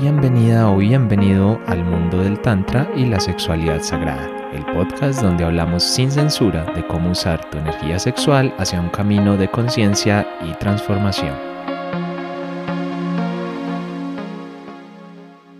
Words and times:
Bienvenida 0.00 0.70
o 0.70 0.76
bienvenido 0.76 1.60
al 1.66 1.82
mundo 1.82 2.18
del 2.18 2.40
Tantra 2.40 2.88
y 2.94 3.06
la 3.06 3.18
sexualidad 3.18 3.82
sagrada, 3.82 4.30
el 4.52 4.64
podcast 4.66 5.20
donde 5.20 5.42
hablamos 5.42 5.82
sin 5.82 6.08
censura 6.08 6.64
de 6.72 6.86
cómo 6.86 7.10
usar 7.10 7.50
tu 7.50 7.58
energía 7.58 7.98
sexual 7.98 8.54
hacia 8.58 8.80
un 8.80 8.90
camino 8.90 9.36
de 9.36 9.50
conciencia 9.50 10.24
y 10.40 10.52
transformación. 10.58 11.34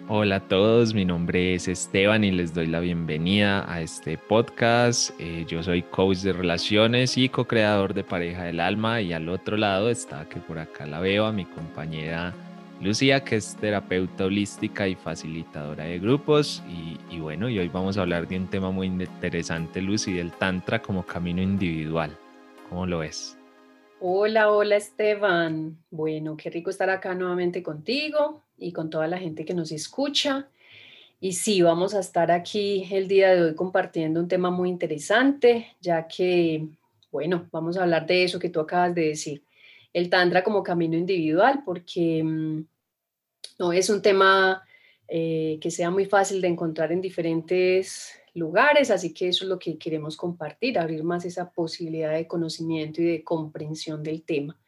Hola 0.06 0.36
a 0.36 0.40
todos, 0.46 0.94
mi 0.94 1.04
nombre 1.04 1.54
es 1.54 1.66
Esteban 1.66 2.22
y 2.22 2.30
les 2.30 2.54
doy 2.54 2.68
la 2.68 2.78
bienvenida 2.78 3.68
a 3.68 3.80
este 3.80 4.18
podcast. 4.18 5.10
Eh, 5.18 5.46
yo 5.48 5.64
soy 5.64 5.82
coach 5.82 6.18
de 6.18 6.32
relaciones 6.32 7.18
y 7.18 7.28
co-creador 7.28 7.92
de 7.92 8.04
Pareja 8.04 8.44
del 8.44 8.60
Alma 8.60 9.00
y 9.00 9.12
al 9.12 9.28
otro 9.30 9.56
lado 9.56 9.90
está 9.90 10.28
que 10.28 10.38
por 10.38 10.60
acá 10.60 10.86
la 10.86 11.00
veo 11.00 11.26
a 11.26 11.32
mi 11.32 11.44
compañera 11.44 12.32
Lucía, 12.80 13.24
que 13.24 13.36
es 13.36 13.56
terapeuta 13.56 14.26
holística 14.26 14.86
y 14.86 14.94
facilitadora 14.94 15.84
de 15.84 15.98
grupos. 15.98 16.62
Y, 17.10 17.18
bueno, 17.18 17.48
y 17.48 17.58
hoy 17.58 17.68
vamos 17.68 17.98
a 17.98 18.02
hablar 18.02 18.28
de 18.28 18.36
un 18.36 18.48
tema 18.48 18.70
muy 18.70 18.86
interesante, 18.86 19.82
Lucy, 19.82 20.12
del 20.12 20.30
Tantra 20.30 20.80
como 20.80 21.04
camino 21.04 21.42
individual. 21.42 22.16
¿Cómo 22.68 22.86
lo 22.86 22.98
ves? 22.98 23.36
Hola, 24.00 24.52
hola 24.52 24.76
Esteban. 24.76 25.76
Bueno, 25.90 26.36
qué 26.36 26.50
rico 26.50 26.70
estar 26.70 26.88
acá 26.88 27.16
nuevamente 27.16 27.64
contigo 27.64 28.44
y 28.56 28.70
con 28.70 28.90
toda 28.90 29.08
la 29.08 29.18
gente 29.18 29.44
que 29.44 29.54
nos 29.54 29.72
escucha. 29.72 30.48
Y 31.20 31.32
sí, 31.32 31.62
vamos 31.62 31.94
a 31.94 31.98
estar 31.98 32.30
aquí 32.30 32.86
el 32.92 33.08
día 33.08 33.34
de 33.34 33.42
hoy 33.42 33.54
compartiendo 33.56 34.20
un 34.20 34.28
tema 34.28 34.52
muy 34.52 34.68
interesante, 34.68 35.74
ya 35.80 36.06
que, 36.06 36.68
bueno, 37.10 37.48
vamos 37.50 37.76
a 37.76 37.82
hablar 37.82 38.06
de 38.06 38.22
eso 38.22 38.38
que 38.38 38.50
tú 38.50 38.60
acabas 38.60 38.94
de 38.94 39.08
decir 39.08 39.42
el 39.92 40.10
Tantra 40.10 40.44
como 40.44 40.62
camino 40.62 40.96
individual, 40.96 41.62
porque 41.64 42.22
mm, 42.22 42.64
no 43.58 43.72
es 43.72 43.90
un 43.90 44.02
tema 44.02 44.62
eh, 45.08 45.58
que 45.60 45.70
sea 45.70 45.90
muy 45.90 46.06
fácil 46.06 46.40
de 46.40 46.48
encontrar 46.48 46.92
en 46.92 47.00
diferentes 47.00 48.12
lugares, 48.34 48.90
así 48.90 49.12
que 49.12 49.28
eso 49.28 49.44
es 49.44 49.48
lo 49.48 49.58
que 49.58 49.78
queremos 49.78 50.16
compartir, 50.16 50.78
abrir 50.78 51.02
más 51.02 51.24
esa 51.24 51.50
posibilidad 51.50 52.12
de 52.12 52.26
conocimiento 52.26 53.02
y 53.02 53.06
de 53.06 53.24
comprensión 53.24 54.02
del 54.02 54.22
tema. 54.22 54.58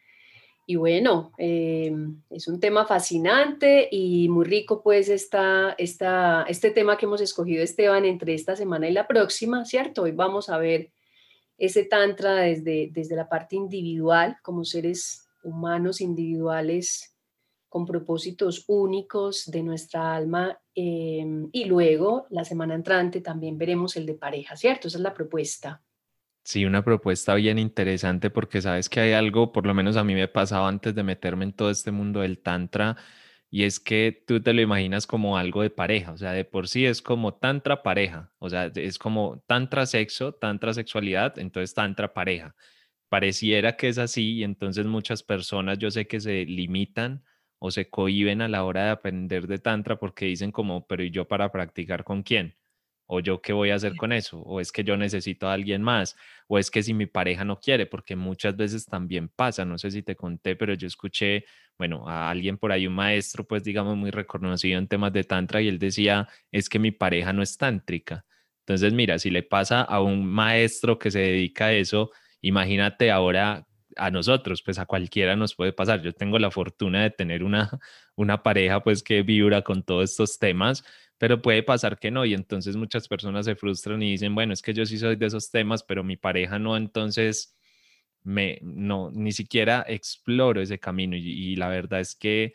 Y 0.67 0.77
bueno, 0.77 1.33
eh, 1.37 1.93
es 2.31 2.47
un 2.47 2.61
tema 2.61 2.87
fascinante 2.87 3.89
y 3.91 4.29
muy 4.29 4.45
rico, 4.45 4.83
pues, 4.83 5.09
esta, 5.09 5.75
esta, 5.79 6.45
este 6.49 6.71
tema 6.71 6.97
que 6.97 7.07
hemos 7.07 7.21
escogido, 7.21 7.63
Esteban, 7.63 8.05
entre 8.05 8.35
esta 8.35 8.55
semana 8.55 8.89
y 8.89 8.93
la 8.93 9.09
próxima, 9.09 9.65
¿cierto? 9.65 10.03
Hoy 10.03 10.13
vamos 10.13 10.49
a 10.49 10.59
ver 10.59 10.91
ese 11.61 11.85
tantra 11.85 12.37
desde, 12.37 12.89
desde 12.91 13.15
la 13.15 13.29
parte 13.29 13.55
individual, 13.55 14.39
como 14.43 14.65
seres 14.65 15.29
humanos 15.43 16.01
individuales 16.01 17.15
con 17.69 17.85
propósitos 17.87 18.65
únicos 18.67 19.49
de 19.49 19.63
nuestra 19.63 20.15
alma. 20.15 20.59
Em, 20.75 21.51
y 21.53 21.67
luego, 21.67 22.27
la 22.31 22.45
semana 22.45 22.75
entrante, 22.75 23.21
también 23.21 23.59
veremos 23.59 23.95
el 23.97 24.07
de 24.07 24.15
pareja, 24.15 24.57
¿cierto? 24.57 24.89
Esa 24.89 24.97
es 24.99 25.03
la 25.03 25.15
propuesta. 25.15 25.83
Sí, 26.43 26.65
una 26.65 26.83
propuesta 26.83 27.35
bien 27.35 27.59
interesante 27.59 28.31
porque 28.31 28.63
sabes 28.63 28.89
que 28.89 29.01
hay 29.01 29.13
algo, 29.13 29.53
por 29.53 29.67
lo 29.67 29.75
menos 29.75 29.97
a 29.97 30.03
mí 30.03 30.15
me 30.15 30.29
pasaba 30.29 30.67
antes 30.67 30.95
de 30.95 31.03
meterme 31.03 31.45
en 31.45 31.53
todo 31.53 31.71
este 31.71 31.91
mundo 31.91 32.21
del 32.21 32.39
tantra, 32.39 32.97
y 33.51 33.65
es 33.65 33.81
que 33.81 34.23
tú 34.27 34.41
te 34.41 34.53
lo 34.55 34.61
imaginas 34.63 35.07
como 35.07 35.37
algo 35.37 35.63
de 35.63 35.71
pareja, 35.71 36.13
o 36.13 36.19
sea, 36.19 36.33
de 36.33 36.45
por 36.45 36.69
sí 36.69 36.87
es 36.87 37.03
como 37.03 37.35
tantra 37.35 37.83
pareja, 37.83 38.33
o 38.39 38.49
sea, 38.49 38.71
es 38.75 38.99
como 38.99 39.43
tantra 39.47 39.87
sexo, 39.87 40.33
tantra 40.35 40.73
sexualidad, 40.75 41.39
entonces 41.39 41.75
tantra 41.75 42.15
pareja. 42.15 42.55
Pareciera 43.09 43.77
que 43.77 43.89
es 43.89 43.99
así 43.99 44.35
y 44.39 44.45
entonces 44.45 44.87
muchas 44.87 45.23
personas 45.25 45.79
yo 45.79 45.91
sé 45.91 46.07
que 46.07 46.21
se 46.21 46.45
limitan 46.47 47.25
o 47.59 47.71
se 47.73 47.91
cohiben 47.91 48.41
a 48.43 48.49
la 48.49 48.65
hora 48.65 48.85
de 48.85 48.91
aprender 48.91 49.47
de 49.49 49.59
tantra 49.59 49.99
porque 49.99 50.27
dicen 50.27 50.53
como, 50.53 50.87
pero 50.87 51.03
¿y 51.05 51.11
yo 51.11 51.27
para 51.29 51.51
practicar 51.53 52.05
con 52.05 52.23
quién? 52.23 52.57
¿O 53.13 53.19
yo 53.19 53.43
qué 53.43 53.53
voy 53.53 53.71
a 53.71 53.75
hacer 53.75 53.97
con 53.97 54.13
eso? 54.13 54.39
¿O 54.39 54.61
es 54.61 54.71
que 54.71 54.85
yo 54.85 54.97
necesito 54.97 55.49
a 55.49 55.53
alguien 55.55 55.83
más? 55.83 56.17
¿O 56.47 56.61
es 56.61 56.71
que 56.71 56.81
si 56.81 56.95
mi 56.95 57.07
pareja 57.07 57.45
no 57.45 57.59
quiere? 57.59 57.87
Porque 57.87 58.15
muchas 58.15 58.57
veces 58.57 58.87
también 58.87 59.29
pasa, 59.29 59.65
no 59.65 59.79
sé 59.79 59.91
si 59.91 60.03
te 60.05 60.15
conté, 60.15 60.55
pero 60.55 60.75
yo 60.75 60.87
escuché, 60.87 61.45
bueno, 61.77 62.09
a 62.09 62.31
alguien 62.31 62.57
por 62.57 62.71
ahí, 62.71 62.87
un 62.87 62.95
maestro, 62.95 63.45
pues 63.45 63.65
digamos 63.65 63.97
muy 63.97 64.13
reconocido 64.13 64.79
en 64.79 64.87
temas 64.87 65.13
de 65.13 65.25
tantra 65.25 65.61
y 65.61 65.67
él 65.67 65.81
decía, 65.81 66.29
es 66.53 66.69
que 66.69 66.79
mi 66.79 66.93
pareja 66.93 67.33
no 67.33 67.43
es 67.43 67.57
tántrica. 67.57 68.25
Entonces, 68.61 68.93
mira, 68.93 69.19
si 69.19 69.31
le 69.31 69.43
pasa 69.43 69.83
a 69.83 70.01
un 70.01 70.25
maestro 70.25 70.97
que 70.97 71.11
se 71.11 71.19
dedica 71.19 71.67
a 71.67 71.73
eso, 71.73 72.13
imagínate 72.43 73.11
ahora 73.11 73.67
a 73.97 74.11
nosotros, 74.13 74.63
pues 74.63 74.79
a 74.79 74.87
cualquiera 74.87 75.35
nos 75.35 75.57
puede 75.57 75.73
pasar. 75.73 76.01
Yo 76.01 76.13
tengo 76.13 76.39
la 76.39 76.53
fortuna 76.53 77.03
de 77.03 77.11
tener 77.11 77.43
una, 77.43 77.71
una 78.15 78.43
pareja 78.45 78.85
pues 78.85 79.03
que 79.03 79.23
vibra 79.23 79.63
con 79.63 79.83
todos 79.83 80.11
estos 80.11 80.39
temas, 80.39 80.85
pero 81.21 81.43
puede 81.43 81.63
pasar 81.63 81.99
que 81.99 82.11
no 82.11 82.25
y 82.25 82.33
entonces 82.33 82.77
muchas 82.77 83.07
personas 83.07 83.45
se 83.45 83.55
frustran 83.55 84.03
y 84.03 84.13
dicen, 84.13 84.35
bueno, 84.35 84.55
es 84.55 84.63
que 84.63 84.73
yo 84.73 84.87
sí 84.87 84.97
soy 84.97 85.17
de 85.17 85.27
esos 85.27 85.51
temas, 85.51 85.83
pero 85.83 86.03
mi 86.03 86.17
pareja 86.17 86.59
no, 86.59 86.79
entonces 86.79 87.55
me 88.23 88.59
no 88.63 89.11
ni 89.13 89.33
siquiera 89.33 89.85
exploro 89.87 90.63
ese 90.63 90.79
camino 90.79 91.17
y, 91.17 91.57
la 91.57 91.69
verdad 91.69 92.01
es 92.01 92.15
que 92.17 92.55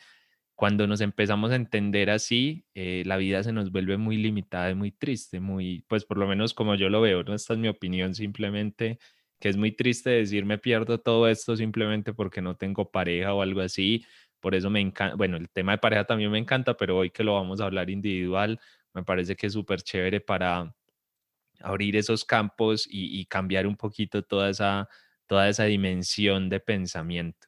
cuando 0.55 0.87
nos 0.87 1.01
empezamos 1.01 1.51
a 1.51 1.55
entender 1.55 2.09
así, 2.09 2.65
eh, 2.73 3.03
la 3.05 3.17
vida 3.17 3.43
se 3.43 3.53
nos 3.53 3.71
vuelve 3.71 3.97
muy 3.97 4.17
limitada 4.17 4.71
y 4.71 4.75
muy 4.75 4.91
triste, 4.91 5.39
muy, 5.39 5.85
pues 5.87 6.05
por 6.05 6.17
lo 6.17 6.27
menos 6.27 6.55
como 6.55 6.73
yo 6.75 6.89
lo 6.89 7.01
veo, 7.01 7.23
no 7.23 7.35
esta 7.35 7.53
es 7.53 7.59
mi 7.59 7.67
opinión, 7.67 8.15
simplemente 8.15 8.97
que 9.39 9.49
es 9.49 9.57
muy 9.57 9.73
triste 9.73 10.09
decir 10.09 10.45
me 10.45 10.57
pierdo 10.57 10.99
todo 10.99 11.27
esto 11.27 11.55
simplemente 11.55 12.13
porque 12.13 12.41
no 12.41 12.55
tengo 12.57 12.89
pareja 12.89 13.35
o 13.35 13.43
algo 13.43 13.61
así, 13.61 14.05
por 14.45 14.53
eso 14.53 14.69
me 14.69 14.79
encanta, 14.79 15.15
bueno, 15.15 15.37
el 15.37 15.49
tema 15.49 15.71
de 15.71 15.79
pareja 15.79 16.03
también 16.03 16.29
me 16.29 16.37
encanta, 16.37 16.77
pero 16.77 16.99
hoy 16.99 17.09
que 17.09 17.23
lo 17.23 17.33
vamos 17.33 17.59
a 17.59 17.65
hablar 17.65 17.89
individual, 17.89 18.59
me 18.93 19.01
parece 19.03 19.35
que 19.35 19.47
es 19.47 19.53
súper 19.53 19.81
chévere 19.81 20.21
para 20.21 20.71
abrir 21.61 21.95
esos 21.95 22.23
campos 22.23 22.87
y, 22.87 23.25
cambiar 23.25 23.65
un 23.65 23.75
poquito 23.75 24.21
toda 24.21 24.51
esa, 24.51 24.87
toda 25.25 25.49
esa 25.49 25.63
dimensión 25.63 26.47
de 26.47 26.59
pensamiento. 26.59 27.47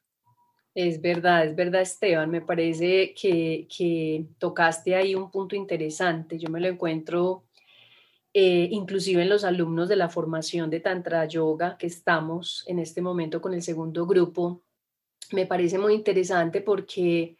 Es 0.73 0.99
verdad, 0.99 1.45
es 1.45 1.55
verdad, 1.55 1.81
Esteban. 1.81 2.31
Me 2.31 2.41
parece 2.41 3.13
que, 3.13 3.67
que 3.67 4.25
tocaste 4.39 4.95
ahí 4.95 5.13
un 5.13 5.29
punto 5.29 5.55
interesante. 5.55 6.39
Yo 6.39 6.49
me 6.49 6.59
lo 6.59 6.67
encuentro 6.67 7.43
eh, 8.33 8.69
inclusive 8.71 9.21
en 9.21 9.29
los 9.29 9.43
alumnos 9.43 9.87
de 9.87 9.97
la 9.97 10.09
formación 10.09 10.71
de 10.71 10.79
Tantra 10.79 11.25
Yoga 11.25 11.77
que 11.77 11.85
estamos 11.85 12.63
en 12.65 12.79
este 12.79 13.03
momento 13.03 13.39
con 13.39 13.53
el 13.53 13.61
segundo 13.61 14.07
grupo 14.07 14.63
me 15.31 15.45
parece 15.45 15.77
muy 15.77 15.93
interesante 15.93 16.61
porque 16.61 17.37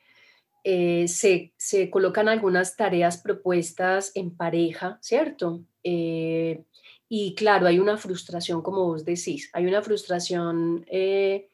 eh, 0.70 1.08
se, 1.08 1.90
colocan 1.90 2.28
algunas 2.28 2.76
tareas 2.76 3.20
propuestas 3.20 4.12
en 4.16 4.36
pareja, 4.36 4.98
¿cierto? 5.02 5.64
Eh, 5.82 6.66
y 7.08 7.36
claro, 7.36 7.68
hay 7.68 7.80
una 7.80 7.96
frustración, 7.96 8.62
como 8.62 8.86
vos 8.86 9.06
decís, 9.06 9.50
hay 9.54 9.66
una 9.66 9.82
frustración, 9.82 10.86
eh, 10.90 11.48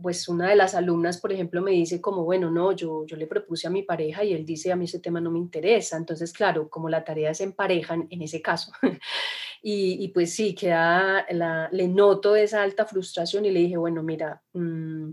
pues 0.00 0.28
una 0.28 0.48
de 0.48 0.56
las 0.56 0.74
alumnas, 0.74 1.20
por 1.20 1.30
ejemplo, 1.30 1.60
me 1.60 1.72
dice 1.72 2.00
como, 2.00 2.24
bueno, 2.24 2.50
no, 2.50 2.72
yo, 2.72 3.04
yo 3.04 3.16
le 3.18 3.26
propuse 3.26 3.66
a 3.66 3.70
mi 3.70 3.82
pareja 3.82 4.24
y 4.24 4.32
él 4.32 4.46
dice, 4.46 4.72
a 4.72 4.76
mí 4.76 4.86
ese 4.86 5.00
tema 5.00 5.20
no 5.20 5.30
me 5.30 5.38
interesa. 5.38 5.98
Entonces, 5.98 6.32
claro, 6.32 6.70
como 6.70 6.88
la 6.88 7.04
tarea 7.04 7.32
es 7.32 7.42
en 7.42 7.52
pareja, 7.52 7.94
en, 8.08 8.22
ese 8.22 8.40
caso, 8.40 8.72
y, 9.62 10.08
pues 10.08 10.34
sí, 10.34 10.54
queda, 10.54 11.26
la, 11.30 11.68
le 11.70 11.86
noto 11.86 12.34
esa 12.34 12.62
alta 12.62 12.86
frustración 12.86 13.44
y 13.44 13.50
le 13.50 13.60
dije, 13.60 13.76
bueno, 13.76 14.02
mira, 14.02 14.42
mm, 14.54 15.10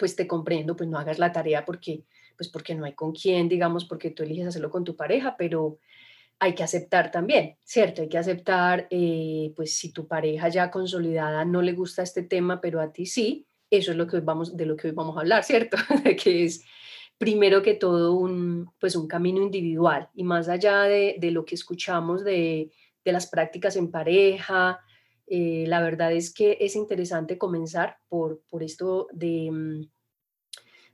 pues 0.00 0.16
te 0.16 0.26
comprendo, 0.26 0.74
pues 0.74 0.88
no 0.88 0.98
hagas 0.98 1.18
la 1.18 1.30
tarea 1.30 1.66
porque, 1.66 2.04
pues 2.34 2.48
porque 2.48 2.74
no 2.74 2.86
hay 2.86 2.94
con 2.94 3.12
quién, 3.12 3.50
digamos, 3.50 3.84
porque 3.84 4.10
tú 4.10 4.22
eliges 4.22 4.46
hacerlo 4.46 4.70
con 4.70 4.82
tu 4.82 4.96
pareja, 4.96 5.36
pero 5.36 5.78
hay 6.38 6.54
que 6.54 6.62
aceptar 6.62 7.10
también, 7.10 7.58
¿cierto? 7.62 8.00
Hay 8.00 8.08
que 8.08 8.16
aceptar, 8.16 8.88
eh, 8.90 9.52
pues 9.54 9.76
si 9.76 9.92
tu 9.92 10.08
pareja 10.08 10.48
ya 10.48 10.70
consolidada 10.70 11.44
no 11.44 11.60
le 11.60 11.74
gusta 11.74 12.02
este 12.02 12.22
tema, 12.22 12.62
pero 12.62 12.80
a 12.80 12.94
ti 12.94 13.04
sí, 13.04 13.46
eso 13.68 13.90
es 13.90 13.98
lo 13.98 14.06
que 14.06 14.20
vamos, 14.20 14.56
de 14.56 14.64
lo 14.64 14.74
que 14.74 14.88
hoy 14.88 14.94
vamos 14.94 15.18
a 15.18 15.20
hablar, 15.20 15.44
¿cierto? 15.44 15.76
que 16.24 16.44
es 16.44 16.64
primero 17.18 17.60
que 17.60 17.74
todo 17.74 18.14
un, 18.14 18.70
pues 18.80 18.96
un 18.96 19.06
camino 19.06 19.42
individual 19.42 20.08
y 20.14 20.24
más 20.24 20.48
allá 20.48 20.84
de, 20.84 21.16
de 21.18 21.30
lo 21.30 21.44
que 21.44 21.56
escuchamos 21.56 22.24
de, 22.24 22.72
de 23.04 23.12
las 23.12 23.26
prácticas 23.26 23.76
en 23.76 23.90
pareja, 23.90 24.80
eh, 25.32 25.64
la 25.68 25.80
verdad 25.80 26.12
es 26.12 26.34
que 26.34 26.58
es 26.60 26.74
interesante 26.74 27.38
comenzar 27.38 27.98
por, 28.08 28.42
por 28.50 28.64
esto 28.64 29.06
de, 29.12 29.48
mm, 29.50 29.88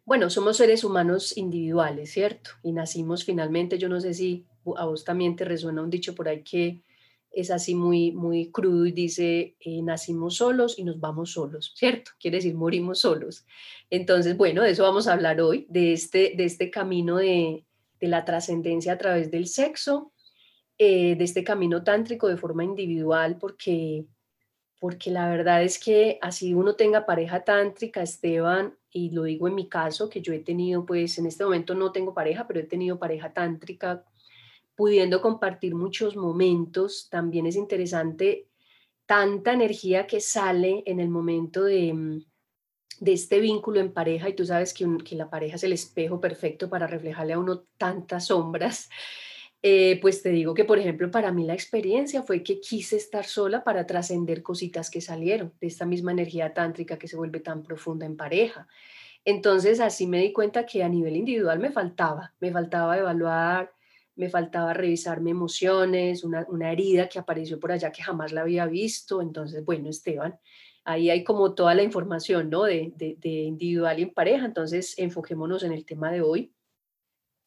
bueno, 0.04 0.28
somos 0.28 0.58
seres 0.58 0.84
humanos 0.84 1.34
individuales, 1.38 2.12
¿cierto? 2.12 2.50
Y 2.62 2.72
nacimos 2.72 3.24
finalmente, 3.24 3.78
yo 3.78 3.88
no 3.88 3.98
sé 3.98 4.12
si 4.12 4.46
a 4.76 4.84
vos 4.84 5.04
también 5.04 5.36
te 5.36 5.46
resuena 5.46 5.82
un 5.82 5.88
dicho 5.88 6.14
por 6.14 6.28
ahí 6.28 6.42
que 6.42 6.82
es 7.30 7.50
así 7.50 7.74
muy, 7.74 8.12
muy 8.12 8.50
crudo 8.50 8.84
y 8.84 8.92
dice, 8.92 9.56
eh, 9.58 9.82
nacimos 9.82 10.36
solos 10.36 10.78
y 10.78 10.84
nos 10.84 11.00
vamos 11.00 11.32
solos, 11.32 11.72
¿cierto? 11.74 12.10
Quiere 12.20 12.36
decir, 12.36 12.54
morimos 12.54 13.00
solos. 13.00 13.46
Entonces, 13.88 14.36
bueno, 14.36 14.62
de 14.62 14.72
eso 14.72 14.82
vamos 14.82 15.08
a 15.08 15.14
hablar 15.14 15.40
hoy, 15.40 15.66
de 15.70 15.94
este, 15.94 16.34
de 16.36 16.44
este 16.44 16.70
camino 16.70 17.16
de, 17.16 17.64
de 18.00 18.08
la 18.08 18.26
trascendencia 18.26 18.92
a 18.92 18.98
través 18.98 19.30
del 19.30 19.46
sexo, 19.46 20.12
eh, 20.78 21.16
de 21.16 21.24
este 21.24 21.42
camino 21.42 21.82
tántrico 21.82 22.28
de 22.28 22.36
forma 22.36 22.64
individual, 22.64 23.38
porque 23.38 24.04
porque 24.78 25.10
la 25.10 25.28
verdad 25.28 25.62
es 25.62 25.78
que 25.78 26.18
así 26.20 26.54
uno 26.54 26.74
tenga 26.74 27.06
pareja 27.06 27.44
tántrica, 27.44 28.02
Esteban, 28.02 28.74
y 28.90 29.10
lo 29.10 29.24
digo 29.24 29.48
en 29.48 29.54
mi 29.54 29.68
caso, 29.68 30.08
que 30.08 30.20
yo 30.20 30.32
he 30.32 30.40
tenido, 30.40 30.84
pues 30.84 31.18
en 31.18 31.26
este 31.26 31.44
momento 31.44 31.74
no 31.74 31.92
tengo 31.92 32.14
pareja, 32.14 32.46
pero 32.46 32.60
he 32.60 32.64
tenido 32.64 32.98
pareja 32.98 33.32
tántrica, 33.32 34.04
pudiendo 34.74 35.22
compartir 35.22 35.74
muchos 35.74 36.16
momentos, 36.16 37.08
también 37.10 37.46
es 37.46 37.56
interesante 37.56 38.46
tanta 39.06 39.52
energía 39.52 40.06
que 40.06 40.20
sale 40.20 40.82
en 40.84 41.00
el 41.00 41.08
momento 41.08 41.64
de, 41.64 41.94
mm, 41.94 42.24
de 43.00 43.12
este 43.12 43.40
vínculo 43.40 43.80
en 43.80 43.92
pareja, 43.92 44.28
y 44.28 44.34
tú 44.34 44.44
sabes 44.44 44.74
que, 44.74 44.86
que 45.04 45.16
la 45.16 45.30
pareja 45.30 45.56
es 45.56 45.64
el 45.64 45.72
espejo 45.72 46.20
perfecto 46.20 46.68
para 46.68 46.86
reflejarle 46.86 47.32
a 47.32 47.38
uno 47.38 47.64
tantas 47.78 48.26
sombras. 48.26 48.90
Eh, 49.62 49.98
pues 50.00 50.22
te 50.22 50.30
digo 50.30 50.54
que, 50.54 50.64
por 50.64 50.78
ejemplo, 50.78 51.10
para 51.10 51.32
mí 51.32 51.44
la 51.44 51.54
experiencia 51.54 52.22
fue 52.22 52.42
que 52.42 52.60
quise 52.60 52.96
estar 52.96 53.24
sola 53.24 53.64
para 53.64 53.86
trascender 53.86 54.42
cositas 54.42 54.90
que 54.90 55.00
salieron 55.00 55.52
de 55.60 55.66
esta 55.66 55.86
misma 55.86 56.12
energía 56.12 56.52
tántrica 56.54 56.98
que 56.98 57.08
se 57.08 57.16
vuelve 57.16 57.40
tan 57.40 57.62
profunda 57.62 58.06
en 58.06 58.16
pareja. 58.16 58.68
Entonces, 59.24 59.80
así 59.80 60.06
me 60.06 60.20
di 60.20 60.32
cuenta 60.32 60.66
que 60.66 60.84
a 60.84 60.88
nivel 60.88 61.16
individual 61.16 61.58
me 61.58 61.72
faltaba, 61.72 62.34
me 62.38 62.52
faltaba 62.52 62.96
evaluar, 62.96 63.72
me 64.14 64.30
faltaba 64.30 64.72
revisarme 64.72 65.30
emociones, 65.30 66.22
una, 66.24 66.72
herida 66.72 67.08
que 67.08 67.18
apareció 67.18 67.58
por 67.58 67.72
allá 67.72 67.90
que 67.90 68.02
jamás 68.02 68.32
la 68.32 68.42
había 68.42 68.66
visto. 68.66 69.20
Entonces, 69.20 69.64
bueno, 69.64 69.88
Esteban, 69.90 70.38
ahí 70.84 71.10
hay 71.10 71.24
como 71.24 71.54
toda 71.54 71.74
la 71.74 71.82
información, 71.82 72.50
¿no? 72.50 72.64
De, 72.64 72.92
de, 72.96 73.16
de 73.18 73.28
individual 73.28 73.98
y 73.98 74.02
en 74.04 74.14
pareja. 74.14 74.46
Entonces, 74.46 74.94
enfoquémonos 74.98 75.64
en 75.64 75.72
el 75.72 75.84
tema 75.84 76.12
de 76.12 76.20
hoy 76.20 76.52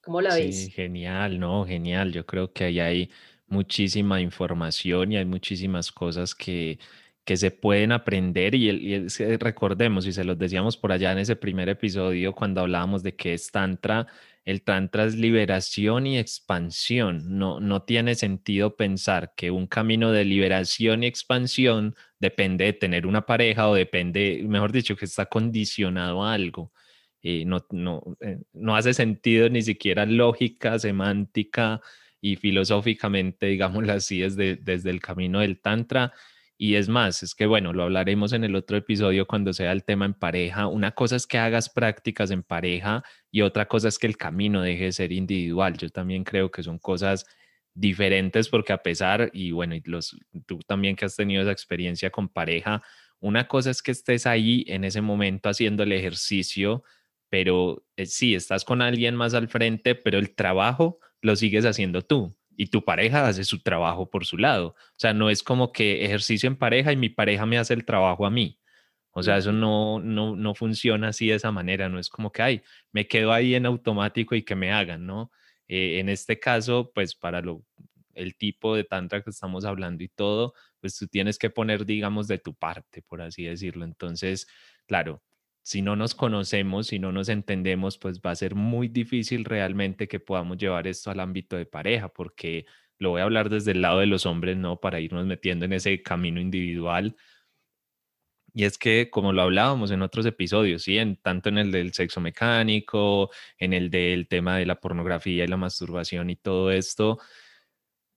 ¿Cómo 0.01 0.21
la 0.21 0.31
Sí, 0.31 0.69
genial, 0.71 1.39
no, 1.39 1.65
genial. 1.65 2.11
Yo 2.13 2.25
creo 2.25 2.53
que 2.53 2.65
ahí 2.65 2.79
hay 2.79 3.11
muchísima 3.47 4.21
información 4.21 5.11
y 5.11 5.17
hay 5.17 5.25
muchísimas 5.25 5.91
cosas 5.91 6.33
que, 6.35 6.79
que 7.25 7.35
se 7.37 7.51
pueden 7.51 7.91
aprender 7.91 8.55
y, 8.55 8.69
y 8.69 9.07
recordemos, 9.37 10.05
y 10.07 10.13
se 10.13 10.23
los 10.23 10.37
decíamos 10.37 10.77
por 10.77 10.91
allá 10.91 11.11
en 11.11 11.19
ese 11.19 11.35
primer 11.35 11.69
episodio 11.69 12.33
cuando 12.33 12.61
hablábamos 12.61 13.03
de 13.03 13.15
que 13.15 13.33
es 13.33 13.51
Tantra, 13.51 14.07
el 14.45 14.61
Tantra 14.63 15.05
es 15.05 15.15
liberación 15.15 16.07
y 16.07 16.17
expansión. 16.17 17.37
No, 17.37 17.59
no 17.59 17.83
tiene 17.83 18.15
sentido 18.15 18.75
pensar 18.75 19.33
que 19.35 19.51
un 19.51 19.67
camino 19.67 20.11
de 20.11 20.25
liberación 20.25 21.03
y 21.03 21.07
expansión 21.07 21.95
depende 22.19 22.65
de 22.65 22.73
tener 22.73 23.05
una 23.05 23.25
pareja 23.25 23.67
o 23.69 23.75
depende, 23.75 24.43
mejor 24.47 24.71
dicho, 24.71 24.95
que 24.95 25.05
está 25.05 25.25
condicionado 25.27 26.23
a 26.23 26.33
algo 26.33 26.71
y 27.21 27.45
no, 27.45 27.65
no, 27.71 28.01
eh, 28.21 28.39
no 28.53 28.75
hace 28.75 28.93
sentido 28.93 29.49
ni 29.49 29.61
siquiera 29.61 30.05
lógica, 30.05 30.79
semántica 30.79 31.81
y 32.21 32.35
filosóficamente, 32.35 33.47
digámoslo 33.47 33.93
así, 33.93 34.21
desde, 34.21 34.55
desde 34.55 34.89
el 34.89 35.01
camino 35.01 35.39
del 35.39 35.59
Tantra. 35.59 36.13
Y 36.57 36.75
es 36.75 36.89
más, 36.89 37.23
es 37.23 37.35
que 37.35 37.45
bueno, 37.45 37.71
lo 37.71 37.83
hablaremos 37.83 38.33
en 38.33 38.43
el 38.43 38.55
otro 38.55 38.75
episodio 38.75 39.25
cuando 39.25 39.53
sea 39.53 39.71
el 39.71 39.85
tema 39.85 40.05
en 40.05 40.13
pareja. 40.13 40.67
Una 40.67 40.91
cosa 40.91 41.15
es 41.15 41.25
que 41.25 41.37
hagas 41.37 41.69
prácticas 41.69 42.31
en 42.31 42.43
pareja 42.43 43.03
y 43.31 43.41
otra 43.41 43.65
cosa 43.67 43.87
es 43.87 43.97
que 43.97 44.07
el 44.07 44.17
camino 44.17 44.61
deje 44.61 44.85
de 44.85 44.91
ser 44.91 45.11
individual. 45.13 45.77
Yo 45.77 45.89
también 45.89 46.25
creo 46.25 46.51
que 46.51 46.61
son 46.63 46.77
cosas 46.77 47.25
diferentes 47.73 48.49
porque 48.49 48.73
a 48.73 48.83
pesar, 48.83 49.29
y 49.33 49.51
bueno, 49.51 49.75
y 49.75 49.81
los, 49.85 50.17
tú 50.45 50.59
también 50.67 50.97
que 50.97 51.05
has 51.05 51.15
tenido 51.15 51.41
esa 51.41 51.51
experiencia 51.51 52.09
con 52.09 52.27
pareja, 52.27 52.83
una 53.21 53.47
cosa 53.47 53.71
es 53.71 53.81
que 53.81 53.91
estés 53.91 54.25
ahí 54.27 54.65
en 54.67 54.83
ese 54.83 55.01
momento 55.01 55.47
haciendo 55.47 55.83
el 55.83 55.93
ejercicio 55.93 56.83
pero 57.29 57.83
eh, 57.95 58.05
sí, 58.05 58.35
estás 58.35 58.65
con 58.65 58.81
alguien 58.81 59.15
más 59.15 59.33
al 59.33 59.47
frente, 59.49 59.95
pero 59.95 60.17
el 60.17 60.35
trabajo 60.35 60.99
lo 61.21 61.35
sigues 61.35 61.65
haciendo 61.65 62.01
tú 62.01 62.35
y 62.55 62.67
tu 62.67 62.83
pareja 62.83 63.27
hace 63.27 63.45
su 63.45 63.61
trabajo 63.61 64.09
por 64.09 64.25
su 64.25 64.37
lado. 64.37 64.69
O 64.69 64.95
sea, 64.97 65.13
no 65.13 65.29
es 65.29 65.43
como 65.43 65.71
que 65.71 66.03
ejercicio 66.03 66.47
en 66.47 66.57
pareja 66.57 66.91
y 66.91 66.97
mi 66.97 67.09
pareja 67.09 67.45
me 67.45 67.57
hace 67.57 67.73
el 67.73 67.85
trabajo 67.85 68.25
a 68.25 68.29
mí. 68.29 68.59
O 69.11 69.23
sea, 69.23 69.37
eso 69.37 69.51
no, 69.51 69.99
no, 69.99 70.35
no 70.35 70.55
funciona 70.55 71.09
así 71.09 71.27
de 71.27 71.35
esa 71.35 71.51
manera, 71.51 71.89
no 71.89 71.99
es 71.99 72.09
como 72.09 72.31
que, 72.31 72.41
ay, 72.41 72.61
me 72.91 73.07
quedo 73.07 73.33
ahí 73.33 73.55
en 73.55 73.65
automático 73.65 74.35
y 74.35 74.43
que 74.43 74.55
me 74.55 74.71
hagan, 74.71 75.05
¿no? 75.05 75.31
Eh, 75.67 75.99
en 75.99 76.09
este 76.09 76.39
caso, 76.39 76.91
pues 76.93 77.15
para 77.15 77.41
lo, 77.41 77.63
el 78.13 78.35
tipo 78.35 78.75
de 78.75 78.83
tantra 78.83 79.21
que 79.21 79.29
estamos 79.29 79.65
hablando 79.65 80.03
y 80.03 80.09
todo, 80.09 80.53
pues 80.81 80.97
tú 80.97 81.07
tienes 81.07 81.37
que 81.39 81.49
poner, 81.49 81.85
digamos, 81.85 82.27
de 82.27 82.39
tu 82.39 82.53
parte, 82.55 83.01
por 83.03 83.21
así 83.21 83.43
decirlo. 83.43 83.85
Entonces, 83.85 84.47
claro, 84.85 85.23
si 85.63 85.81
no 85.81 85.95
nos 85.95 86.15
conocemos, 86.15 86.87
si 86.87 86.99
no 86.99 87.11
nos 87.11 87.29
entendemos, 87.29 87.97
pues 87.97 88.21
va 88.21 88.31
a 88.31 88.35
ser 88.35 88.55
muy 88.55 88.87
difícil 88.87 89.45
realmente 89.45 90.07
que 90.07 90.19
podamos 90.19 90.57
llevar 90.57 90.87
esto 90.87 91.11
al 91.11 91.19
ámbito 91.19 91.55
de 91.57 91.65
pareja, 91.65 92.09
porque 92.09 92.65
lo 92.97 93.11
voy 93.11 93.21
a 93.21 93.25
hablar 93.25 93.49
desde 93.49 93.71
el 93.71 93.81
lado 93.81 93.99
de 93.99 94.07
los 94.07 94.25
hombres, 94.25 94.57
¿no? 94.57 94.79
Para 94.79 94.99
irnos 94.99 95.25
metiendo 95.25 95.65
en 95.65 95.73
ese 95.73 96.01
camino 96.01 96.41
individual. 96.41 97.15
Y 98.53 98.65
es 98.65 98.77
que, 98.77 99.09
como 99.09 99.31
lo 99.31 99.43
hablábamos 99.43 99.91
en 99.91 100.01
otros 100.01 100.25
episodios, 100.25 100.83
¿sí? 100.83 100.97
En, 100.97 101.15
tanto 101.17 101.49
en 101.49 101.57
el 101.59 101.71
del 101.71 101.93
sexo 101.93 102.19
mecánico, 102.19 103.29
en 103.57 103.73
el 103.73 103.89
del 103.91 104.27
tema 104.27 104.57
de 104.57 104.65
la 104.65 104.79
pornografía 104.79 105.43
y 105.43 105.47
la 105.47 105.57
masturbación 105.57 106.29
y 106.29 106.35
todo 106.35 106.71
esto, 106.71 107.19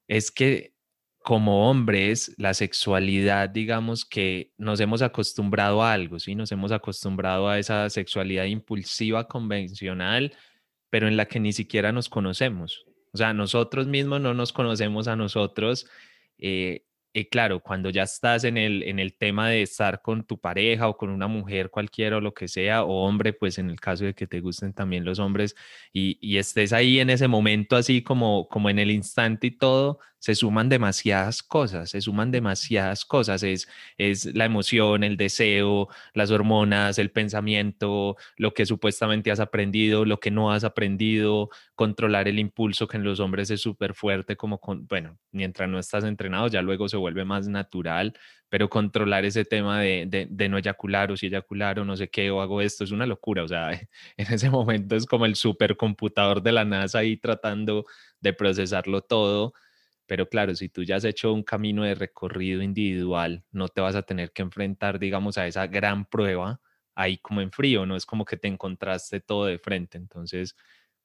es 0.08 0.30
que 0.30 0.71
como 1.22 1.70
hombres, 1.70 2.34
la 2.38 2.54
sexualidad, 2.54 3.48
digamos 3.48 4.04
que 4.04 4.52
nos 4.58 4.80
hemos 4.80 5.02
acostumbrado 5.02 5.82
a 5.82 5.92
algo, 5.92 6.18
¿sí? 6.18 6.34
Nos 6.34 6.52
hemos 6.52 6.72
acostumbrado 6.72 7.48
a 7.48 7.58
esa 7.58 7.88
sexualidad 7.90 8.44
impulsiva 8.44 9.28
convencional, 9.28 10.34
pero 10.90 11.08
en 11.08 11.16
la 11.16 11.26
que 11.26 11.40
ni 11.40 11.52
siquiera 11.52 11.92
nos 11.92 12.08
conocemos. 12.08 12.84
O 13.12 13.18
sea, 13.18 13.32
nosotros 13.34 13.86
mismos 13.86 14.20
no 14.20 14.34
nos 14.34 14.52
conocemos 14.52 15.08
a 15.08 15.16
nosotros. 15.16 15.86
Eh, 16.38 16.84
y 17.14 17.26
claro, 17.26 17.60
cuando 17.60 17.90
ya 17.90 18.04
estás 18.04 18.44
en 18.44 18.56
el, 18.56 18.82
en 18.84 18.98
el 18.98 19.14
tema 19.14 19.48
de 19.50 19.62
estar 19.62 20.00
con 20.00 20.24
tu 20.24 20.38
pareja 20.40 20.88
o 20.88 20.96
con 20.96 21.10
una 21.10 21.26
mujer 21.26 21.68
cualquiera 21.70 22.16
o 22.16 22.20
lo 22.20 22.32
que 22.32 22.48
sea, 22.48 22.84
o 22.84 23.04
hombre, 23.06 23.34
pues 23.34 23.58
en 23.58 23.68
el 23.68 23.78
caso 23.78 24.06
de 24.06 24.14
que 24.14 24.26
te 24.26 24.40
gusten 24.40 24.72
también 24.72 25.04
los 25.04 25.18
hombres 25.18 25.54
y, 25.92 26.18
y 26.22 26.38
estés 26.38 26.72
ahí 26.72 27.00
en 27.00 27.10
ese 27.10 27.28
momento 27.28 27.76
así 27.76 28.02
como, 28.02 28.48
como 28.48 28.70
en 28.70 28.78
el 28.78 28.90
instante 28.90 29.48
y 29.48 29.50
todo, 29.50 29.98
se 30.22 30.36
suman 30.36 30.68
demasiadas 30.68 31.42
cosas, 31.42 31.90
se 31.90 32.00
suman 32.00 32.30
demasiadas 32.30 33.04
cosas. 33.04 33.42
Es, 33.42 33.66
es 33.98 34.24
la 34.36 34.44
emoción, 34.44 35.02
el 35.02 35.16
deseo, 35.16 35.88
las 36.14 36.30
hormonas, 36.30 37.00
el 37.00 37.10
pensamiento, 37.10 38.16
lo 38.36 38.54
que 38.54 38.64
supuestamente 38.64 39.32
has 39.32 39.40
aprendido, 39.40 40.04
lo 40.04 40.20
que 40.20 40.30
no 40.30 40.52
has 40.52 40.62
aprendido, 40.62 41.50
controlar 41.74 42.28
el 42.28 42.38
impulso 42.38 42.86
que 42.86 42.98
en 42.98 43.02
los 43.02 43.18
hombres 43.18 43.50
es 43.50 43.62
súper 43.62 43.94
fuerte, 43.94 44.36
como 44.36 44.60
con, 44.60 44.86
bueno, 44.86 45.18
mientras 45.32 45.68
no 45.68 45.80
estás 45.80 46.04
entrenado, 46.04 46.46
ya 46.46 46.62
luego 46.62 46.88
se 46.88 46.96
vuelve 46.96 47.24
más 47.24 47.48
natural, 47.48 48.14
pero 48.48 48.70
controlar 48.70 49.24
ese 49.24 49.44
tema 49.44 49.80
de, 49.80 50.06
de, 50.06 50.28
de 50.30 50.48
no 50.48 50.56
eyacular 50.56 51.10
o 51.10 51.16
si 51.16 51.26
eyacular 51.26 51.80
o 51.80 51.84
no 51.84 51.96
sé 51.96 52.10
qué, 52.10 52.30
o 52.30 52.40
hago 52.40 52.60
esto, 52.60 52.84
es 52.84 52.92
una 52.92 53.06
locura. 53.06 53.42
O 53.42 53.48
sea, 53.48 53.72
en 54.16 54.32
ese 54.32 54.50
momento 54.50 54.94
es 54.94 55.04
como 55.04 55.26
el 55.26 55.34
supercomputador 55.34 56.44
de 56.44 56.52
la 56.52 56.64
NASA 56.64 57.00
ahí 57.00 57.16
tratando 57.16 57.86
de 58.20 58.32
procesarlo 58.32 59.00
todo 59.00 59.52
pero 60.06 60.28
claro, 60.28 60.54
si 60.54 60.68
tú 60.68 60.82
ya 60.84 60.96
has 60.96 61.04
hecho 61.04 61.32
un 61.32 61.42
camino 61.42 61.84
de 61.84 61.94
recorrido 61.94 62.62
individual, 62.62 63.44
no 63.52 63.68
te 63.68 63.80
vas 63.80 63.94
a 63.96 64.02
tener 64.02 64.32
que 64.32 64.42
enfrentar, 64.42 64.98
digamos, 64.98 65.38
a 65.38 65.46
esa 65.46 65.66
gran 65.66 66.04
prueba 66.06 66.60
ahí 66.94 67.18
como 67.18 67.40
en 67.40 67.52
frío, 67.52 67.86
no 67.86 67.96
es 67.96 68.06
como 68.06 68.24
que 68.24 68.36
te 68.36 68.48
encontraste 68.48 69.20
todo 69.20 69.46
de 69.46 69.58
frente. 69.58 69.98
Entonces, 69.98 70.56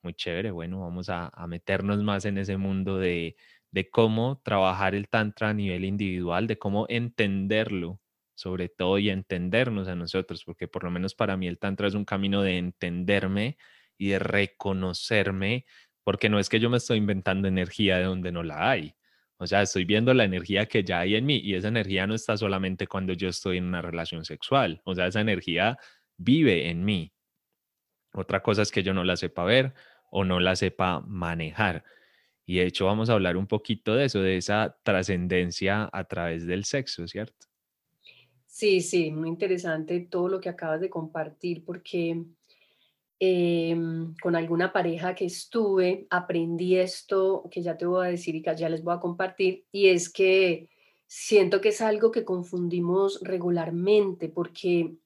muy 0.03 0.13
chévere, 0.13 0.51
bueno, 0.51 0.81
vamos 0.81 1.09
a, 1.09 1.31
meternos 1.47 2.03
más 2.03 2.25
en 2.25 2.37
ese 2.37 2.57
mundo 2.57 2.97
de, 2.97 3.35
de 3.71 3.89
cómo 3.89 4.41
trabajar 4.43 4.95
el 4.95 5.09
tantra 5.09 5.49
a 5.49 5.53
nivel 5.53 5.85
individual, 5.85 6.47
de 6.47 6.57
cómo 6.59 6.85
entenderlo 6.89 8.01
sobre 8.37 8.69
todo 8.69 8.99
y 8.99 9.09
entendernos 9.09 9.87
a 9.87 9.95
nosotros, 9.95 10.43
porque 10.45 10.67
por 10.67 10.83
lo 10.83 10.91
menos 10.91 11.15
para 11.15 11.35
mí 11.37 11.47
el 11.47 11.57
tantra 11.57 11.87
es 11.87 11.95
un 11.95 12.05
camino 12.05 12.43
de 12.43 12.59
entenderme 12.59 13.57
y 13.97 14.09
de 14.09 14.19
reconocerme, 14.19 15.65
porque 16.07 16.29
no 16.29 16.39
es 16.39 16.47
que 16.47 16.61
yo 16.61 16.69
me 16.69 16.77
estoy 16.77 16.99
inventando 16.99 17.49
energía 17.49 17.97
de 17.97 18.05
donde 18.05 18.31
no 18.31 18.41
la 18.41 18.71
hay. 18.71 18.95
O 19.35 19.45
sea, 19.45 19.61
estoy 19.61 19.83
viendo 19.83 20.13
la 20.13 20.23
energía 20.23 20.65
que 20.65 20.81
ya 20.81 21.01
hay 21.01 21.17
en 21.17 21.25
mí 21.25 21.35
y 21.35 21.55
esa 21.55 21.67
energía 21.67 22.07
no 22.07 22.15
está 22.15 22.37
solamente 22.37 22.87
cuando 22.87 23.11
yo 23.11 23.27
estoy 23.27 23.57
en 23.57 23.65
una 23.65 23.81
relación 23.81 24.23
sexual. 24.23 24.81
O 24.85 24.95
sea, 24.95 25.07
esa 25.07 25.19
energía 25.19 25.77
vive 26.15 26.69
en 26.69 26.85
mí. 26.85 27.11
Otra 28.13 28.41
cosa 28.41 28.61
es 28.61 28.71
que 28.71 28.83
yo 28.83 28.93
no 28.93 29.03
la 29.03 29.17
sepa 29.17 29.43
ver 29.43 29.73
o 30.09 30.23
no 30.23 30.39
la 30.39 30.55
sepa 30.55 31.01
manejar. 31.01 31.83
Y 32.45 32.59
de 32.59 32.67
hecho 32.67 32.85
vamos 32.85 33.09
a 33.09 33.13
hablar 33.13 33.35
un 33.35 33.47
poquito 33.47 33.93
de 33.93 34.05
eso, 34.05 34.21
de 34.21 34.37
esa 34.37 34.77
trascendencia 34.83 35.89
a 35.91 36.05
través 36.05 36.47
del 36.47 36.63
sexo, 36.63 37.05
¿cierto? 37.09 37.47
Sí, 38.45 38.79
sí, 38.79 39.11
muy 39.11 39.27
interesante 39.27 39.99
todo 40.09 40.29
lo 40.29 40.39
que 40.39 40.47
acabas 40.47 40.79
de 40.79 40.89
compartir 40.89 41.65
porque 41.65 42.23
Em, 43.19 44.13
con 44.21 44.35
alguna 44.35 44.71
pareja 44.71 45.15
que 45.15 45.25
estuve, 45.25 46.05
aprendí 46.11 46.77
esto 46.77 47.47
que 47.49 47.63
ya 47.63 47.75
te 47.75 47.87
voy 47.87 48.05
a 48.05 48.09
decir 48.11 48.35
y 48.35 48.43
que 48.43 48.55
ya 48.55 48.69
les 48.69 48.83
voy 48.83 48.93
a 48.95 48.99
compartir, 48.99 49.65
y 49.71 49.89
es 49.89 50.11
que 50.11 50.69
siento 51.07 51.59
que 51.59 51.69
es 51.69 51.81
algo 51.81 52.11
que 52.11 52.25
confundimos 52.25 53.19
regularmente 53.23 54.29
porque 54.29 54.97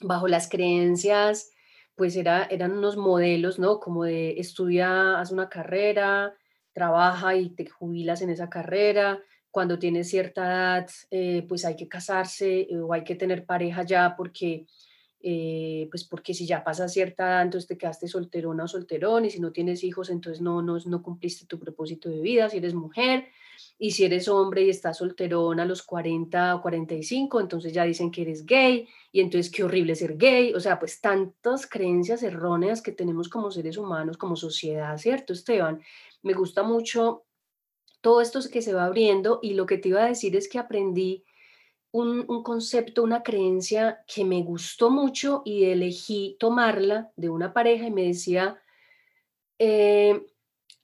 bajo 0.00 0.28
las 0.28 0.48
creencias, 0.48 1.50
pues 1.94 2.16
era, 2.16 2.44
eran 2.44 2.72
unos 2.72 2.96
modelos, 2.96 3.58
¿no? 3.58 3.80
Como 3.80 4.04
de 4.04 4.38
estudia, 4.40 5.20
haz 5.20 5.30
una 5.30 5.48
carrera, 5.50 6.34
trabaja 6.72 7.36
y 7.36 7.50
te 7.50 7.68
jubilas 7.68 8.22
en 8.22 8.30
esa 8.30 8.48
carrera. 8.48 9.20
Cuando 9.50 9.78
tienes 9.78 10.08
cierta 10.08 10.46
edad, 10.46 10.90
eh, 11.10 11.44
pues 11.48 11.64
hay 11.66 11.76
que 11.76 11.88
casarse 11.88 12.62
eh, 12.62 12.80
o 12.80 12.92
hay 12.94 13.04
que 13.04 13.14
tener 13.14 13.44
pareja 13.44 13.82
ya 13.82 14.14
porque 14.16 14.66
eh, 15.24 15.86
pues 15.90 16.02
porque 16.02 16.34
si 16.34 16.46
ya 16.46 16.64
pasa 16.64 16.88
cierta 16.88 17.24
edad, 17.24 17.42
entonces 17.42 17.68
te 17.68 17.78
quedaste 17.78 18.08
solterona 18.08 18.64
o 18.64 18.68
solterón, 18.68 19.24
y 19.24 19.30
si 19.30 19.40
no 19.40 19.52
tienes 19.52 19.84
hijos, 19.84 20.10
entonces 20.10 20.40
no, 20.40 20.62
no, 20.62 20.78
no 20.84 21.02
cumpliste 21.02 21.46
tu 21.46 21.58
propósito 21.60 22.08
de 22.08 22.20
vida, 22.20 22.50
si 22.50 22.56
eres 22.58 22.74
mujer, 22.74 23.26
y 23.78 23.92
si 23.92 24.04
eres 24.04 24.26
hombre 24.26 24.62
y 24.62 24.70
estás 24.70 24.98
solterón 24.98 25.60
a 25.60 25.64
los 25.64 25.82
40 25.82 26.56
o 26.56 26.62
45, 26.62 27.40
entonces 27.40 27.72
ya 27.72 27.84
dicen 27.84 28.10
que 28.10 28.22
eres 28.22 28.44
gay, 28.44 28.88
y 29.12 29.20
entonces 29.20 29.52
qué 29.52 29.62
horrible 29.62 29.94
ser 29.94 30.16
gay, 30.16 30.54
o 30.54 30.60
sea, 30.60 30.80
pues 30.80 31.00
tantas 31.00 31.68
creencias 31.68 32.24
erróneas 32.24 32.82
que 32.82 32.90
tenemos 32.90 33.28
como 33.28 33.52
seres 33.52 33.76
humanos, 33.76 34.16
como 34.16 34.34
sociedad, 34.34 34.98
¿cierto, 34.98 35.32
Esteban? 35.32 35.80
Me 36.22 36.32
gusta 36.32 36.64
mucho 36.64 37.24
todo 38.00 38.20
esto 38.20 38.40
que 38.52 38.62
se 38.62 38.74
va 38.74 38.86
abriendo, 38.86 39.38
y 39.40 39.54
lo 39.54 39.66
que 39.66 39.78
te 39.78 39.90
iba 39.90 40.02
a 40.02 40.08
decir 40.08 40.34
es 40.34 40.48
que 40.48 40.58
aprendí 40.58 41.24
un, 41.92 42.42
concepto, 42.42 43.02
una 43.02 43.22
creencia 43.22 44.02
que 44.06 44.24
me 44.24 44.42
gustó 44.42 44.90
mucho 44.90 45.42
y 45.44 45.64
elegí 45.64 46.36
tomarla 46.40 47.12
de 47.16 47.28
una 47.28 47.52
pareja 47.52 47.86
y 47.86 47.90
me 47.90 48.04
decía, 48.04 48.60
eh, 49.58 50.26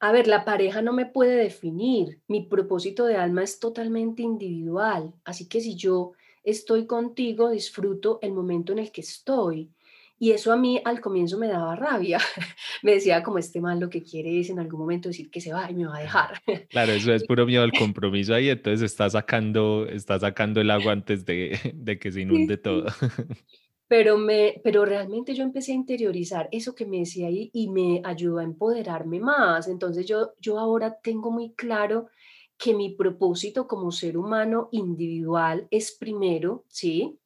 a 0.00 0.12
ver, 0.12 0.28
la 0.28 0.44
pareja 0.44 0.82
no 0.82 0.92
me 0.92 1.06
puede 1.06 1.34
definir, 1.34 2.20
mi 2.28 2.42
propósito 2.42 3.06
de 3.06 3.16
alma 3.16 3.42
es 3.42 3.58
totalmente 3.58 4.22
individual, 4.22 5.14
así 5.24 5.48
que 5.48 5.60
si 5.60 5.74
yo 5.74 6.12
estoy 6.44 6.86
contigo, 6.86 7.50
disfruto 7.50 8.18
el 8.22 8.32
momento 8.32 8.72
en 8.72 8.78
el 8.78 8.92
que 8.92 9.00
estoy. 9.00 9.72
Y 10.20 10.32
eso 10.32 10.52
a 10.52 10.56
mí 10.56 10.80
al 10.84 11.00
comienzo 11.00 11.38
me 11.38 11.46
daba 11.46 11.76
rabia. 11.76 12.18
me 12.82 12.92
decía 12.92 13.22
como 13.22 13.38
este 13.38 13.60
mal 13.60 13.78
lo 13.78 13.88
que 13.88 14.02
quiere 14.02 14.40
es 14.40 14.50
en 14.50 14.58
algún 14.58 14.80
momento 14.80 15.08
decir 15.08 15.30
que 15.30 15.40
se 15.40 15.52
va 15.52 15.70
y 15.70 15.74
me 15.74 15.86
va 15.86 15.98
a 15.98 16.00
dejar. 16.00 16.42
claro, 16.68 16.92
eso 16.92 17.12
es 17.12 17.24
puro 17.28 17.46
miedo 17.46 17.62
al 17.62 17.72
compromiso 17.72 18.34
ahí, 18.34 18.48
entonces 18.48 18.90
está 18.90 19.08
sacando, 19.08 19.86
está 19.86 20.18
sacando 20.18 20.60
el 20.60 20.70
agua 20.70 20.92
antes 20.92 21.24
de, 21.24 21.58
de 21.74 21.98
que 21.98 22.10
se 22.10 22.22
inunde 22.22 22.56
todo. 22.56 22.86
pero, 23.86 24.18
me, 24.18 24.60
pero 24.64 24.84
realmente 24.84 25.34
yo 25.34 25.44
empecé 25.44 25.72
a 25.72 25.76
interiorizar 25.76 26.48
eso 26.50 26.74
que 26.74 26.84
me 26.84 26.98
decía 26.98 27.28
ahí 27.28 27.50
y 27.52 27.70
me 27.70 28.02
ayudó 28.04 28.38
a 28.38 28.44
empoderarme 28.44 29.20
más. 29.20 29.68
Entonces 29.68 30.06
yo, 30.06 30.32
yo 30.40 30.58
ahora 30.58 30.98
tengo 31.00 31.30
muy 31.30 31.52
claro 31.52 32.08
que 32.56 32.74
mi 32.74 32.90
propósito 32.90 33.68
como 33.68 33.92
ser 33.92 34.18
humano 34.18 34.68
individual 34.72 35.68
es 35.70 35.92
primero, 35.92 36.64
¿sí? 36.66 37.20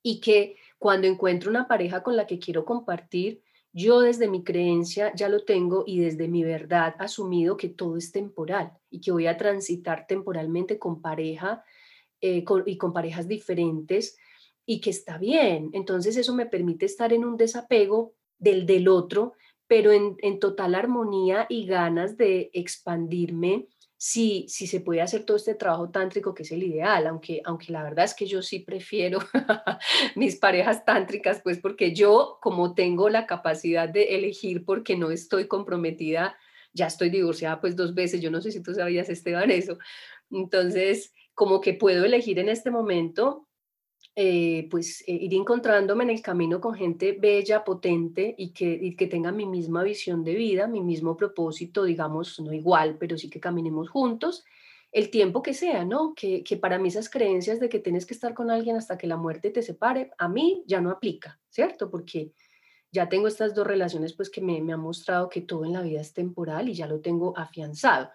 Y 0.00 0.20
que 0.20 0.56
cuando 0.80 1.06
encuentro 1.06 1.50
una 1.50 1.68
pareja 1.68 2.02
con 2.02 2.16
la 2.16 2.26
que 2.26 2.38
quiero 2.38 2.64
compartir, 2.64 3.42
yo 3.70 4.00
desde 4.00 4.28
mi 4.28 4.42
creencia 4.42 5.12
ya 5.14 5.28
lo 5.28 5.44
tengo 5.44 5.84
y 5.86 6.00
desde 6.00 6.26
mi 6.26 6.42
verdad 6.42 6.96
asumido 6.98 7.58
que 7.58 7.68
todo 7.68 7.98
es 7.98 8.12
temporal 8.12 8.72
y 8.88 9.02
que 9.02 9.12
voy 9.12 9.26
a 9.26 9.36
transitar 9.36 10.06
temporalmente 10.06 10.78
con 10.78 11.02
pareja 11.02 11.62
eh, 12.22 12.42
y 12.64 12.78
con 12.78 12.94
parejas 12.94 13.28
diferentes 13.28 14.16
y 14.64 14.80
que 14.80 14.88
está 14.88 15.18
bien. 15.18 15.68
Entonces 15.74 16.16
eso 16.16 16.34
me 16.34 16.46
permite 16.46 16.86
estar 16.86 17.12
en 17.12 17.26
un 17.26 17.36
desapego 17.36 18.14
del 18.38 18.64
del 18.64 18.88
otro, 18.88 19.34
pero 19.66 19.92
en, 19.92 20.16
en 20.22 20.40
total 20.40 20.74
armonía 20.74 21.44
y 21.50 21.66
ganas 21.66 22.16
de 22.16 22.50
expandirme 22.54 23.68
si, 24.02 24.46
si 24.48 24.66
se 24.66 24.80
puede 24.80 25.02
hacer 25.02 25.24
todo 25.24 25.36
este 25.36 25.54
trabajo 25.54 25.90
tántrico 25.90 26.32
que 26.32 26.42
es 26.42 26.52
el 26.52 26.62
ideal, 26.62 27.06
aunque, 27.06 27.42
aunque 27.44 27.70
la 27.70 27.82
verdad 27.82 28.06
es 28.06 28.14
que 28.14 28.24
yo 28.24 28.40
sí 28.40 28.60
prefiero 28.60 29.18
mis 30.16 30.36
parejas 30.36 30.86
tántricas, 30.86 31.42
pues 31.42 31.58
porque 31.58 31.94
yo 31.94 32.38
como 32.40 32.74
tengo 32.74 33.10
la 33.10 33.26
capacidad 33.26 33.90
de 33.90 34.14
elegir 34.14 34.64
porque 34.64 34.96
no 34.96 35.10
estoy 35.10 35.48
comprometida, 35.48 36.34
ya 36.72 36.86
estoy 36.86 37.10
divorciada 37.10 37.60
pues 37.60 37.76
dos 37.76 37.94
veces, 37.94 38.22
yo 38.22 38.30
no 38.30 38.40
sé 38.40 38.52
si 38.52 38.62
tú 38.62 38.72
sabías 38.72 39.10
Esteban 39.10 39.50
eso, 39.50 39.76
entonces 40.30 41.12
como 41.34 41.60
que 41.60 41.74
puedo 41.74 42.06
elegir 42.06 42.38
en 42.38 42.48
este 42.48 42.70
momento 42.70 43.49
eh, 44.22 44.68
pues 44.70 45.02
eh, 45.06 45.14
ir 45.14 45.32
encontrándome 45.32 46.04
en 46.04 46.10
el 46.10 46.20
camino 46.20 46.60
con 46.60 46.74
gente 46.74 47.16
bella, 47.18 47.64
potente 47.64 48.34
y 48.36 48.52
que, 48.52 48.94
que 48.94 49.06
tenga 49.06 49.32
mi 49.32 49.46
misma 49.46 49.82
visión 49.82 50.24
de 50.24 50.34
vida, 50.34 50.66
mi 50.66 50.82
mismo 50.82 51.16
propósito, 51.16 51.84
digamos, 51.84 52.38
no 52.38 52.52
igual, 52.52 52.98
pero 52.98 53.16
sí 53.16 53.30
que 53.30 53.40
caminemos 53.40 53.88
juntos 53.88 54.44
el 54.92 55.08
tiempo 55.08 55.42
que 55.42 55.54
sea, 55.54 55.86
¿no? 55.86 56.12
Que, 56.14 56.44
que, 56.44 56.58
para 56.58 56.78
mí 56.78 56.88
esas 56.88 57.08
creencias 57.08 57.60
de 57.60 57.70
que 57.70 57.78
tienes 57.78 58.04
que 58.04 58.12
estar 58.12 58.34
con 58.34 58.50
alguien 58.50 58.76
hasta 58.76 58.98
que 58.98 59.06
la 59.06 59.16
muerte 59.16 59.48
te 59.48 59.62
separe, 59.62 60.10
a 60.18 60.28
mí 60.28 60.64
ya 60.66 60.82
no 60.82 60.90
aplica, 60.90 61.40
¿cierto? 61.48 61.90
Porque 61.90 62.34
ya 62.92 63.08
tengo 63.08 63.28
estas 63.28 63.54
dos 63.54 63.66
relaciones 63.66 64.12
pues 64.14 64.30
que 64.30 64.40
me, 64.40 64.60
me 64.60 64.72
han 64.72 64.80
mostrado 64.80 65.28
que 65.28 65.40
todo 65.40 65.64
en 65.64 65.72
la 65.72 65.82
vida 65.82 66.00
es 66.00 66.12
temporal 66.12 66.68
y 66.68 66.74
ya 66.74 66.86
lo 66.86 67.00
tengo 67.00 67.36
afianzado. 67.36 68.10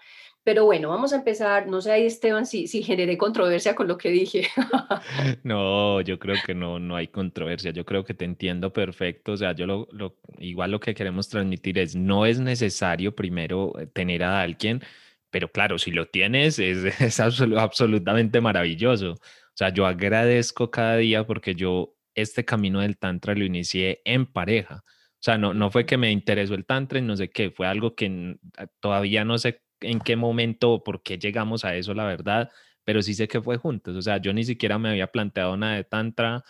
Pero 0.45 0.63
bueno, 0.65 0.89
vamos 0.89 1.11
a 1.11 1.15
empezar. 1.15 1.65
No 1.65 1.81
sé 1.81 1.91
ahí, 1.91 2.05
Esteban, 2.05 2.45
si, 2.45 2.67
si 2.67 2.83
generé 2.83 3.17
controversia 3.17 3.73
con 3.73 3.87
lo 3.87 3.97
que 3.97 4.09
dije. 4.09 4.47
no, 5.43 6.01
yo 6.01 6.19
creo 6.19 6.35
que 6.45 6.53
no, 6.53 6.77
no 6.77 6.95
hay 6.95 7.07
controversia. 7.07 7.71
Yo 7.71 7.83
creo 7.83 8.05
que 8.05 8.13
te 8.13 8.25
entiendo 8.25 8.71
perfecto. 8.71 9.31
O 9.31 9.37
sea, 9.37 9.55
yo 9.55 9.65
lo, 9.65 9.87
lo, 9.91 10.17
igual 10.37 10.69
lo 10.69 10.79
que 10.79 10.93
queremos 10.93 11.29
transmitir 11.29 11.79
es, 11.79 11.95
no 11.95 12.27
es 12.27 12.39
necesario 12.39 13.15
primero 13.15 13.73
eh, 13.79 13.87
tener 13.87 14.21
a 14.21 14.39
alguien, 14.39 14.83
pero 15.31 15.51
claro, 15.51 15.79
si 15.79 15.89
lo 15.89 16.09
tienes, 16.09 16.59
es, 16.59 16.85
es 17.01 17.19
absolutamente 17.19 18.39
maravilloso. 18.39 19.13
O 19.13 19.57
sea, 19.57 19.69
yo 19.69 19.87
agradezco 19.87 20.69
cada 20.69 20.97
día 20.97 21.25
porque 21.25 21.55
yo 21.55 21.94
este 22.15 22.45
camino 22.45 22.81
del 22.81 22.97
Tantra 22.97 23.35
lo 23.35 23.45
inicié 23.45 24.01
en 24.05 24.25
pareja. 24.25 24.83
O 24.85 25.23
sea, 25.25 25.37
no, 25.37 25.53
no 25.53 25.71
fue 25.71 25.85
que 25.85 25.97
me 25.97 26.11
interesó 26.11 26.55
el 26.55 26.65
Tantra 26.65 26.99
y 26.99 27.01
no 27.01 27.15
sé 27.17 27.29
qué, 27.29 27.51
fue 27.51 27.67
algo 27.67 27.95
que 27.95 28.37
todavía 28.79 29.25
no 29.25 29.37
sé 29.37 29.61
en 29.81 29.99
qué 29.99 30.15
momento 30.15 30.71
o 30.71 30.83
por 30.83 31.03
qué 31.03 31.17
llegamos 31.17 31.65
a 31.65 31.75
eso, 31.75 31.93
la 31.93 32.05
verdad, 32.05 32.51
pero 32.83 33.01
sí 33.01 33.13
sé 33.13 33.27
que 33.27 33.41
fue 33.41 33.57
juntos. 33.57 33.95
O 33.95 34.01
sea, 34.01 34.17
yo 34.17 34.33
ni 34.33 34.43
siquiera 34.43 34.77
me 34.79 34.89
había 34.89 35.07
planteado 35.07 35.57
nada 35.57 35.75
de 35.75 35.83
Tantra, 35.83 36.43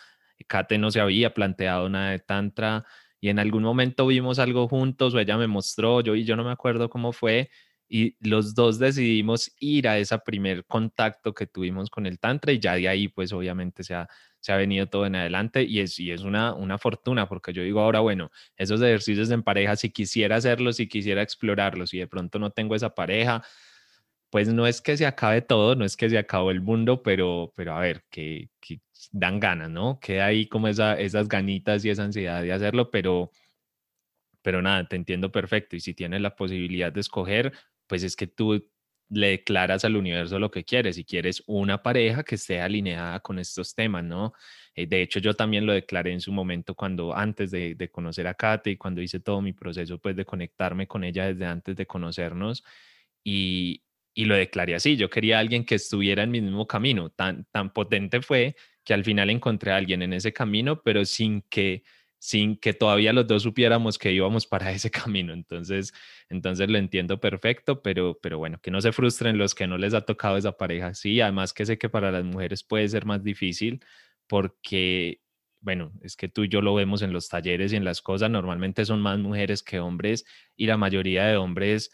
Kate 0.48 0.78
no 0.78 0.92
se 0.92 1.00
había 1.00 1.34
planteado 1.34 1.90
nada 1.90 2.12
de 2.12 2.20
Tantra, 2.20 2.86
y 3.22 3.30
en 3.30 3.40
algún 3.40 3.64
momento 3.64 4.06
vimos 4.08 4.40
algo 4.40 4.68
juntos 4.68 5.14
o 5.14 5.20
ella 5.20 5.38
me 5.38 5.48
mostró, 5.48 6.02
yo 6.02 6.16
y 6.16 6.26
yo 6.26 6.36
no 6.36 6.44
me 6.44 6.52
acuerdo 6.52 6.90
cómo 6.90 7.12
fue, 7.14 7.50
y 7.88 8.16
los 8.20 8.56
dos 8.56 8.80
decidimos 8.80 9.52
ir 9.60 9.88
a 9.88 9.98
ese 9.98 10.18
primer 10.20 10.66
contacto 10.66 11.34
que 11.34 11.48
tuvimos 11.48 11.90
con 11.90 12.06
el 12.06 12.20
Tantra 12.20 12.52
y 12.52 12.60
ya 12.60 12.76
de 12.76 12.88
ahí 12.88 13.08
pues 13.08 13.32
obviamente 13.32 13.84
se 13.84 13.94
ha, 13.96 14.08
se 14.46 14.52
ha 14.52 14.58
venido 14.58 14.86
todo 14.86 15.08
en 15.08 15.16
adelante 15.16 15.64
y 15.64 15.80
es, 15.80 16.00
y 16.00 16.12
es 16.12 16.22
una, 16.22 16.54
una 16.54 16.78
fortuna 16.78 17.28
porque 17.28 17.52
yo 17.52 17.64
digo 17.64 17.80
ahora, 17.80 18.02
bueno, 18.02 18.30
esos 18.58 18.80
ejercicios 18.80 19.32
en 19.32 19.42
pareja, 19.42 19.76
si 19.76 19.90
quisiera 19.90 20.36
hacerlos, 20.36 20.76
si 20.76 20.88
quisiera 20.88 21.24
explorarlos 21.24 21.96
y 21.96 21.98
de 21.98 22.06
pronto 22.06 22.38
no 22.38 22.52
tengo 22.52 22.76
esa 22.76 22.94
pareja, 22.94 23.44
pues 24.30 24.48
no 24.54 24.68
es 24.68 24.82
que 24.82 24.98
se 24.98 25.08
acabe 25.08 25.42
todo, 25.42 25.74
no 25.74 25.84
es 25.84 25.98
que 25.98 26.12
se 26.12 26.20
acabó 26.20 26.52
el 26.52 26.62
mundo, 26.62 27.02
pero, 27.02 27.54
pero 27.56 27.74
a 27.74 27.80
ver, 27.80 28.04
que, 28.12 28.52
que 28.62 28.82
dan 29.12 29.40
ganas, 29.40 29.72
¿no? 29.72 30.00
Queda 30.00 30.28
ahí 30.28 30.48
como 30.48 30.68
esa, 30.68 30.94
esas 31.00 31.28
ganitas 31.28 31.84
y 31.84 31.90
esa 31.90 32.04
ansiedad 32.04 32.44
de 32.44 32.54
hacerlo, 32.54 32.92
pero, 32.92 33.32
pero 34.44 34.62
nada, 34.62 34.88
te 34.88 34.96
entiendo 34.96 35.32
perfecto 35.32 35.76
y 35.76 35.80
si 35.80 35.96
tienes 35.96 36.22
la 36.22 36.36
posibilidad 36.36 36.94
de 36.94 37.00
escoger, 37.00 37.52
pues 37.88 38.04
es 38.04 38.16
que 38.16 38.28
tú 38.28 38.64
le 39.10 39.28
declaras 39.30 39.86
al 39.86 39.96
universo 39.96 40.40
lo 40.40 40.52
que 40.52 40.64
quieres 40.64 40.98
y 40.98 41.06
quieres 41.06 41.44
una 41.48 41.82
pareja 41.84 42.24
que 42.24 42.36
esté 42.36 42.62
alineada 42.62 43.20
con 43.20 43.40
estos 43.40 43.76
temas, 43.76 44.04
¿no? 44.04 44.34
Eh, 44.76 44.88
de 44.88 45.02
hecho, 45.02 45.20
yo 45.20 45.34
también 45.36 45.66
lo 45.66 45.74
declaré 45.74 46.12
en 46.12 46.22
su 46.22 46.32
momento 46.32 46.76
cuando 46.76 47.16
antes 47.16 47.52
de, 47.52 47.90
conocer 47.92 48.28
a 48.28 48.34
Kate 48.34 48.72
y 48.72 48.78
cuando 48.78 49.02
hice 49.02 49.20
todo 49.20 49.42
mi 49.42 49.54
proceso, 49.54 50.00
pues 50.00 50.16
de 50.16 50.26
conectarme 50.26 50.88
con 50.88 51.04
ella 51.04 51.28
desde 51.28 51.46
antes 51.46 51.76
de 51.76 51.86
conocernos 51.86 52.64
y, 53.24 53.84
y 54.14 54.26
lo 54.26 54.36
declaré 54.36 54.76
así. 54.76 54.98
Yo 54.98 55.10
quería 55.10 55.40
alguien 55.40 55.66
que 55.66 55.76
estuviera 55.76 56.24
en 56.24 56.32
mi 56.32 56.42
mismo 56.42 56.68
camino. 56.68 57.10
Tan, 57.10 57.46
tan 57.52 57.72
potente 57.72 58.22
fue 58.22 58.56
que 58.84 58.94
al 58.94 59.04
final 59.04 59.30
encontré 59.30 59.72
a 59.72 59.78
alguien 59.78 60.02
en 60.02 60.14
ese 60.14 60.34
camino, 60.34 60.82
pero 60.82 61.06
sin 61.06 61.42
que 61.44 61.84
sin 62.20 62.58
que 62.58 62.74
todavía 62.74 63.14
los 63.14 63.28
dos 63.28 63.44
supiéramos 63.44 63.98
que 63.98 64.12
íbamos 64.12 64.48
para 64.48 64.72
ese 64.72 64.92
camino. 64.92 65.34
Entonces, 65.34 65.94
entonces 66.30 66.70
lo 66.70 66.78
entiendo 66.78 67.20
perfecto, 67.20 67.82
pero, 67.82 68.18
pero 68.22 68.38
bueno, 68.38 68.60
que 68.62 68.72
no 68.72 68.82
se 68.82 68.92
frustren 68.92 69.38
los 69.38 69.56
que 69.56 69.68
no 69.68 69.78
les 69.78 69.94
ha 69.94 70.02
tocado 70.02 70.38
esa 70.38 70.54
pareja. 70.58 70.94
Sí, 70.94 71.22
además 71.22 71.54
que 71.54 71.66
sé 71.66 71.78
que 71.78 71.90
para 71.90 72.12
las 72.12 72.24
mujeres 72.24 72.64
puede 72.64 72.88
ser 72.90 73.06
más 73.06 73.24
difícil 73.24 73.84
porque, 74.28 75.22
bueno, 75.62 75.92
es 76.02 76.16
que 76.16 76.28
tú 76.28 76.44
y 76.44 76.50
yo 76.50 76.62
lo 76.62 76.74
vemos 76.76 77.02
en 77.02 77.14
los 77.14 77.30
talleres 77.30 77.74
y 77.74 77.76
en 77.76 77.86
las 77.86 78.02
cosas, 78.02 78.30
normalmente 78.30 78.86
son 78.86 79.02
más 79.02 79.20
mujeres 79.20 79.64
que 79.64 79.80
hombres 79.80 80.26
y 80.56 80.66
la 80.68 80.78
mayoría 80.78 81.26
de 81.26 81.38
hombres 81.38 81.92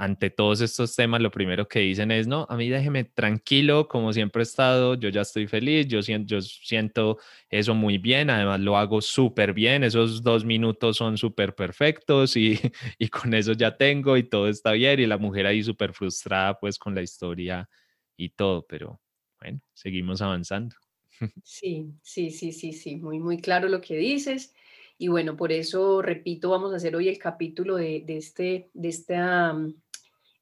ante 0.00 0.30
todos 0.30 0.62
estos 0.62 0.96
temas, 0.96 1.20
lo 1.20 1.30
primero 1.30 1.68
que 1.68 1.80
dicen 1.80 2.10
es, 2.10 2.26
no, 2.26 2.46
a 2.48 2.56
mí 2.56 2.70
déjeme 2.70 3.04
tranquilo, 3.04 3.86
como 3.86 4.14
siempre 4.14 4.40
he 4.40 4.44
estado, 4.44 4.94
yo 4.94 5.10
ya 5.10 5.20
estoy 5.20 5.46
feliz, 5.46 5.88
yo 5.88 6.00
siento, 6.00 6.36
yo 6.36 6.40
siento 6.40 7.18
eso 7.50 7.74
muy 7.74 7.98
bien, 7.98 8.30
además 8.30 8.60
lo 8.60 8.78
hago 8.78 9.02
súper 9.02 9.52
bien, 9.52 9.84
esos 9.84 10.22
dos 10.22 10.42
minutos 10.42 10.96
son 10.96 11.18
súper 11.18 11.54
perfectos 11.54 12.34
y, 12.34 12.58
y, 12.98 13.08
con 13.08 13.34
eso 13.34 13.52
ya 13.52 13.76
tengo 13.76 14.16
y 14.16 14.22
todo 14.22 14.48
está 14.48 14.72
bien 14.72 15.00
y 15.00 15.06
la 15.06 15.18
mujer 15.18 15.46
ahí 15.46 15.62
súper 15.62 15.92
frustrada 15.92 16.58
pues 16.58 16.78
con 16.78 16.94
la 16.94 17.02
historia 17.02 17.68
y 18.16 18.30
todo, 18.30 18.64
pero 18.66 19.02
bueno, 19.38 19.60
seguimos 19.74 20.22
avanzando. 20.22 20.74
Sí, 21.44 21.92
sí, 22.02 22.30
sí, 22.30 22.52
sí, 22.52 22.72
sí, 22.72 22.96
muy, 22.96 23.18
muy 23.18 23.38
claro 23.38 23.68
lo 23.68 23.82
que 23.82 23.98
dices. 23.98 24.54
Y 24.96 25.08
bueno, 25.08 25.36
por 25.36 25.52
eso, 25.52 26.00
repito, 26.00 26.48
vamos 26.48 26.72
a 26.72 26.76
hacer 26.76 26.96
hoy 26.96 27.08
el 27.08 27.18
capítulo 27.18 27.76
de, 27.76 28.02
de 28.06 28.16
este, 28.16 28.70
de 28.72 28.88
esta 28.88 29.54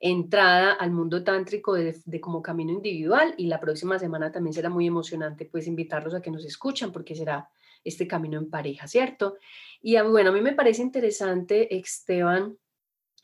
entrada 0.01 0.73
al 0.73 0.93
mundo 0.93 1.25
tántrico 1.25 1.75
de, 1.75 2.21
como 2.21 2.43
camino 2.43 2.73
individual 2.73 3.35
y 3.37 3.47
la 3.47 3.59
próxima 3.59 3.99
semana 3.99 4.31
también 4.31 4.55
será 4.55 4.71
muy 4.71 4.87
emocionante 4.87 5.45
pues 5.45 5.67
invitarlos 5.67 6.15
a 6.15 6.23
que 6.23 6.31
nos 6.31 6.45
escuchan 6.45 6.93
porque 6.93 7.17
será 7.17 7.49
este 7.85 8.07
camino 8.07 8.39
en 8.39 8.51
pareja, 8.51 8.87
¿cierto? 8.87 9.37
Y 9.81 10.01
bueno, 10.01 10.31
a 10.31 10.33
mí 10.33 10.41
me 10.41 10.53
parece 10.53 10.83
interesante, 10.83 11.77
Esteban, 11.77 12.57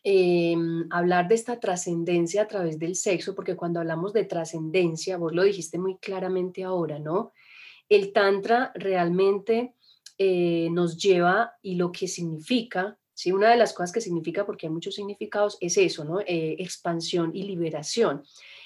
em, 0.02 0.86
hablar 0.90 1.28
de 1.28 1.34
esta 1.34 1.58
trascendencia 1.60 2.42
a 2.42 2.48
través 2.48 2.78
del 2.78 2.94
sexo, 2.94 3.34
porque 3.34 3.56
cuando 3.56 3.80
hablamos 3.80 4.12
de 4.12 4.24
trascendencia, 4.24 5.16
vos 5.16 5.32
lo 5.32 5.42
dijiste 5.42 5.78
muy 5.78 5.98
claramente 5.98 6.64
ahora, 6.64 6.98
¿no? 6.98 7.32
El 7.88 8.12
tantra 8.12 8.72
realmente 8.74 9.74
eh, 10.18 10.68
nos 10.70 10.96
lleva 10.96 11.54
y 11.62 11.74
lo 11.74 11.90
que 11.90 12.06
significa, 12.06 12.98
¿sí? 13.14 13.33
Una 13.33 13.50
de 13.50 13.56
las 13.56 13.73
cosas 13.73 13.92
que 13.92 14.00
significa, 14.00 14.44
porque 14.44 14.66
hay 14.66 14.73
muchos 14.73 14.94
significados, 14.94 15.56
es 15.61 15.76
eso, 15.78 16.04
¿no? 16.04 16.21
Eh, 16.21 16.56
expansión 16.59 17.30
y 17.35 17.44
liberación. 17.44 18.23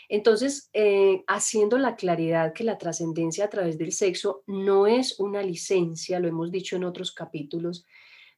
Entonces, 0.09 0.71
eh, 0.73 1.23
haciendo 1.27 1.77
la 1.77 1.95
claridad 1.95 2.55
que 2.55 2.65
la 2.65 2.79
trascendencia 2.79 3.45
a 3.45 3.51
través 3.51 3.77
del 3.77 3.93
sexo 3.93 4.43
no 4.47 4.87
es 4.87 5.21
una 5.21 5.43
licencia, 5.43 6.19
lo 6.19 6.29
hemos 6.29 6.51
dicho 6.51 6.77
en 6.77 6.85
otros 6.85 7.13
capítulos, 7.13 7.85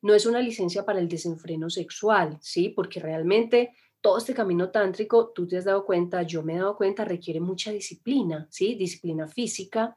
no 0.03 0.15
es 0.15 0.27
una 0.27 0.41
licencia 0.41 0.85
para 0.85 0.99
el 0.99 1.09
desenfreno 1.09 1.71
sexual, 1.71 2.39
¿sí? 2.41 2.71
Porque 2.71 2.99
realmente 3.01 3.71
todo 4.01 4.19
este 4.19 4.35
camino 4.35 4.71
tántrico, 4.71 5.31
tú 5.35 5.47
te 5.47 5.59
has 5.59 5.65
dado 5.65 5.85
cuenta, 5.85 6.23
yo 6.23 6.43
me 6.43 6.55
he 6.55 6.59
dado 6.59 6.77
cuenta, 6.77 7.05
requiere 7.05 7.39
mucha 7.39 7.71
disciplina, 7.71 8.49
¿sí? 8.51 8.75
Disciplina 8.75 9.29
física, 9.29 9.95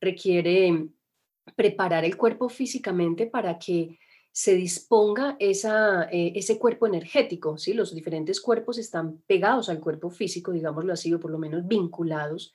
requiere 0.00 0.88
preparar 1.56 2.04
el 2.04 2.16
cuerpo 2.16 2.48
físicamente 2.48 3.26
para 3.26 3.58
que 3.58 3.98
se 4.32 4.54
disponga 4.54 5.36
esa, 5.38 6.04
eh, 6.04 6.32
ese 6.36 6.58
cuerpo 6.58 6.86
energético, 6.86 7.58
¿sí? 7.58 7.74
Los 7.74 7.94
diferentes 7.94 8.40
cuerpos 8.40 8.78
están 8.78 9.18
pegados 9.26 9.68
al 9.68 9.80
cuerpo 9.80 10.10
físico, 10.10 10.52
digámoslo 10.52 10.92
así, 10.92 11.12
o 11.12 11.20
por 11.20 11.30
lo 11.30 11.38
menos 11.38 11.66
vinculados, 11.66 12.52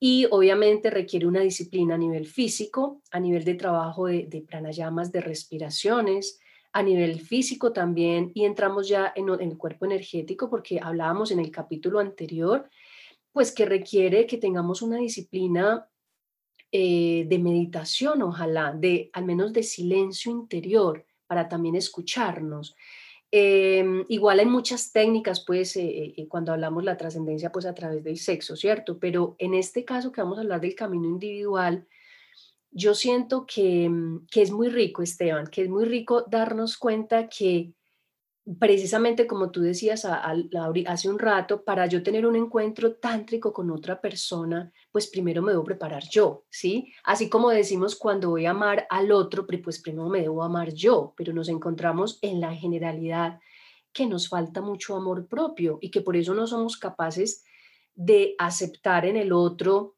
y 0.00 0.26
obviamente 0.30 0.90
requiere 0.90 1.26
una 1.26 1.40
disciplina 1.40 1.94
a 1.94 1.98
nivel 1.98 2.26
físico, 2.26 3.00
a 3.10 3.20
nivel 3.20 3.44
de 3.44 3.54
trabajo 3.54 4.06
de, 4.06 4.26
de 4.26 4.42
pranayamas, 4.42 5.12
de 5.12 5.20
respiraciones, 5.20 6.40
a 6.72 6.82
nivel 6.82 7.20
físico 7.20 7.72
también, 7.72 8.32
y 8.34 8.44
entramos 8.44 8.88
ya 8.88 9.12
en, 9.14 9.28
en 9.28 9.50
el 9.52 9.56
cuerpo 9.56 9.84
energético, 9.84 10.50
porque 10.50 10.80
hablábamos 10.82 11.30
en 11.30 11.38
el 11.38 11.52
capítulo 11.52 12.00
anterior, 12.00 12.68
pues 13.32 13.52
que 13.52 13.64
requiere 13.64 14.26
que 14.26 14.38
tengamos 14.38 14.82
una 14.82 14.98
disciplina 14.98 15.88
eh, 16.76 17.24
de 17.28 17.38
meditación, 17.38 18.20
ojalá, 18.22 18.72
de 18.72 19.08
al 19.12 19.24
menos 19.24 19.52
de 19.52 19.62
silencio 19.62 20.32
interior 20.32 21.06
para 21.28 21.48
también 21.48 21.76
escucharnos. 21.76 22.74
Em, 23.30 24.04
igual 24.08 24.40
hay 24.40 24.46
muchas 24.46 24.90
técnicas, 24.90 25.44
pues, 25.46 25.76
eh, 25.76 26.14
eh, 26.16 26.26
cuando 26.26 26.52
hablamos 26.52 26.82
la 26.82 26.96
trascendencia, 26.96 27.52
pues 27.52 27.64
a 27.66 27.74
través 27.74 28.02
del 28.02 28.18
sexo, 28.18 28.56
¿cierto? 28.56 28.98
Pero 28.98 29.36
en 29.38 29.54
este 29.54 29.84
caso 29.84 30.10
que 30.10 30.20
vamos 30.20 30.36
a 30.38 30.40
hablar 30.40 30.60
del 30.60 30.74
camino 30.74 31.06
individual, 31.06 31.86
yo 32.72 32.94
siento 32.96 33.46
que, 33.46 33.88
mm, 33.88 34.26
que 34.28 34.42
es 34.42 34.50
muy 34.50 34.68
rico, 34.68 35.02
Esteban, 35.02 35.46
que 35.46 35.62
es 35.62 35.68
muy 35.68 35.84
rico 35.84 36.24
darnos 36.28 36.76
cuenta 36.76 37.28
que 37.28 37.72
precisamente 38.58 39.26
como 39.26 39.50
tú 39.50 39.62
decías 39.62 40.04
hace 40.04 41.08
un 41.08 41.18
rato, 41.18 41.64
para 41.64 41.86
yo 41.86 42.02
tener 42.02 42.26
un 42.26 42.36
encuentro 42.36 42.96
tántrico 42.96 43.52
con 43.52 43.70
otra 43.70 44.00
persona, 44.00 44.70
pues 44.92 45.06
primero 45.06 45.40
me 45.40 45.52
debo 45.52 45.64
preparar 45.64 46.04
yo, 46.10 46.44
¿sí? 46.50 46.92
Así 47.04 47.30
como 47.30 47.50
decimos 47.50 47.96
cuando 47.96 48.30
voy 48.30 48.46
a 48.46 48.50
amar 48.50 48.86
al 48.90 49.12
otro, 49.12 49.46
pues 49.46 49.80
primero 49.80 50.08
me 50.08 50.20
debo 50.20 50.42
amar 50.42 50.74
yo, 50.74 51.14
pero 51.16 51.32
nos 51.32 51.48
encontramos 51.48 52.18
en 52.20 52.40
la 52.40 52.54
generalidad 52.54 53.40
que 53.92 54.06
nos 54.06 54.28
falta 54.28 54.60
mucho 54.60 54.96
amor 54.96 55.26
propio 55.26 55.78
y 55.80 55.90
que 55.90 56.02
por 56.02 56.16
eso 56.16 56.34
no 56.34 56.46
somos 56.46 56.76
capaces 56.76 57.44
de 57.94 58.34
aceptar 58.38 59.06
en 59.06 59.16
el 59.16 59.32
otro 59.32 59.96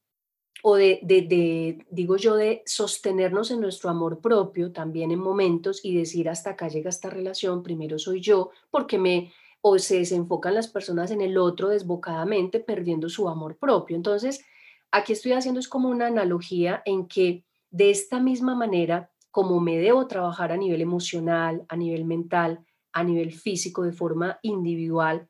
o 0.62 0.76
de, 0.76 1.84
digo 1.90 2.16
yo, 2.16 2.36
de 2.36 2.62
sostenernos 2.66 3.50
en 3.50 3.60
nuestro 3.60 3.90
amor 3.90 4.20
propio 4.20 4.72
también 4.72 5.10
en 5.10 5.20
momentos 5.20 5.84
y 5.84 5.96
decir 5.96 6.28
hasta 6.28 6.50
acá 6.50 6.68
llega 6.68 6.90
esta 6.90 7.10
relación, 7.10 7.62
primero 7.62 7.98
soy 7.98 8.20
yo, 8.20 8.50
porque 8.70 8.98
me, 8.98 9.32
o 9.60 9.78
se 9.78 9.98
desenfocan 9.98 10.54
las 10.54 10.68
personas 10.68 11.10
en 11.10 11.20
el 11.20 11.38
otro 11.38 11.68
desbocadamente 11.68 12.60
perdiendo 12.60 13.08
su 13.08 13.28
amor 13.28 13.58
propio. 13.58 13.96
Entonces, 13.96 14.44
aquí 14.90 15.12
estoy 15.12 15.32
haciendo 15.32 15.60
es 15.60 15.68
como 15.68 15.88
una 15.88 16.06
analogía 16.06 16.82
en 16.84 17.06
que 17.06 17.44
de 17.70 17.90
esta 17.90 18.20
misma 18.20 18.54
manera, 18.54 19.10
como 19.30 19.60
me 19.60 19.76
debo 19.76 20.06
trabajar 20.06 20.52
a 20.52 20.56
nivel 20.56 20.80
emocional, 20.80 21.64
a 21.68 21.76
nivel 21.76 22.04
mental, 22.04 22.64
a 22.92 23.04
nivel 23.04 23.32
físico, 23.32 23.82
de 23.82 23.92
forma 23.92 24.38
individual, 24.42 25.28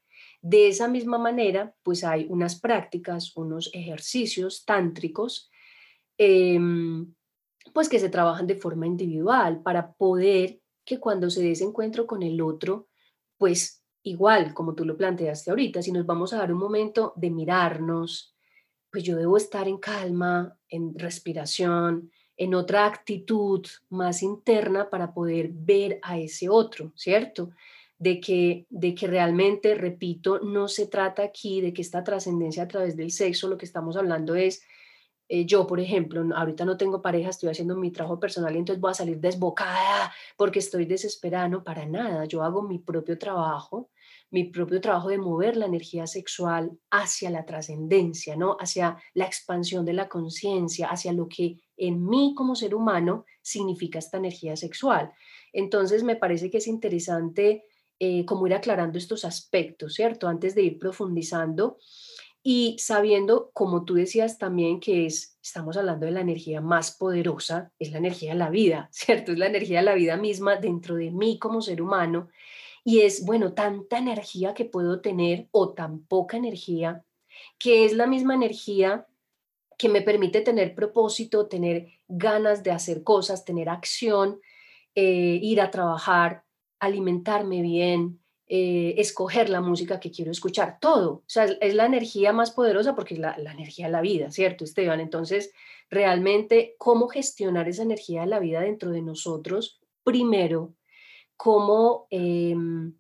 de 0.49 0.69
esa 0.69 0.87
misma 0.87 1.19
manera, 1.19 1.75
pues 1.83 2.05
hay 2.05 2.27
unas 2.31 2.61
prácticas, 2.61 3.37
unos 3.37 3.69
ejercicios 3.75 4.65
tántricos, 4.65 5.51
em, 6.17 7.13
pues 7.75 7.89
que 7.89 7.99
se 7.99 8.11
trabajan 8.11 8.47
de 8.47 8.55
forma 8.55 8.87
individual 8.87 9.61
para 9.61 9.93
poder 9.95 10.61
que 10.85 11.01
cuando 11.01 11.31
se 11.31 11.43
dé 11.43 11.51
ese 11.51 11.65
encuentro 11.65 12.07
con 12.07 12.23
el 12.23 12.41
otro, 12.41 12.87
pues 13.37 13.83
igual, 14.05 14.55
como 14.55 14.77
tú 14.77 14.85
lo 14.85 14.97
planteaste 14.97 15.51
ahorita, 15.51 15.83
si 15.83 15.91
nos 15.91 16.07
vamos 16.07 16.33
a 16.33 16.39
dar 16.39 16.53
un 16.53 16.61
momento 16.61 17.13
de 17.17 17.31
mirarnos, 17.31 18.37
pues 18.93 19.03
yo 19.03 19.17
debo 19.17 19.37
estar 19.37 19.67
en 19.67 19.79
calma, 19.79 20.57
en 20.69 20.97
respiración, 20.97 22.13
en 22.37 22.55
otra 22.55 22.87
actitud 22.87 23.67
más 23.91 24.23
interna 24.23 24.91
para 24.91 25.13
poder 25.13 25.51
ver 25.53 25.99
a 26.05 26.21
ese 26.21 26.49
otro, 26.49 26.93
¿cierto? 26.95 27.51
De 27.99 28.21
que, 28.21 28.67
de 28.69 28.95
que 28.95 29.07
realmente, 29.07 29.75
repito, 29.75 30.41
no 30.41 30.69
se 30.69 30.87
trata 30.87 31.23
aquí 31.23 31.61
de 31.61 31.73
que 31.73 31.83
esta 31.83 32.05
trascendencia 32.05 32.65
a 32.65 32.69
través 32.69 32.97
del 32.97 33.11
sexo, 33.11 33.49
lo 33.49 33.57
que 33.57 33.65
estamos 33.65 33.97
hablando 33.97 34.35
es, 34.35 34.63
eh, 35.29 35.45
yo, 35.45 35.67
por 35.67 35.81
ejemplo, 35.81 36.23
ahorita 36.37 36.65
no 36.65 36.77
tengo 36.77 37.03
pareja, 37.03 37.31
estoy 37.31 37.49
haciendo 37.49 37.77
mi 37.77 37.91
trabajo 37.91 38.21
personal 38.21 38.55
y 38.55 38.59
entonces 38.59 38.81
voy 38.81 38.93
a 38.93 38.95
salir 38.95 39.19
desbocada 39.19 40.13
porque 40.37 40.61
estoy 40.61 40.85
desesperada, 40.85 41.49
no, 41.49 41.65
para 41.65 41.85
nada, 41.85 42.27
yo 42.27 42.45
hago 42.45 42.63
mi 42.63 42.79
propio 42.79 43.19
trabajo, 43.19 43.91
mi 44.31 44.45
propio 44.45 44.81
trabajo 44.81 45.09
de 45.09 45.19
mover 45.19 45.57
la 45.57 45.67
energía 45.67 46.07
sexual 46.07 46.79
hacia 46.91 47.31
la 47.31 47.45
trascendencia, 47.45 48.37
¿no? 48.37 48.57
Hacia 48.61 48.99
la 49.15 49.25
expansión 49.25 49.85
de 49.85 49.95
la 49.95 50.09
conciencia, 50.09 50.89
hacia 50.89 51.13
lo 51.13 51.29
que 51.29 51.57
en 51.77 52.07
mí 52.07 52.35
como 52.37 52.55
ser 52.55 52.75
humano 52.75 53.25
significa 53.43 53.99
esta 53.99 54.19
energía 54.19 54.57
sexual. 54.57 55.13
Entonces 55.53 56.05
me 56.05 56.17
parece 56.17 56.51
que 56.51 56.59
es 56.59 56.69
interesante 56.69 57.65
eh, 57.99 58.25
como 58.25 58.47
ir 58.47 58.55
aclarando 58.55 58.99
estos 58.99 59.25
aspectos, 59.25 59.95
¿cierto? 59.95 60.29
Antes 60.29 60.55
de 60.55 60.63
ir 60.63 60.79
profundizando 60.79 61.79
y 62.43 62.77
sabiendo, 62.79 63.51
como 63.55 63.85
tú 63.85 63.95
decías 63.95 64.39
también, 64.39 64.79
que 64.79 65.07
es, 65.07 65.37
estamos 65.43 65.77
hablando 65.77 66.07
de 66.07 66.13
la 66.13 66.21
energía 66.21 66.61
más 66.61 66.97
poderosa, 66.97 67.73
es 67.79 67.91
la 67.91 67.99
energía 67.99 68.35
de 68.35 68.39
la 68.39 68.51
vida, 68.51 68.89
¿cierto? 68.93 69.33
Es 69.33 69.39
la 69.39 69.47
energía 69.47 69.79
de 69.79 69.87
la 69.87 69.95
vida 69.95 70.17
misma 70.17 70.57
dentro 70.57 70.95
de 70.95 71.11
mí 71.11 71.39
como 71.39 71.61
ser 71.61 71.83
humano. 71.83 72.29
Y 72.85 73.01
es, 73.01 73.25
bueno, 73.25 73.53
tanta 73.53 73.99
energía 73.99 74.55
que 74.55 74.65
puedo 74.65 75.01
tener 75.01 75.49
o 75.51 75.75
tan 75.75 76.05
poca 76.07 76.37
energía, 76.37 77.05
que 77.59 77.85
es 77.85 77.95
la 77.95 78.07
misma 78.07 78.35
energía 78.35 79.09
que 79.77 79.89
me 79.89 80.03
permite 80.03 80.41
tener 80.41 80.75
propósito, 80.75 81.49
tener 81.49 81.89
ganas 82.07 82.63
de 82.63 82.71
hacer 82.71 83.03
cosas, 83.03 83.45
tener 83.45 83.69
acción, 83.69 84.41
eh, 84.95 85.41
ir 85.43 85.61
a 85.61 85.71
trabajar, 85.71 86.46
alimentarme 86.79 87.63
bien, 87.63 88.21
eh, 88.49 88.95
escoger 88.99 89.49
la 89.49 89.61
música 89.61 89.99
que 89.99 90.13
quiero 90.13 90.31
escuchar, 90.31 90.79
todo. 90.81 91.15
O 91.15 91.25
sea, 91.27 91.45
es, 91.45 91.75
la 91.75 91.87
energía 91.87 92.33
más 92.33 92.53
poderosa 92.53 92.95
porque 92.95 93.15
es 93.15 93.21
la, 93.21 93.35
energía 93.35 93.87
de 93.87 93.93
la 93.93 94.01
vida, 94.01 94.31
¿cierto, 94.31 94.63
Esteban? 94.63 95.01
Entonces, 95.01 95.53
realmente, 95.91 96.77
¿cómo 96.79 97.09
gestionar 97.09 97.69
esa 97.69 97.83
energía 97.83 98.21
de 98.21 98.29
la 98.29 98.39
vida 98.39 98.61
dentro 98.61 98.93
de 98.93 99.03
nosotros? 99.03 99.81
Primero, 100.05 100.75
cómo 101.37 102.07
em, 102.11 102.95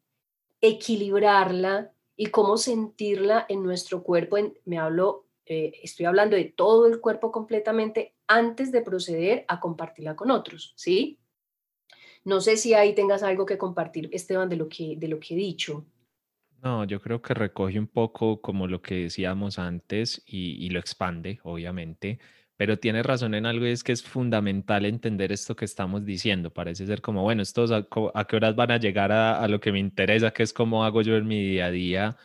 equilibrarla 0.60 1.92
y 2.16 2.26
cómo 2.26 2.56
sentirla 2.56 3.46
en 3.48 3.62
nuestro 3.62 4.02
cuerpo. 4.02 4.38
me 4.64 4.78
hablo, 4.78 5.26
eh, 5.44 5.74
estoy 5.82 6.06
hablando 6.06 6.34
de 6.34 6.46
todo 6.46 6.86
el 6.86 7.00
cuerpo 7.00 7.30
completamente 7.30 8.16
antes 8.26 8.72
de 8.72 8.82
proceder 8.82 9.44
a 9.46 9.60
compartirla 9.60 10.16
con 10.16 10.32
otros, 10.32 10.72
¿sí? 10.76 11.20
No 12.26 12.40
sé 12.40 12.56
si 12.56 12.74
ahí 12.74 12.92
tengas 12.92 13.22
algo 13.22 13.46
que 13.46 13.56
compartir, 13.56 14.08
Esteban, 14.12 14.48
de 14.48 14.56
lo 14.56 14.68
que, 14.68 14.96
de 14.96 15.06
lo 15.06 15.20
que 15.20 15.34
he 15.34 15.36
dicho. 15.36 15.86
No, 16.60 16.82
yo 16.84 17.00
creo 17.00 17.22
que 17.22 17.34
recoge 17.34 17.78
un 17.78 17.86
poco 17.86 18.40
como 18.40 18.66
lo 18.66 18.82
que 18.82 18.96
decíamos 18.96 19.60
antes 19.60 20.24
y, 20.26 20.68
lo 20.70 20.80
expande, 20.80 21.38
obviamente, 21.44 22.18
pero 22.56 22.80
tiene 22.80 23.04
razón 23.04 23.34
en 23.34 23.46
algo 23.46 23.64
y 23.64 23.70
es 23.70 23.84
que 23.84 23.92
es 23.92 24.02
fundamental 24.02 24.86
entender 24.86 25.30
esto 25.30 25.54
que 25.54 25.64
estamos 25.64 26.04
diciendo. 26.04 26.52
Parece 26.52 26.84
ser 26.84 27.00
como, 27.00 27.22
bueno, 27.22 27.42
estos 27.42 27.70
a, 27.70 27.84
qué 27.84 28.36
horas 28.36 28.56
van 28.56 28.72
a 28.72 28.78
llegar 28.78 29.12
a, 29.12 29.40
a, 29.40 29.46
lo 29.46 29.60
que 29.60 29.70
me 29.70 29.78
interesa, 29.78 30.32
que 30.32 30.42
es 30.42 30.52
cómo 30.52 30.84
hago 30.84 31.02
yo 31.02 31.14
en 31.14 31.28
mi 31.28 31.40
día 31.40 31.66
a 31.66 31.70
día, 31.70 32.16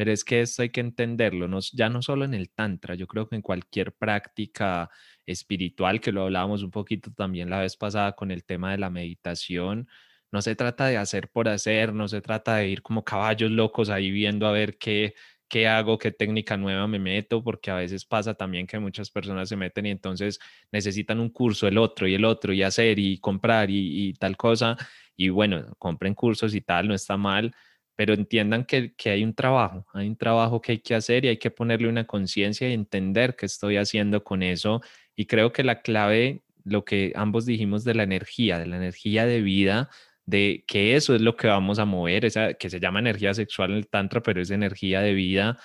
pero 0.00 0.12
es 0.12 0.24
que 0.24 0.40
esto 0.40 0.62
hay 0.62 0.70
que 0.70 0.80
entenderlo, 0.80 1.46
no, 1.46 1.58
ya 1.74 1.90
no 1.90 2.00
solo 2.00 2.24
en 2.24 2.32
el 2.32 2.48
tantra, 2.48 2.94
yo 2.94 3.06
creo 3.06 3.28
que 3.28 3.36
en 3.36 3.42
cualquier 3.42 3.92
práctica 3.92 4.88
espiritual, 5.26 6.00
que 6.00 6.10
lo 6.10 6.22
hablábamos 6.22 6.62
un 6.62 6.70
poquito 6.70 7.12
también 7.12 7.50
la 7.50 7.58
vez 7.60 7.76
pasada 7.76 8.12
con 8.12 8.30
el 8.30 8.42
tema 8.46 8.70
de 8.70 8.78
la 8.78 8.88
meditación. 8.88 9.88
No 10.32 10.40
se 10.40 10.56
trata 10.56 10.86
de 10.86 10.96
hacer 10.96 11.28
por 11.28 11.50
hacer, 11.50 11.92
no 11.92 12.08
se 12.08 12.22
trata 12.22 12.56
de 12.56 12.68
ir 12.68 12.80
como 12.80 13.04
caballos 13.04 13.50
locos 13.50 13.90
ahí 13.90 14.10
viendo 14.10 14.46
a 14.46 14.52
ver 14.52 14.78
qué, 14.78 15.12
qué 15.50 15.68
hago, 15.68 15.98
qué 15.98 16.12
técnica 16.12 16.56
nueva 16.56 16.86
me 16.88 16.98
meto, 16.98 17.44
porque 17.44 17.70
a 17.70 17.74
veces 17.74 18.06
pasa 18.06 18.32
también 18.32 18.66
que 18.66 18.78
muchas 18.78 19.10
personas 19.10 19.50
se 19.50 19.56
meten 19.56 19.84
y 19.84 19.90
entonces 19.90 20.40
necesitan 20.72 21.20
un 21.20 21.28
curso, 21.28 21.68
el 21.68 21.76
otro 21.76 22.08
y 22.08 22.14
el 22.14 22.24
otro, 22.24 22.54
y 22.54 22.62
hacer 22.62 22.98
y 22.98 23.18
comprar 23.18 23.68
y, 23.70 24.14
tal 24.14 24.38
cosa. 24.38 24.78
Y 25.14 25.28
bueno, 25.28 25.74
compren 25.78 26.14
cursos 26.14 26.54
y 26.54 26.62
tal, 26.62 26.88
no 26.88 26.94
está 26.94 27.18
mal, 27.18 27.54
pero 28.00 28.14
entiendan 28.14 28.64
que, 28.64 28.94
que 28.94 29.10
hay 29.10 29.22
un 29.22 29.34
trabajo, 29.34 29.84
hay 29.92 30.08
un 30.08 30.16
trabajo 30.16 30.62
que 30.62 30.72
hay 30.72 30.78
que 30.78 30.94
hacer 30.94 31.26
y 31.26 31.28
hay 31.28 31.36
que 31.36 31.50
ponerle 31.50 31.86
una 31.86 32.06
conciencia 32.06 32.66
y 32.66 32.72
entender 32.72 33.36
qué 33.36 33.44
estoy 33.44 33.76
haciendo 33.76 34.24
con 34.24 34.42
eso. 34.42 34.80
Y 35.14 35.26
creo 35.26 35.52
que 35.52 35.62
la 35.62 35.82
clave, 35.82 36.40
lo 36.64 36.86
que 36.86 37.12
ambos 37.14 37.44
dijimos 37.44 37.84
de 37.84 37.92
la 37.92 38.04
energía, 38.04 38.58
de 38.58 38.66
la 38.68 38.78
energía 38.78 39.26
de 39.26 39.42
vida, 39.42 39.90
de 40.24 40.64
que 40.66 40.96
eso 40.96 41.14
es 41.14 41.20
lo 41.20 41.36
que 41.36 41.48
vamos 41.48 41.78
a 41.78 41.84
mover, 41.84 42.24
esa 42.24 42.54
que 42.54 42.70
se 42.70 42.80
llama 42.80 43.00
energía 43.00 43.34
sexual 43.34 43.72
en 43.72 43.76
el 43.76 43.88
tantra, 43.88 44.22
pero 44.22 44.40
es 44.40 44.50
energía 44.50 45.02
de 45.02 45.12
vida. 45.12 45.58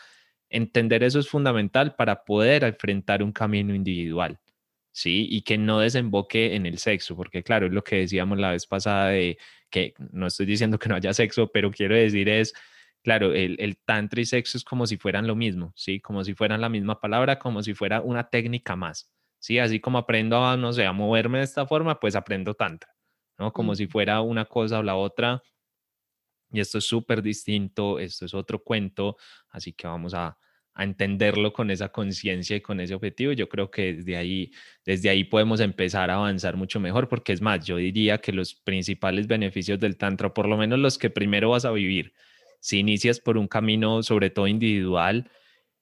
Entender 0.49 1.03
eso 1.03 1.19
es 1.19 1.29
fundamental 1.29 1.95
para 1.95 2.25
poder 2.25 2.65
enfrentar 2.65 3.23
un 3.23 3.31
camino 3.31 3.73
individual, 3.73 4.39
¿sí? 4.95 5.27
Y 5.29 5.41
que 5.41 5.57
no 5.57 5.79
desemboque 5.79 6.55
en 6.55 6.65
el 6.65 6.77
sexo, 6.77 7.15
porque 7.17 7.43
claro, 7.43 7.67
es 7.67 7.73
lo 7.73 7.83
que 7.83 7.97
decíamos 7.97 8.39
la 8.39 8.51
vez 8.51 8.65
pasada 8.65 9.09
de 9.09 9.37
que 9.69 9.93
no 9.99 10.27
estoy 10.27 10.45
diciendo 10.45 10.79
que 10.79 10.87
no 10.89 10.95
haya 10.95 11.13
sexo, 11.13 11.51
pero 11.51 11.69
quiero 11.71 11.95
decir 11.95 12.29
es, 12.29 12.53
claro, 13.03 13.33
el, 13.33 13.57
el 13.59 13.77
tantra 13.77 14.21
y 14.21 14.25
sexo 14.25 14.57
es 14.57 14.63
como 14.63 14.87
si 14.87 14.97
fueran 14.97 15.27
lo 15.27 15.35
mismo, 15.35 15.73
¿sí? 15.75 15.99
Como 15.99 16.23
si 16.23 16.33
fueran 16.33 16.61
la 16.61 16.69
misma 16.69 17.01
palabra, 17.01 17.39
como 17.39 17.61
si 17.61 17.73
fuera 17.73 18.01
una 18.01 18.29
técnica 18.29 18.77
más, 18.77 19.11
¿sí? 19.39 19.59
Así 19.59 19.81
como 19.81 19.97
aprendo 19.97 20.45
a, 20.45 20.55
no 20.55 20.71
sé, 20.71 20.85
a 20.85 20.93
moverme 20.93 21.39
de 21.39 21.43
esta 21.43 21.67
forma, 21.67 21.99
pues 21.99 22.15
aprendo 22.15 22.53
tantra. 22.53 22.95
¿no? 23.37 23.51
Como 23.51 23.75
si 23.75 23.87
fuera 23.87 24.21
una 24.21 24.45
cosa 24.45 24.79
o 24.79 24.83
la 24.83 24.95
otra. 24.95 25.43
Y 26.51 26.61
esto 26.61 26.77
es 26.77 26.85
súper 26.85 27.21
distinto, 27.21 27.99
esto 27.99 28.25
es 28.25 28.33
otro 28.33 28.63
cuento, 28.63 29.17
así 29.49 29.73
que 29.73 29.87
vamos 29.87 30.13
a, 30.13 30.37
entenderlo 30.83 31.53
con 31.53 31.71
esa 31.71 31.89
conciencia 31.89 32.57
y 32.57 32.61
con 32.61 32.79
ese 32.79 32.93
objetivo. 32.95 33.31
Yo 33.31 33.47
creo 33.47 33.71
que 33.71 33.93
desde 33.93 34.17
ahí, 34.17 34.51
desde 34.85 35.09
ahí 35.09 35.23
podemos 35.23 35.59
empezar 35.61 36.11
a 36.11 36.15
avanzar 36.15 36.57
mucho 36.57 36.79
mejor, 36.79 37.07
porque 37.07 37.33
es 37.33 37.41
más, 37.41 37.65
yo 37.65 37.77
diría 37.77 38.17
que 38.17 38.33
los 38.33 38.53
principales 38.53 39.27
beneficios 39.27 39.79
del 39.79 39.97
Tantra, 39.97 40.33
por 40.33 40.47
lo 40.47 40.57
menos 40.57 40.79
los 40.79 40.97
que 40.97 41.09
primero 41.09 41.51
vas 41.51 41.65
a 41.65 41.71
vivir, 41.71 42.13
si 42.59 42.79
inicias 42.79 43.19
por 43.19 43.37
un 43.37 43.47
camino 43.47 44.03
sobre 44.03 44.29
todo 44.29 44.47
individual, 44.47 45.31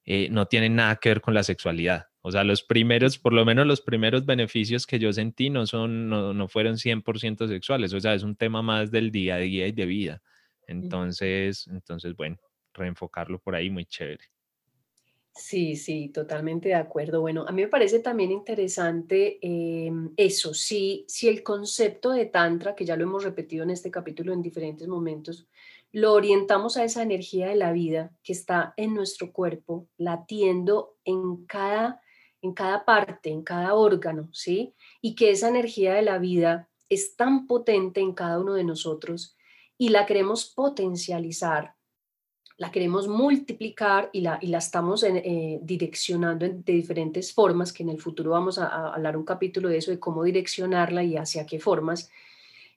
eh, 0.05 0.27
no 0.29 0.47
tienen 0.47 0.75
nada 0.75 0.97
que 0.97 1.09
ver 1.09 1.21
con 1.21 1.33
la 1.33 1.43
sexualidad. 1.43 2.07
O 2.21 2.31
sea, 2.31 2.43
los 2.43 2.63
primeros, 2.63 3.17
por 3.17 3.33
lo 3.33 3.45
menos 3.45 3.65
los 3.67 3.81
primeros 3.81 4.25
beneficios 4.25 4.85
que 4.87 4.99
yo 4.99 5.11
sentí 5.11 5.49
no, 5.49 5.65
son, 5.65 6.09
no, 6.09 6.33
no 6.33 6.47
fueron 6.47 6.77
100% 6.77 7.47
sexuales, 7.47 7.93
o 7.93 7.99
sea, 7.99 8.13
es 8.13 8.23
un 8.23 8.35
tema 8.35 8.61
más 8.61 8.91
del 8.91 9.11
día 9.11 9.35
a 9.35 9.39
día 9.39 9.67
y 9.67 9.71
de 9.71 9.85
vida. 9.85 10.21
Entonces, 10.67 11.67
entonces, 11.67 12.15
bueno, 12.15 12.37
reenfocarlo 12.73 13.39
por 13.39 13.55
ahí 13.55 13.69
muy 13.69 13.85
chévere. 13.85 14.32
Sí, 15.35 15.75
sí, 15.75 16.09
totalmente 16.09 16.69
de 16.69 16.75
acuerdo. 16.75 17.21
Bueno, 17.21 17.43
a 17.47 17.51
mí 17.51 17.63
me 17.63 17.67
parece 17.67 17.99
también 17.99 18.31
interesante 18.31 19.39
em, 19.41 20.11
eso, 20.15 20.53
si, 20.53 21.05
si 21.07 21.27
el 21.27 21.41
concepto 21.41 22.11
de 22.11 22.27
Tantra, 22.27 22.75
que 22.75 22.85
ya 22.85 22.95
lo 22.95 23.03
hemos 23.03 23.23
repetido 23.23 23.63
en 23.63 23.71
este 23.71 23.89
capítulo 23.89 24.31
en 24.31 24.43
diferentes 24.43 24.87
momentos, 24.87 25.47
lo 25.91 26.13
orientamos 26.13 26.77
a 26.77 26.83
esa 26.83 27.01
energía 27.01 27.47
de 27.47 27.55
la 27.55 27.71
vida 27.71 28.11
que 28.23 28.33
está 28.33 28.73
en 28.77 28.93
nuestro 28.93 29.31
cuerpo, 29.31 29.87
latiendo 29.97 30.97
en 31.03 31.45
cada 31.45 31.99
en 32.43 32.53
cada 32.53 32.83
parte, 32.83 33.29
en 33.29 33.41
cada 33.41 33.73
órgano, 33.73 34.29
¿sí? 34.33 34.75
Y 35.01 35.15
que 35.15 35.31
esa 35.31 35.47
energía 35.47 35.93
de 35.93 36.01
la 36.01 36.17
vida 36.19 36.69
es 36.89 37.15
tan 37.15 37.47
potente 37.47 38.01
en 38.01 38.13
cada 38.13 38.39
uno 38.39 38.53
de 38.53 38.65
nosotros 38.65 39.37
y 39.77 39.89
la 39.89 40.05
queremos 40.05 40.51
potencializar, 40.53 41.75
la 42.57 42.71
queremos 42.71 43.07
multiplicar 43.07 44.09
y 44.13 44.21
la, 44.21 44.37
y 44.41 44.47
la 44.47 44.59
estamos 44.59 45.03
eh, 45.03 45.59
direccionando 45.61 46.47
de 46.47 46.73
diferentes 46.73 47.33
formas, 47.33 47.73
que 47.73 47.83
en 47.83 47.89
el 47.89 47.99
futuro 47.99 48.31
vamos 48.31 48.59
a, 48.59 48.93
hablar 48.93 49.17
un 49.17 49.25
capítulo 49.25 49.69
de 49.69 49.77
eso, 49.77 49.91
de 49.91 49.99
cómo 49.99 50.23
direccionarla 50.23 51.03
y 51.03 51.17
hacia 51.17 51.45
qué 51.45 51.59
formas. 51.59 52.09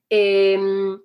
Em, 0.09 0.99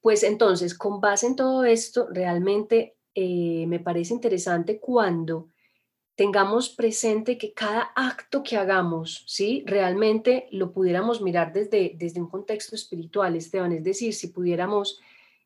pues 0.00 0.22
entonces, 0.22 0.74
con 0.74 1.00
base 1.00 1.26
en 1.26 1.36
todo 1.36 1.64
esto, 1.64 2.08
realmente 2.10 2.96
eh, 3.14 3.66
me 3.66 3.80
parece 3.80 4.14
interesante 4.14 4.78
cuando 4.78 5.48
tengamos 6.14 6.68
presente 6.68 7.38
que 7.38 7.52
cada 7.52 7.92
acto 7.94 8.42
que 8.42 8.56
hagamos, 8.56 9.24
¿sí? 9.26 9.62
Realmente 9.66 10.48
lo 10.50 10.72
pudiéramos 10.72 11.22
mirar 11.22 11.52
desde, 11.52 11.94
desde 11.96 12.20
un 12.20 12.28
contexto 12.28 12.74
espiritual, 12.74 13.36
Esteban, 13.36 13.72
es 13.72 13.84
decir, 13.84 14.12
si 14.12 14.26
pudiéramos 14.28 15.00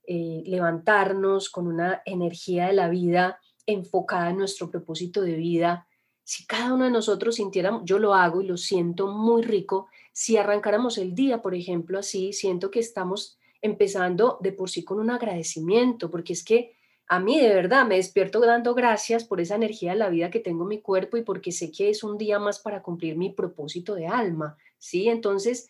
eh, 0.07 0.43
levantarnos 0.47 1.51
con 1.51 1.67
una 1.67 2.03
energía 2.05 2.67
de 2.67 2.73
la 2.73 2.89
vida 2.89 3.39
enfocada 3.67 4.31
en 4.31 4.39
nuestro 4.39 4.71
propósito 4.71 5.23
de 5.23 5.35
vida, 5.35 5.87
si 6.25 6.47
cada 6.47 6.75
uno 6.75 6.85
de 6.85 6.91
nosotros 6.91 7.37
sintiéramos, 7.37 7.83
yo 7.85 7.99
lo 7.99 8.15
hago 8.15 8.41
y 8.41 8.47
lo 8.47 8.57
siento 8.57 9.09
muy 9.09 9.43
rico, 9.43 9.89
si 10.13 10.37
arrancáramos 10.37 10.99
el 10.99 11.15
día, 11.15 11.43
por 11.43 11.55
ejemplo, 11.55 11.99
así, 11.99 12.33
siento 12.33 12.71
que 12.71 12.81
estamos 12.81 13.39
empezando 13.61 14.39
de 14.41 14.53
por 14.53 14.71
sí 14.71 14.85
con 14.85 14.99
un 14.99 15.11
agradecimiento, 15.11 16.11
porque 16.11 16.33
es 16.33 16.45
que 16.45 16.75
a 17.09 17.21
mí 17.21 17.39
de 17.39 17.55
verdad 17.55 17.87
me 17.87 17.97
despierto 17.97 18.41
dando 18.41 18.75
gracias 18.75 19.25
por 19.25 19.41
esa 19.41 19.57
energía 19.57 19.93
de 19.93 19.99
la 19.99 20.09
vida 20.09 20.31
que 20.31 20.41
tengo 20.41 20.63
en 20.63 20.69
mi 20.69 20.81
cuerpo 20.81 21.17
y 21.17 21.23
porque 21.23 21.53
sé 21.53 21.71
que 21.71 21.91
es 21.91 22.05
un 22.05 22.17
día 22.17 22.39
más 22.39 22.59
para 22.59 22.83
cumplir 22.83 23.17
mi 23.17 23.31
propósito 23.31 23.95
de 23.95 24.07
alma, 24.07 24.57
¿sí? 24.79 25.09
Entonces, 25.09 25.69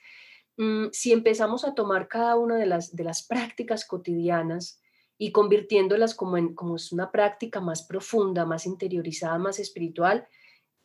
si 0.92 1.12
empezamos 1.12 1.64
a 1.64 1.74
tomar 1.74 2.08
cada 2.08 2.36
una 2.36 2.56
de 2.56 2.66
las, 2.66 2.94
de 2.94 3.04
las 3.04 3.26
prácticas 3.26 3.84
cotidianas 3.84 4.80
y 5.18 5.32
convirtiéndolas 5.32 6.14
como, 6.14 6.36
en, 6.36 6.54
como 6.54 6.76
es 6.76 6.92
una 6.92 7.10
práctica 7.10 7.60
más 7.60 7.82
profunda, 7.82 8.44
más 8.44 8.66
interiorizada, 8.66 9.38
más 9.38 9.58
espiritual, 9.58 10.26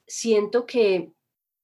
siento 0.06 0.66
que 0.66 1.12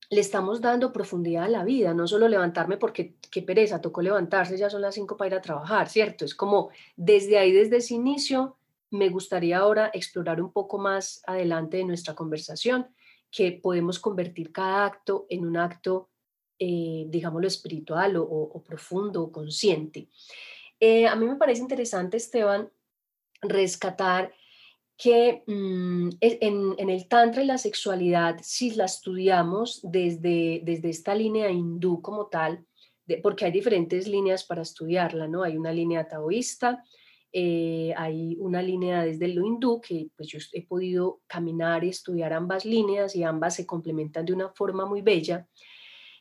le 0.10 0.22
estamos 0.22 0.62
dando 0.62 0.92
profundidad 0.92 1.46
a 1.46 1.50
la 1.50 1.64
vida, 1.64 1.94
no 1.94 2.08
solo 2.08 2.28
levantarme 2.28 2.78
porque 2.78 3.16
qué 3.32 3.42
pereza, 3.42 3.82
tocó 3.82 4.02
levantarse, 4.02 4.58
ya 4.58 4.70
son 4.70 4.82
las 4.82 4.96
cinco 4.96 5.18
para 5.18 5.30
ir 5.30 5.36
a 5.36 5.42
trabajar, 5.42 5.90
¿cierto? 5.90 6.26
Es 6.26 6.36
como 6.36 6.70
desde 6.96 7.38
ahí, 7.38 7.52
desde 7.52 7.78
ese 7.78 7.96
inicio, 7.96 8.58
me 8.92 9.10
gustaría 9.10 9.58
ahora 9.58 9.90
explorar 9.94 10.42
un 10.42 10.52
poco 10.52 10.78
más 10.78 11.24
adelante 11.26 11.78
de 11.78 11.86
nuestra 11.86 12.14
conversación, 12.14 12.88
que 13.32 13.52
podemos 13.52 13.98
convertir 14.00 14.52
cada 14.52 14.86
acto 14.86 15.26
en 15.30 15.46
un 15.46 15.58
acto, 15.58 16.10
eh, 16.66 17.06
digámoslo, 17.10 17.46
espiritual 17.46 18.16
o, 18.16 18.64
profundo 18.66 19.24
o 19.24 19.32
consciente. 19.34 20.08
Eh, 20.80 21.06
a 21.08 21.16
mí 21.18 21.26
me 21.26 21.36
parece 21.36 21.62
interesante, 21.62 22.16
Esteban, 22.16 22.70
rescatar 23.42 24.34
que 24.96 25.44
mm, 25.46 26.10
e, 26.22 26.38
en, 26.40 26.90
el 26.90 27.08
Tantra 27.10 27.44
y 27.44 27.48
la 27.48 27.58
sexualidad, 27.58 28.40
si 28.42 28.72
la 28.72 28.86
estudiamos 28.86 29.82
desde, 29.84 30.62
desde 30.64 30.90
esta 30.90 31.14
línea 31.14 31.52
hindú 31.52 32.02
como 32.02 32.28
tal, 32.28 32.66
porque 33.22 33.44
hay 33.44 33.52
diferentes 33.52 34.08
líneas 34.08 34.46
para 34.46 34.62
estudiarla, 34.62 35.28
¿no? 35.28 35.44
Hay 35.44 35.58
una 35.58 35.74
línea 35.74 36.08
taoísta, 36.08 36.86
eh, 37.34 37.94
hay 37.98 38.38
una 38.40 38.62
línea 38.62 39.04
desde 39.04 39.28
lo 39.28 39.46
hindú 39.46 39.82
que 39.82 40.08
pues 40.16 40.30
yo 40.30 40.40
he 40.54 40.66
podido 40.66 41.20
caminar 41.28 41.84
y 41.84 41.90
estudiar 41.90 42.32
ambas 42.32 42.64
líneas 42.64 43.18
y 43.18 43.24
ambas 43.24 43.56
se 43.56 43.66
complementan 43.66 44.24
de 44.24 44.32
una 44.32 44.48
forma 44.48 44.86
muy 44.86 45.02
bella. 45.02 45.46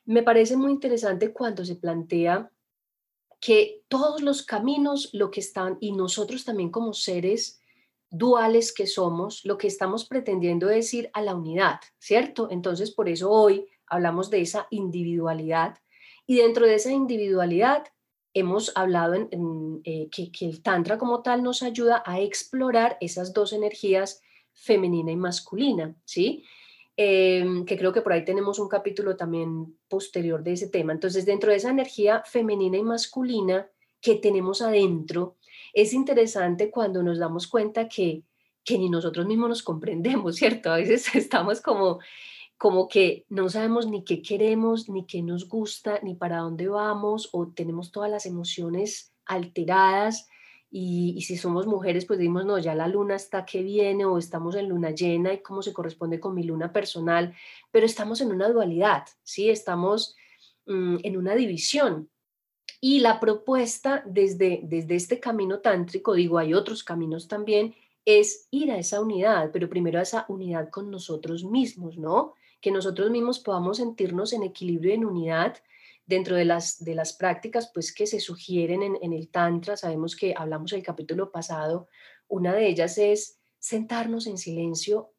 Me 0.04 0.22
parece 0.22 0.56
muy 0.56 0.72
interesante 0.72 1.32
cuando 1.32 1.64
se 1.64 1.76
plantea 1.76 2.50
que 3.40 3.82
todos 3.88 4.22
los 4.22 4.42
caminos, 4.44 5.10
lo 5.12 5.30
que 5.30 5.40
están, 5.40 5.76
y 5.80 5.92
nosotros 5.92 6.44
también 6.44 6.70
como 6.70 6.92
seres 6.92 7.60
duales 8.08 8.72
que 8.72 8.86
somos, 8.86 9.44
lo 9.44 9.58
que 9.58 9.66
estamos 9.66 10.04
pretendiendo 10.04 10.70
es 10.70 10.92
ir 10.94 11.10
a 11.12 11.22
la 11.22 11.34
unidad, 11.34 11.80
¿cierto? 11.98 12.48
Entonces, 12.50 12.90
por 12.90 13.08
eso 13.08 13.30
hoy 13.30 13.66
hablamos 13.86 14.30
de 14.30 14.42
esa 14.42 14.66
individualidad 14.70 15.78
y 16.26 16.36
dentro 16.36 16.66
de 16.66 16.76
esa 16.76 16.92
individualidad 16.92 17.84
hemos 18.34 18.72
hablado 18.76 19.14
eh, 19.84 20.08
que, 20.10 20.30
el 20.46 20.62
Tantra 20.62 20.98
como 20.98 21.22
tal 21.22 21.42
nos 21.42 21.62
ayuda 21.62 22.02
a 22.06 22.20
explorar 22.20 22.96
esas 23.00 23.32
dos 23.32 23.52
energías 23.52 24.22
femenina 24.52 25.10
y 25.10 25.16
masculina, 25.16 25.94
¿sí? 26.04 26.44
Em, 26.96 27.64
que 27.64 27.78
creo 27.78 27.92
que 27.92 28.02
por 28.02 28.12
ahí 28.12 28.22
tenemos 28.24 28.58
un 28.58 28.68
capítulo 28.68 29.16
también 29.16 29.78
posterior 29.88 30.42
de 30.42 30.52
ese 30.52 30.68
tema. 30.68 30.92
Entonces, 30.92 31.24
dentro 31.24 31.50
de 31.50 31.56
esa 31.56 31.70
energía 31.70 32.22
femenina 32.26 32.76
y 32.76 32.82
masculina 32.82 33.66
que 34.00 34.16
tenemos 34.16 34.60
adentro, 34.60 35.36
es 35.72 35.94
interesante 35.94 36.70
cuando 36.70 37.02
nos 37.02 37.18
damos 37.18 37.46
cuenta 37.46 37.88
que, 37.88 38.24
que 38.62 38.76
ni 38.76 38.90
nosotros 38.90 39.26
mismos 39.26 39.48
nos 39.48 39.62
comprendemos, 39.62 40.36
¿cierto? 40.36 40.70
A 40.70 40.76
veces 40.76 41.06
estamos 41.14 41.60
como 41.60 41.98
como 42.58 42.86
que 42.86 43.26
no 43.28 43.48
sabemos 43.48 43.88
ni 43.88 44.04
qué 44.04 44.22
queremos, 44.22 44.88
ni 44.88 45.04
qué 45.04 45.20
nos 45.20 45.48
gusta, 45.48 45.98
ni 46.04 46.14
para 46.14 46.38
dónde 46.38 46.68
vamos, 46.68 47.28
o 47.32 47.48
tenemos 47.48 47.90
todas 47.90 48.08
las 48.08 48.24
emociones 48.24 49.12
alteradas. 49.26 50.28
Y, 50.74 51.20
si 51.20 51.36
somos 51.36 51.66
mujeres, 51.66 52.06
pues 52.06 52.18
decimos, 52.18 52.46
no, 52.46 52.58
ya 52.58 52.74
la 52.74 52.88
luna 52.88 53.14
está 53.14 53.44
que 53.44 53.62
viene, 53.62 54.06
o 54.06 54.16
estamos 54.16 54.56
en 54.56 54.70
luna 54.70 54.90
llena 54.92 55.34
y 55.34 55.42
cómo 55.42 55.60
se 55.60 55.74
corresponde 55.74 56.18
con 56.18 56.34
mi 56.34 56.44
luna 56.44 56.72
personal, 56.72 57.34
pero 57.70 57.84
estamos 57.84 58.22
en 58.22 58.32
una 58.32 58.48
dualidad, 58.48 59.04
¿sí? 59.22 59.50
Estamos 59.50 60.16
mm, 60.64 60.96
en 61.02 61.16
una 61.18 61.34
división. 61.34 62.08
Y 62.80 63.00
la 63.00 63.20
propuesta 63.20 64.02
desde, 64.06 64.60
desde 64.62 64.96
este 64.96 65.20
camino 65.20 65.58
tántrico, 65.58 66.14
digo, 66.14 66.38
hay 66.38 66.54
otros 66.54 66.82
caminos 66.82 67.28
también, 67.28 67.74
es 68.06 68.48
ir 68.50 68.72
a 68.72 68.78
esa 68.78 69.02
unidad, 69.02 69.50
pero 69.52 69.68
primero 69.68 69.98
a 69.98 70.02
esa 70.02 70.24
unidad 70.28 70.70
con 70.70 70.90
nosotros 70.90 71.44
mismos, 71.44 71.98
¿no? 71.98 72.32
Que 72.62 72.70
nosotros 72.70 73.10
mismos 73.10 73.40
podamos 73.40 73.76
sentirnos 73.76 74.32
en 74.32 74.42
equilibrio 74.42 74.92
y 74.92 74.94
en 74.94 75.04
unidad 75.04 75.58
dentro 76.12 76.36
de 76.36 76.44
las, 76.44 76.84
de 76.84 76.94
las 76.94 77.14
prácticas 77.14 77.70
pues 77.72 77.94
que 77.94 78.06
se 78.06 78.20
sugieren 78.20 78.82
en, 78.82 79.12
el 79.12 79.28
Tantra. 79.30 79.78
Sabemos 79.78 80.14
que 80.14 80.34
hablamos 80.36 80.72
el 80.74 80.82
capítulo 80.82 81.32
pasado, 81.32 81.88
una 82.28 82.52
de 82.54 82.68
ellas 82.68 82.98
es 82.98 83.40
sentarnos 83.58 84.26
en 84.26 84.36
silencio 84.36 85.12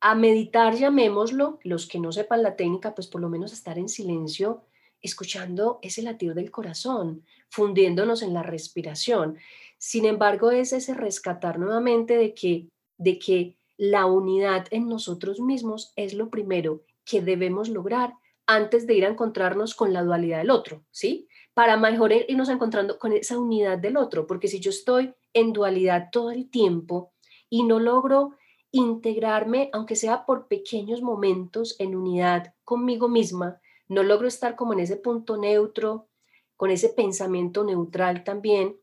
a 0.00 0.14
meditar, 0.14 0.74
llamémoslo, 0.74 1.58
los 1.64 1.86
que 1.86 2.00
no 2.00 2.12
sepan 2.12 2.42
la 2.42 2.56
técnica, 2.56 2.94
pues 2.94 3.08
por 3.08 3.20
lo 3.20 3.28
menos 3.28 3.52
estar 3.52 3.78
en 3.78 3.88
silencio, 3.88 4.64
escuchando 5.02 5.78
ese 5.82 6.02
latir 6.02 6.34
del 6.34 6.50
corazón, 6.50 7.24
fundiéndonos 7.50 8.22
en 8.22 8.32
la 8.32 8.42
respiración. 8.42 9.36
Sin 9.78 10.06
embargo, 10.06 10.50
es 10.50 10.72
ese 10.72 10.94
rescatar 10.94 11.58
nuevamente 11.58 12.16
de 12.16 12.32
que, 12.32 12.68
de 12.96 13.18
que 13.18 13.58
la 13.76 14.06
unidad 14.06 14.66
en 14.70 14.88
nosotros 14.88 15.40
mismos 15.40 15.92
es 15.96 16.14
lo 16.14 16.30
primero 16.30 16.84
que 17.04 17.20
debemos 17.20 17.68
lograr 17.68 18.14
antes 18.46 18.86
de 18.86 18.94
ir 18.94 19.04
a 19.04 19.08
encontrarnos 19.08 19.74
con 19.74 19.92
la 19.92 20.02
dualidad 20.02 20.38
del 20.38 20.50
otro, 20.50 20.84
¿sí? 20.90 21.28
Para 21.54 21.76
mejor 21.76 22.12
irnos 22.12 22.48
encontrando 22.48 22.98
con 22.98 23.12
esa 23.12 23.38
unidad 23.38 23.78
del 23.78 23.96
otro, 23.96 24.26
porque 24.26 24.48
si 24.48 24.60
yo 24.60 24.70
estoy 24.70 25.14
en 25.32 25.52
dualidad 25.52 26.08
todo 26.10 26.30
el 26.30 26.50
tiempo 26.50 27.12
y 27.48 27.64
no 27.64 27.78
logro 27.78 28.36
integrarme, 28.70 29.68
aunque 29.72 29.96
sea 29.96 30.24
por 30.24 30.48
pequeños 30.48 31.02
momentos, 31.02 31.76
en 31.78 31.94
unidad 31.94 32.54
conmigo 32.64 33.08
misma, 33.08 33.60
no 33.88 34.02
logro 34.02 34.26
estar 34.26 34.56
como 34.56 34.72
en 34.72 34.80
ese 34.80 34.96
punto 34.96 35.36
neutro, 35.36 36.08
con 36.56 36.70
ese 36.70 36.88
pensamiento 36.88 37.64
neutral 37.64 38.24
también, 38.24 38.76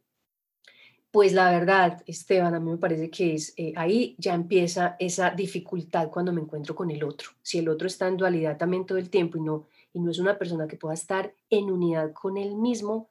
pues 1.11 1.33
la 1.33 1.49
verdad, 1.51 2.03
Esteban, 2.05 2.53
a 2.53 2.59
mí 2.59 2.69
me 2.71 2.77
parece 2.77 3.09
que 3.09 3.33
es 3.33 3.53
eh, 3.57 3.73
ahí 3.75 4.15
ya 4.19 4.33
empieza 4.35 4.95
esa 4.99 5.31
dificultad 5.31 6.09
cuando 6.09 6.31
me 6.31 6.41
encuentro 6.41 6.75
con 6.75 6.91
el 6.91 7.03
otro. 7.03 7.31
Si 7.41 7.57
el 7.57 7.69
otro 7.69 7.87
está 7.87 8.07
en 8.07 8.17
dualidad 8.17 8.57
también 8.57 8.85
todo 8.85 8.97
el 8.99 9.09
tiempo 9.09 9.37
y 9.37 9.41
no, 9.41 9.67
y 9.91 9.99
no 9.99 10.11
es 10.11 10.19
una 10.19 10.37
persona 10.37 10.67
que 10.67 10.77
pueda 10.77 10.93
estar 10.93 11.33
en 11.49 11.71
unidad 11.71 12.13
con 12.13 12.37
él 12.37 12.55
mismo, 12.55 13.09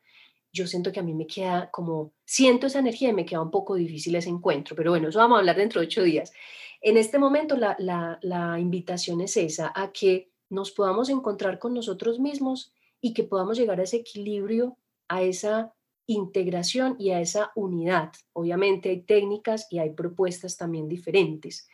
yo 0.53 0.67
siento 0.67 0.93
que 0.93 1.01
a 1.01 1.03
mí 1.03 1.13
me 1.13 1.27
queda 1.27 1.71
como, 1.71 2.13
siento 2.25 2.69
esa 2.69 2.79
energía 2.79 3.11
y 3.11 3.15
me 3.15 3.27
queda 3.27 3.43
un 3.43 3.51
poco 3.51 3.75
difícil 3.75 4.15
ese 4.15 4.29
encuentro. 4.29 4.77
Pero 4.77 4.93
bueno, 4.93 5.09
eso 5.09 5.19
vamos 5.19 5.37
a 5.37 5.41
hablar 5.41 5.57
dentro 5.57 5.81
de 5.81 5.89
ocho 5.89 6.03
días. 6.03 6.33
En 6.81 6.97
este 6.97 7.19
momento 7.19 7.57
la, 7.57 7.75
la, 7.81 8.19
la 8.23 8.61
invitación 8.61 9.21
es 9.21 9.37
esa, 9.37 9.73
a 9.75 9.91
que 9.93 10.31
nos 10.51 10.71
podamos 10.71 11.09
encontrar 11.11 11.59
con 11.59 11.75
nosotros 11.75 12.21
mismos 12.21 12.73
y 13.01 13.13
que 13.13 13.25
podamos 13.25 13.59
llegar 13.59 13.81
a 13.81 13.83
ese 13.83 13.97
equilibrio, 13.97 14.77
a 15.09 15.23
esa 15.23 15.75
integración 16.09 16.97
y 16.99 17.11
a 17.11 17.21
esa 17.21 17.53
unidad. 17.55 18.13
Obviamente 18.33 18.89
hay 18.89 19.03
técnicas 19.03 19.69
y 19.71 19.79
hay 19.79 19.91
propuestas 19.91 20.57
también 20.57 20.89
diferentes. 20.89 21.69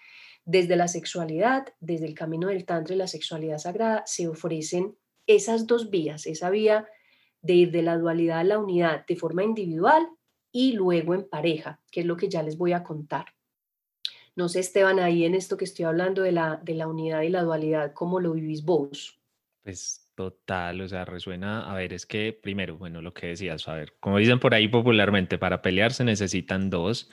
Desde 0.44 0.76
la 0.76 0.88
sexualidad, 0.88 1.68
desde 1.80 2.06
el 2.06 2.14
camino 2.14 2.48
del 2.48 2.66
Tantra 2.66 2.94
y 2.94 2.98
la 2.98 3.06
sexualidad 3.06 3.58
sagrada, 3.58 4.02
se 4.06 4.28
ofrecen 4.28 4.98
esas 5.26 5.66
dos 5.66 5.88
vías, 5.88 6.26
esa 6.26 6.50
vía 6.50 6.86
de 7.40 7.54
ir 7.54 7.70
de 7.70 7.82
la 7.82 7.96
dualidad 7.96 8.40
a 8.40 8.44
la 8.44 8.58
unidad 8.58 9.06
de 9.06 9.16
forma 9.16 9.44
individual 9.44 10.06
y 10.52 10.72
luego 10.72 11.14
en 11.14 11.28
pareja, 11.28 11.80
que 11.90 12.00
es 12.00 12.06
lo 12.06 12.16
que 12.16 12.28
ya 12.28 12.42
les 12.42 12.58
voy 12.58 12.72
a 12.72 12.82
contar. 12.82 13.26
No 14.36 14.48
sé, 14.48 14.60
Esteban, 14.60 14.98
ahí 14.98 15.24
en 15.24 15.34
esto 15.34 15.56
que 15.56 15.64
estoy 15.64 15.84
hablando 15.84 16.22
de 16.22 16.32
la, 16.32 16.60
de 16.62 16.74
la 16.74 16.88
unidad 16.88 17.22
y 17.22 17.28
la 17.28 17.42
dualidad, 17.42 17.92
¿cómo 17.92 18.18
lo 18.18 18.32
vivís 18.32 18.64
vos? 18.64 19.20
Pues 19.62 20.03
Total, 20.16 20.80
o 20.80 20.86
sea, 20.86 21.04
resuena, 21.04 21.68
a 21.68 21.74
ver, 21.74 21.92
es 21.92 22.06
que 22.06 22.32
primero, 22.32 22.78
bueno, 22.78 23.02
lo 23.02 23.12
que 23.12 23.28
decías, 23.28 23.66
a 23.66 23.74
ver, 23.74 23.96
como 23.98 24.18
dicen 24.18 24.38
por 24.38 24.54
ahí 24.54 24.68
popularmente, 24.68 25.38
para 25.38 25.60
pelear 25.60 25.92
se 25.92 26.04
necesitan 26.04 26.70
dos. 26.70 27.10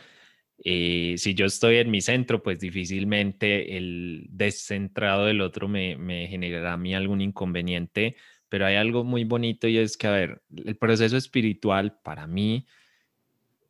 Eh, 0.63 1.15
si 1.17 1.33
yo 1.33 1.47
estoy 1.47 1.77
en 1.77 1.89
mi 1.89 2.01
centro, 2.01 2.43
pues 2.43 2.59
difícilmente 2.59 3.75
el 3.77 4.27
descentrado 4.29 5.25
del 5.25 5.41
otro 5.41 5.67
me, 5.67 5.97
me 5.97 6.27
generará 6.27 6.73
a 6.73 6.77
mí 6.77 6.93
algún 6.93 7.21
inconveniente, 7.21 8.17
pero 8.49 8.67
hay 8.67 8.75
algo 8.75 9.03
muy 9.03 9.23
bonito 9.23 9.67
y 9.67 9.79
es 9.79 9.97
que, 9.97 10.05
a 10.07 10.11
ver, 10.11 10.43
el 10.55 10.77
proceso 10.77 11.17
espiritual 11.17 11.97
para 12.03 12.27
mí 12.27 12.67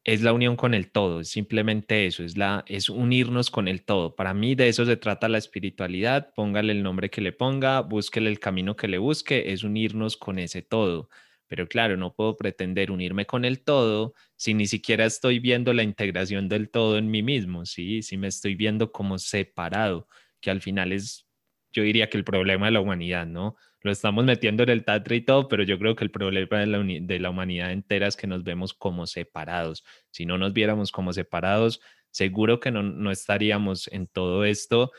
es 0.03 0.21
la 0.21 0.33
unión 0.33 0.55
con 0.55 0.73
el 0.73 0.91
todo, 0.91 1.19
es 1.21 1.29
simplemente 1.29 2.07
eso, 2.07 2.23
es, 2.23 2.35
la, 2.35 2.63
es 2.67 2.89
unirnos 2.89 3.51
con 3.51 3.67
el 3.67 3.83
todo. 3.83 4.15
Para 4.15 4.33
mí 4.33 4.55
de 4.55 4.67
eso 4.67 4.85
se 4.85 4.97
trata 4.97 5.29
la 5.29 5.37
espiritualidad, 5.37 6.33
póngale 6.33 6.73
el 6.73 6.81
nombre 6.81 7.09
que 7.09 7.21
le 7.21 7.31
ponga, 7.31 7.81
búsquele 7.81 8.29
el 8.29 8.39
camino 8.39 8.75
que 8.75 8.87
le 8.87 8.97
busque, 8.97 9.53
es 9.53 9.63
unirnos 9.63 10.17
con 10.17 10.39
ese 10.39 10.63
todo. 10.63 11.09
Pero 11.47 11.67
claro, 11.67 11.97
no 11.97 12.15
puedo 12.15 12.37
pretender 12.37 12.91
unirme 12.91 13.25
con 13.25 13.45
el 13.45 13.61
todo 13.63 14.13
si 14.37 14.53
ni 14.53 14.65
siquiera 14.67 15.05
estoy 15.05 15.39
viendo 15.39 15.73
la 15.73 15.83
integración 15.83 16.47
del 16.49 16.69
todo 16.69 16.97
en 16.97 17.11
mí 17.11 17.21
mismo, 17.21 17.65
¿sí? 17.65 18.01
Si 18.01 18.17
me 18.17 18.27
estoy 18.27 18.55
viendo 18.55 18.91
como 18.91 19.19
separado, 19.19 20.07
que 20.39 20.49
al 20.49 20.61
final 20.61 20.93
es, 20.93 21.27
yo 21.73 21.83
diría 21.83 22.09
que 22.09 22.17
el 22.17 22.23
problema 22.23 22.67
de 22.67 22.71
la 22.71 22.79
humanidad, 22.79 23.27
¿no? 23.27 23.55
Lo 23.81 23.91
estamos 23.91 24.25
metiendo 24.25 24.63
en 24.63 24.69
el 24.69 24.85
Tantra 24.85 25.15
y 25.15 25.21
todo, 25.21 25.47
pero 25.47 25.63
yo 25.63 25.79
creo 25.79 25.95
que 25.95 26.03
el 26.03 26.11
problema 26.11 26.59
de 26.59 26.67
la, 26.67 26.79
de 26.83 27.19
la 27.19 27.29
humanidad 27.29 27.71
entera 27.71 28.07
es 28.07 28.15
que 28.15 28.27
nos 28.27 28.43
vemos 28.43 28.73
como 28.73 29.07
separados. 29.07 29.83
Si 30.11 30.25
no 30.25 30.37
nos 30.37 30.53
viéramos 30.53 30.91
como 30.91 31.13
separados, 31.13 31.81
seguro 32.11 32.59
que 32.59 32.71
no, 32.71 32.83
no 32.83 33.11
estaríamos 33.11 33.87
en 33.91 34.07
todo 34.07 34.45
esto 34.45 34.91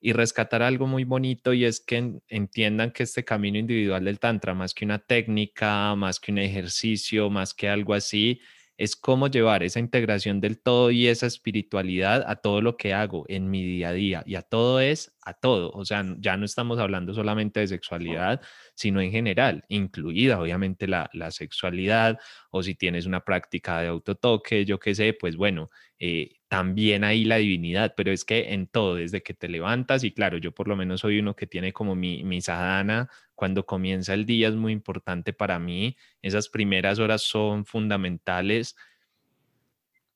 y 0.00 0.12
rescatar 0.12 0.62
algo 0.62 0.86
muy 0.86 1.04
bonito 1.04 1.52
y 1.52 1.64
es 1.64 1.80
que 1.80 2.20
entiendan 2.28 2.92
que 2.92 3.02
este 3.02 3.24
camino 3.24 3.58
individual 3.58 4.04
del 4.04 4.18
Tantra, 4.18 4.54
más 4.54 4.74
que 4.74 4.84
una 4.84 4.98
técnica, 4.98 5.94
más 5.96 6.20
que 6.20 6.30
un 6.30 6.38
ejercicio, 6.38 7.30
más 7.30 7.54
que 7.54 7.68
algo 7.68 7.94
así, 7.94 8.40
es 8.78 8.96
cómo 8.96 9.26
llevar 9.28 9.62
esa 9.64 9.80
integración 9.80 10.40
del 10.40 10.60
todo 10.60 10.90
y 10.90 11.08
esa 11.08 11.26
espiritualidad 11.26 12.24
a 12.26 12.36
todo 12.36 12.62
lo 12.62 12.76
que 12.76 12.94
hago 12.94 13.24
en 13.28 13.50
mi 13.50 13.64
día 13.64 13.90
a 13.90 13.92
día. 13.92 14.22
Y 14.24 14.36
a 14.36 14.42
todo 14.42 14.80
es 14.80 15.12
a 15.22 15.34
todo. 15.34 15.70
O 15.72 15.84
sea, 15.84 16.04
ya 16.18 16.36
no 16.36 16.44
estamos 16.46 16.78
hablando 16.78 17.12
solamente 17.12 17.60
de 17.60 17.66
sexualidad, 17.66 18.40
sino 18.74 19.00
en 19.00 19.10
general, 19.10 19.64
incluida 19.68 20.40
obviamente 20.40 20.86
la, 20.86 21.10
la 21.12 21.30
sexualidad 21.32 22.18
o 22.50 22.62
si 22.62 22.74
tienes 22.76 23.04
una 23.06 23.20
práctica 23.24 23.80
de 23.80 23.88
autotoque, 23.88 24.64
yo 24.64 24.78
qué 24.78 24.94
sé, 24.94 25.12
pues 25.12 25.36
bueno, 25.36 25.68
eh, 25.98 26.37
también 26.48 27.04
ahí 27.04 27.24
la 27.24 27.36
divinidad, 27.36 27.94
pero 27.96 28.10
es 28.10 28.24
que 28.24 28.54
en 28.54 28.66
todo, 28.66 28.96
desde 28.96 29.22
que 29.22 29.34
te 29.34 29.48
levantas, 29.48 30.02
y 30.04 30.12
claro, 30.12 30.38
yo 30.38 30.52
por 30.52 30.66
lo 30.66 30.76
menos 30.76 31.00
soy 31.02 31.18
uno 31.18 31.36
que 31.36 31.46
tiene 31.46 31.72
como 31.72 31.94
mi, 31.94 32.24
mi 32.24 32.40
sadhana, 32.40 33.10
cuando 33.34 33.66
comienza 33.66 34.14
el 34.14 34.26
día 34.26 34.48
es 34.48 34.54
muy 34.54 34.72
importante 34.72 35.32
para 35.32 35.58
mí, 35.58 35.96
esas 36.22 36.48
primeras 36.48 36.98
horas 36.98 37.22
son 37.22 37.66
fundamentales, 37.66 38.76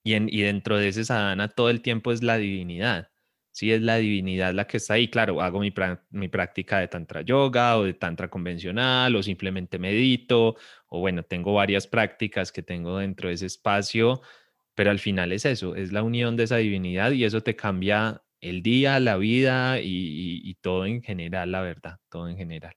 y, 0.05 0.15
en, 0.15 0.29
y 0.29 0.43
dentro 0.43 0.79
de 0.79 0.89
ese 0.89 1.05
sadhana 1.05 1.49
todo 1.49 1.71
el 1.71 1.83
tiempo 1.83 2.13
es 2.13 2.23
la 2.23 2.37
divinidad. 2.39 3.11
Sí, 3.53 3.71
es 3.71 3.83
la 3.83 3.97
divinidad 3.97 4.55
la 4.55 4.67
que 4.67 4.79
está 4.79 4.95
ahí. 4.95 5.09
Claro, 5.09 5.43
hago 5.43 5.61
mi, 5.61 5.73
mi, 6.11 6.29
práctica 6.29 6.79
de 6.81 6.89
tantra 6.89 7.21
yoga 7.21 7.77
o 7.77 7.85
de 7.85 7.93
tantra 7.93 8.31
convencional 8.31 9.15
o 9.15 9.23
simplemente 9.23 9.79
medito 9.79 10.57
o 10.89 11.01
bueno, 11.01 11.23
tengo 11.23 11.53
varias 11.53 11.87
prácticas 11.87 12.51
que 12.51 12.63
tengo 12.63 12.99
dentro 12.99 13.29
de 13.29 13.35
ese 13.35 13.47
espacio 13.47 14.23
pero 14.75 14.91
al 14.91 14.99
final 14.99 15.33
es 15.33 15.45
eso, 15.45 15.75
es 15.75 15.93
la 15.93 16.03
unión 16.03 16.37
de 16.37 16.45
esa 16.45 16.57
divinidad 16.57 17.13
y 17.13 17.25
eso 17.25 17.41
te 17.43 17.57
cambia 17.57 18.23
el 18.41 18.63
día, 18.63 18.99
la 19.01 19.17
vida 19.17 19.81
y, 19.81 20.55
todo 20.61 20.87
en 20.87 21.03
general, 21.03 21.51
la 21.53 21.61
verdad, 21.61 21.99
todo 22.09 22.29
en 22.29 22.37
general. 22.37 22.75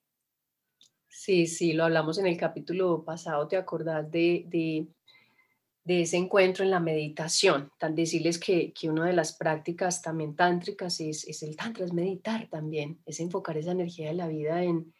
Sí, 1.07 1.47
sí, 1.47 1.73
lo 1.73 1.85
hablamos 1.85 2.17
en 2.17 2.27
el 2.27 2.37
capítulo 2.37 3.03
pasado, 3.03 3.47
¿te 3.47 3.57
acordás 3.57 4.09
de, 4.11 4.45
de, 4.47 6.01
ese 6.01 6.17
encuentro 6.17 6.63
en 6.63 6.71
la 6.71 6.79
meditación? 6.79 7.71
Tan 7.79 7.95
decirles 7.95 8.39
que, 8.39 8.73
que 8.73 8.89
una 8.89 9.05
de 9.05 9.13
las 9.13 9.35
prácticas 9.35 10.01
también 10.01 10.35
tántricas 10.35 10.99
es, 10.99 11.27
es, 11.27 11.41
el 11.41 11.55
tantra, 11.55 11.85
es 11.85 11.93
meditar 11.93 12.47
también, 12.47 12.99
es 13.05 13.19
enfocar 13.19 13.57
esa 13.57 13.71
energía 13.71 14.09
de 14.09 14.15
la 14.15 14.27
vida 14.27 14.63
en, 14.63 14.93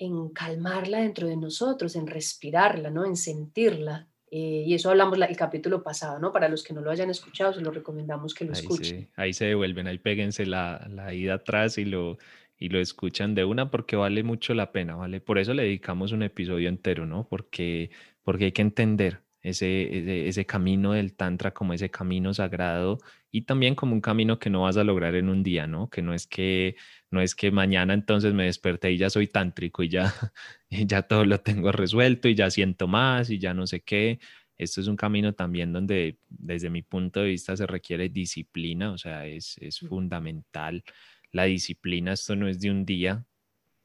en 0.00 0.30
calmarla 0.30 1.00
dentro 1.00 1.28
de 1.28 1.36
nosotros, 1.36 1.94
en 1.94 2.06
respirarla, 2.06 2.90
¿no? 2.90 3.04
en 3.04 3.16
sentirla, 3.16 4.09
eh, 4.30 4.64
y 4.66 4.74
eso 4.74 4.90
hablamos 4.90 5.18
el 5.18 5.36
capítulo 5.36 5.82
pasado, 5.82 6.20
¿no? 6.20 6.32
Para 6.32 6.48
los 6.48 6.62
que 6.62 6.72
no 6.72 6.80
lo 6.80 6.90
hayan 6.90 7.10
escuchado, 7.10 7.52
se 7.52 7.60
lo 7.60 7.72
recomendamos 7.72 8.32
que 8.32 8.44
lo 8.44 8.52
escuchen. 8.52 9.08
ahí 9.16 9.32
se 9.32 9.46
devuelven, 9.46 9.88
ahí 9.88 9.98
péguense 9.98 10.46
la, 10.46 10.86
la 10.88 11.12
ida 11.12 11.34
atrás 11.34 11.78
y 11.78 11.84
lo, 11.84 12.16
y 12.56 12.68
lo 12.68 12.78
escuchan 12.78 13.34
de 13.34 13.44
una 13.44 13.70
porque 13.70 13.96
vale 13.96 14.22
mucho 14.22 14.54
la 14.54 14.70
pena, 14.70 14.94
¿vale? 14.94 15.20
Por 15.20 15.38
eso 15.38 15.52
le 15.52 15.64
dedicamos 15.64 16.12
un 16.12 16.22
episodio 16.22 16.68
entero, 16.68 17.06
¿no? 17.06 17.26
Porque, 17.28 17.90
porque 18.22 18.44
hay 18.44 18.52
que 18.52 18.62
entender 18.62 19.22
ese, 19.42 20.28
ese, 20.28 20.46
camino 20.46 20.92
del 20.92 21.14
Tantra 21.14 21.52
como 21.52 21.72
ese 21.72 21.90
camino 21.90 22.34
sagrado 22.34 22.98
y 23.32 23.42
también 23.42 23.74
como 23.74 23.94
un 23.94 24.00
camino 24.00 24.38
que 24.38 24.50
no 24.50 24.62
vas 24.62 24.76
a 24.76 24.84
lograr 24.84 25.14
en 25.14 25.28
un 25.28 25.42
día, 25.42 25.66
¿no? 25.66 25.88
Que 25.88 26.02
no 26.02 26.14
es 26.14 26.26
que, 26.26 26.76
no 27.10 27.20
es 27.20 27.34
que 27.34 27.50
mañana 27.50 27.94
entonces 27.94 28.34
me 28.34 28.44
desperté 28.44 28.92
y 28.92 28.98
ya 28.98 29.10
soy 29.10 29.28
tántrico 29.28 29.82
y 29.82 29.88
ya, 29.88 30.12
ya 30.70 31.02
todo 31.02 31.24
lo 31.24 31.40
tengo 31.40 31.72
resuelto 31.72 32.28
y 32.28 32.34
ya 32.34 32.50
siento 32.50 32.88
más 32.88 33.30
y 33.30 33.38
ya 33.38 33.54
no 33.54 33.66
sé 33.66 33.80
qué. 33.82 34.18
Esto 34.58 34.80
es 34.80 34.88
un 34.88 34.96
camino 34.96 35.32
también 35.34 35.72
donde 35.72 36.18
desde 36.28 36.70
mi 36.70 36.82
punto 36.82 37.20
de 37.20 37.28
vista 37.28 37.56
se 37.56 37.66
requiere 37.66 38.08
disciplina, 38.10 38.92
o 38.92 38.98
sea, 38.98 39.26
es, 39.26 39.56
es 39.58 39.78
fundamental 39.80 40.84
la 41.32 41.44
disciplina, 41.44 42.12
esto 42.12 42.36
no 42.36 42.48
es 42.48 42.60
de 42.60 42.70
un 42.70 42.84
día, 42.84 43.24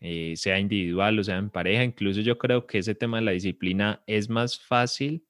eh, 0.01 0.34
sea 0.36 0.60
individual 0.60 1.19
o 1.19 1.23
sea 1.23 1.38
en 1.38 1.49
pareja, 1.49 1.84
incluso 1.84 2.21
yo 2.21 2.38
creo 2.38 2.67
que 2.67 2.79
ese 2.79 2.95
tema 2.95 3.17
de 3.17 3.23
la 3.25 3.31
disciplina 3.31 4.03
es 4.08 4.29
más 4.29 4.60
fácil 4.60 5.25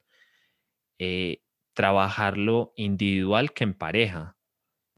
eh, 0.99 1.41
trabajarlo 1.75 2.73
individual 2.75 3.53
que 3.53 3.65
en 3.65 3.75
pareja. 3.75 4.35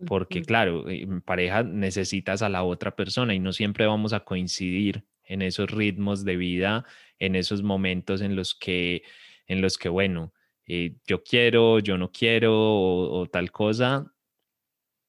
Porque 0.06 0.44
claro, 0.44 0.88
en 0.88 1.22
pareja 1.22 1.64
necesitas 1.64 2.44
a 2.44 2.50
la 2.50 2.64
otra 2.64 2.96
persona 2.96 3.34
y 3.34 3.40
no 3.40 3.52
siempre 3.52 3.88
vamos 3.88 4.14
a 4.14 4.20
coincidir 4.20 5.06
en 5.24 5.42
esos 5.42 5.72
ritmos 5.72 6.24
de 6.24 6.38
vida, 6.38 6.86
en 7.18 7.36
esos 7.36 7.64
momentos 7.64 8.22
en 8.22 8.36
los 8.36 8.54
que, 8.54 9.02
en 9.48 9.60
los 9.60 9.80
que 9.80 9.90
bueno, 9.90 10.34
eh, 10.68 10.98
yo 11.08 11.24
quiero, 11.24 11.80
yo 11.80 11.98
no 11.98 12.12
quiero 12.12 12.54
o, 12.54 13.26
tal 13.26 13.52
cosa. 13.52 14.14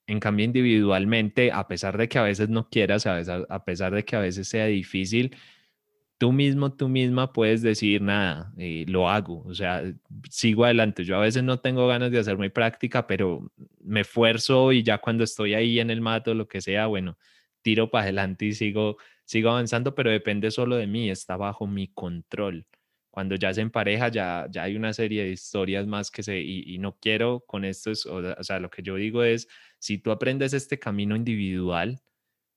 En 0.07 0.21
cambio, 0.21 0.47
individualmente, 0.47 1.53
a 1.53 1.69
pesar 1.69 1.99
de 1.99 2.09
que 2.09 2.19
a 2.19 2.23
veces 2.23 2.49
no 2.49 2.71
quieras, 2.71 3.07
a, 3.07 3.19
a 3.19 3.65
pesar 3.67 3.95
de 3.95 4.07
que 4.07 4.17
a 4.17 4.21
veces 4.21 4.49
sea 4.49 4.67
difícil, 4.67 5.37
tú 6.19 6.33
mismo, 6.33 6.73
tú 6.73 6.89
misma 6.89 7.33
puedes 7.33 7.63
decir, 7.63 8.03
nada, 8.03 8.53
eh, 8.59 8.85
lo 8.89 9.09
hago, 9.09 9.45
o 9.47 9.55
sea, 9.55 9.83
sigo 10.31 10.65
adelante. 10.65 11.05
Yo 11.05 11.17
a 11.17 11.21
veces 11.21 11.45
no 11.45 11.61
tengo 11.61 11.87
ganas 11.87 12.11
de 12.11 12.19
hacer 12.19 12.37
mi 12.39 12.51
práctica, 12.51 13.07
pero 13.07 13.51
me 13.81 14.01
esfuerzo 14.01 14.73
y 14.73 14.83
ya 14.83 14.99
cuando 14.99 15.25
estoy 15.25 15.55
ahí 15.55 15.81
en 15.81 15.91
el 15.91 16.01
mato, 16.01 16.35
lo 16.35 16.49
que 16.49 16.61
sea, 16.61 16.87
bueno, 16.87 17.17
tiro 17.63 17.91
para 17.91 18.05
adelante 18.05 18.47
y 18.47 18.55
sigo, 18.55 18.99
sigo 19.25 19.51
avanzando, 19.51 19.95
pero 19.95 20.11
depende 20.11 20.51
solo 20.51 20.77
de 20.77 20.87
mí, 20.89 21.11
está 21.11 21.37
bajo 21.37 21.67
mi 21.67 21.89
control. 21.89 22.67
Cuando 23.11 23.37
ya 23.37 23.55
se 23.55 23.67
pareja, 23.71 24.09
ya, 24.09 24.47
ya 24.51 24.65
hay 24.65 24.77
una 24.77 24.93
serie 24.93 25.25
de 25.25 25.31
historias 25.31 25.87
más 25.87 26.11
que 26.11 26.23
se, 26.23 26.41
y, 26.41 26.79
no 26.79 26.99
quiero 27.01 27.41
con 27.47 27.65
esto, 27.65 27.91
es, 27.91 28.07
o 28.07 28.43
sea, 28.45 28.61
lo 28.61 28.71
que 28.71 28.83
yo 28.83 28.97
digo 28.97 29.23
es, 29.25 29.49
si 29.79 29.99
tú 29.99 30.11
aprendes 30.11 30.53
este 30.53 30.79
camino 30.79 31.17
individual, 31.17 32.01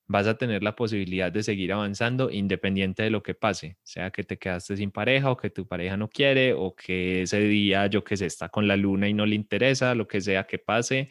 vas 0.06 0.26
a 0.26 0.36
tener 0.36 0.62
la 0.62 0.76
posibilidad 0.76 1.32
de 1.32 1.42
seguir 1.42 1.72
avanzando 1.72 2.30
independiente 2.30 3.02
de 3.02 3.10
lo 3.10 3.22
que 3.22 3.34
pase, 3.34 3.78
sea 3.82 4.10
que 4.10 4.24
te 4.24 4.38
quedaste 4.38 4.76
sin 4.76 4.90
pareja 4.90 5.30
o 5.30 5.36
que 5.36 5.50
tu 5.50 5.66
pareja 5.66 5.96
no 5.96 6.08
quiere 6.08 6.52
o 6.54 6.74
que 6.74 7.22
ese 7.22 7.40
día 7.40 7.86
yo 7.86 8.04
que 8.04 8.16
sé 8.16 8.26
está 8.26 8.48
con 8.48 8.68
la 8.68 8.76
luna 8.76 9.08
y 9.08 9.14
no 9.14 9.26
le 9.26 9.34
interesa, 9.34 9.94
lo 9.94 10.06
que 10.08 10.20
sea 10.20 10.44
que 10.44 10.58
pase, 10.58 11.08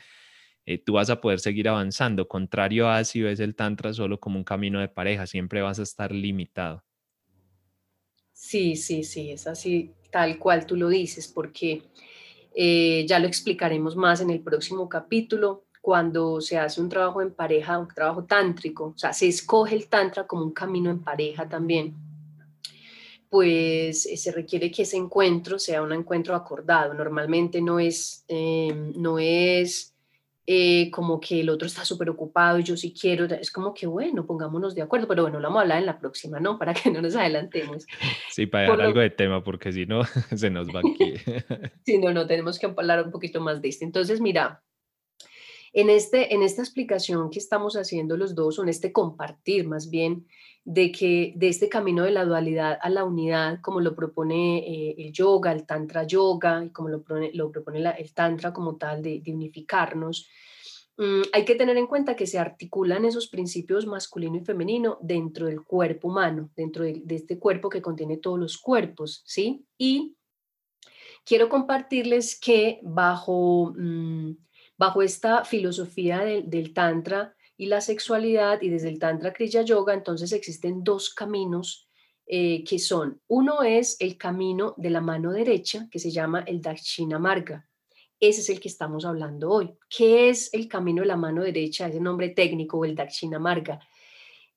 eh, 0.65 0.77
tú 0.77 0.93
vas 0.93 1.09
a 1.09 1.19
poder 1.19 1.39
seguir 1.39 1.69
avanzando. 1.69 2.27
Contrario 2.27 2.89
a 2.89 3.03
si 3.03 3.21
ves 3.21 3.39
el 3.39 3.55
tantra 3.55 3.93
solo 3.93 4.19
como 4.19 4.37
un 4.37 4.43
camino 4.43 4.79
de 4.79 4.89
pareja, 4.89 5.25
siempre 5.25 5.61
vas 5.61 5.79
a 5.79 5.83
estar 5.83 6.11
limitado. 6.11 6.83
Sí, 8.33 8.75
sí, 8.75 9.03
sí, 9.03 9.31
es 9.31 9.47
así 9.47 9.93
tal 10.11 10.37
cual 10.37 10.65
tú 10.65 10.75
lo 10.75 10.89
dices, 10.89 11.27
porque 11.27 11.83
eh, 12.53 13.05
ya 13.07 13.17
lo 13.19 13.27
explicaremos 13.27 13.95
más 13.95 14.21
en 14.21 14.29
el 14.29 14.41
próximo 14.41 14.89
capítulo 14.89 15.65
cuando 15.81 16.39
se 16.41 16.57
hace 16.59 16.79
un 16.79 16.89
trabajo 16.89 17.21
en 17.21 17.33
pareja, 17.33 17.79
un 17.79 17.87
trabajo 17.87 18.23
tántrico, 18.23 18.93
o 18.95 18.97
sea, 18.97 19.11
se 19.11 19.27
escoge 19.27 19.75
el 19.75 19.87
tantra 19.87 20.27
como 20.27 20.43
un 20.43 20.53
camino 20.53 20.91
en 20.91 20.99
pareja 20.99 21.49
también, 21.49 21.95
pues 23.29 24.05
eh, 24.05 24.17
se 24.17 24.31
requiere 24.31 24.69
que 24.69 24.83
ese 24.83 24.97
encuentro 24.97 25.57
sea 25.57 25.81
un 25.81 25.93
encuentro 25.93 26.35
acordado. 26.35 26.93
Normalmente 26.93 27.61
no 27.61 27.79
es, 27.79 28.25
em, 28.27 28.91
no 28.95 29.17
es 29.17 29.95
eh, 30.45 30.91
como 30.91 31.19
que 31.19 31.39
el 31.39 31.49
otro 31.49 31.65
está 31.65 31.85
súper 31.85 32.09
ocupado 32.09 32.59
y 32.59 32.63
yo 32.63 32.75
sí 32.75 32.93
quiero, 32.93 33.25
es 33.25 33.49
como 33.49 33.73
que 33.73 33.87
bueno, 33.87 34.25
pongámonos 34.25 34.75
de 34.75 34.81
acuerdo, 34.81 35.07
pero 35.07 35.23
bueno, 35.23 35.39
lo 35.39 35.47
vamos 35.47 35.59
a 35.59 35.61
hablar 35.61 35.79
en 35.79 35.85
la 35.85 35.97
próxima, 35.97 36.41
¿no? 36.41 36.59
Para 36.59 36.73
que 36.73 36.91
no 36.91 37.01
nos 37.01 37.15
adelantemos. 37.15 37.87
Sí, 38.29 38.45
para 38.45 38.63
dejar 38.63 38.81
algo 38.81 38.99
de 38.99 39.09
tema, 39.09 39.43
porque 39.43 39.73
si 39.73 39.85
no, 39.85 40.03
se 40.35 40.49
nos 40.49 40.67
va 40.67 40.79
aquí. 40.79 41.15
sí, 41.85 41.97
no, 41.97 42.13
no, 42.13 42.27
tenemos 42.27 42.59
que 42.59 42.65
hablar 42.65 43.03
un 43.03 43.11
poquito 43.11 43.41
más 43.41 43.61
de 43.61 43.69
esto. 43.69 43.83
Entonces, 43.83 44.21
mira, 44.21 44.61
en, 45.73 45.89
este, 45.89 46.33
en 46.33 46.43
esta 46.43 46.61
explicación 46.61 47.29
que 47.29 47.39
estamos 47.39 47.75
haciendo 47.75 48.17
los 48.17 48.35
dos, 48.35 48.59
o 48.59 48.63
en 48.63 48.69
este 48.69 48.91
compartir 48.91 49.67
más 49.67 49.89
bien, 49.89 50.25
de 50.63 50.91
que 50.91 51.33
de 51.35 51.47
este 51.47 51.69
camino 51.69 52.03
de 52.03 52.11
la 52.11 52.25
dualidad 52.25 52.77
a 52.81 52.89
la 52.89 53.03
unidad, 53.03 53.59
como 53.61 53.79
lo 53.79 53.95
propone 53.95 54.59
eh, 54.59 54.95
el 54.97 55.11
yoga, 55.11 55.51
el 55.51 55.65
tantra 55.65 56.03
yoga, 56.03 56.63
y 56.65 56.69
como 56.69 56.89
lo, 56.89 57.03
lo 57.33 57.51
propone 57.51 57.83
el 57.97 58.13
tantra 58.13 58.53
como 58.53 58.75
tal, 58.75 59.01
de, 59.01 59.23
unificarnos, 59.27 60.27
mm, 60.97 61.21
hay 61.33 61.45
que 61.45 61.55
tener 61.55 61.77
en 61.77 61.87
cuenta 61.87 62.15
que 62.15 62.27
se 62.27 62.37
articulan 62.37 63.05
esos 63.05 63.27
principios 63.27 63.87
masculino 63.87 64.37
y 64.37 64.45
femenino 64.45 64.99
dentro 65.01 65.47
del 65.47 65.63
cuerpo 65.63 66.09
humano, 66.09 66.51
dentro 66.55 66.83
de, 66.83 67.01
este 67.09 67.39
cuerpo 67.39 67.69
que 67.69 67.81
contiene 67.81 68.17
todos 68.17 68.37
los 68.37 68.57
cuerpos, 68.57 69.23
¿sí? 69.25 69.65
Y 69.77 70.15
quiero 71.23 71.47
compartirles 71.47 72.39
que 72.39 72.81
bajo... 72.83 73.73
Mm, 73.75 74.33
Bajo 74.81 75.03
esta 75.03 75.45
filosofía 75.45 76.21
del, 76.21 76.73
Tantra 76.73 77.35
y 77.55 77.67
la 77.67 77.81
sexualidad 77.81 78.63
y 78.63 78.69
desde 78.69 78.89
el 78.89 78.97
Tantra 78.97 79.31
Kriya 79.31 79.61
Yoga, 79.61 79.93
entonces 79.93 80.31
existen 80.31 80.83
dos 80.83 81.13
caminos 81.13 81.87
eh, 82.25 82.63
que 82.63 82.79
son, 82.79 83.21
uno 83.27 83.61
es 83.61 83.95
el 83.99 84.17
camino 84.17 84.73
de 84.77 84.89
la 84.89 84.99
mano 84.99 85.33
derecha, 85.33 85.87
que 85.91 85.99
se 85.99 86.09
llama 86.09 86.43
el 86.47 86.63
Dakshina 86.63 87.19
Marga. 87.19 87.69
Ese 88.19 88.41
es 88.41 88.49
el 88.49 88.59
que 88.59 88.69
estamos 88.69 89.05
hablando 89.05 89.51
hoy. 89.51 89.71
¿Qué 89.87 90.29
es 90.29 90.51
el 90.51 90.67
camino 90.67 91.03
de 91.03 91.09
la 91.09 91.15
mano 91.15 91.43
derecha? 91.43 91.87
Ese 91.87 91.99
nombre 91.99 92.29
técnico, 92.29 92.83
el 92.83 92.95
Dakshina 92.95 93.37
Marga. 93.37 93.79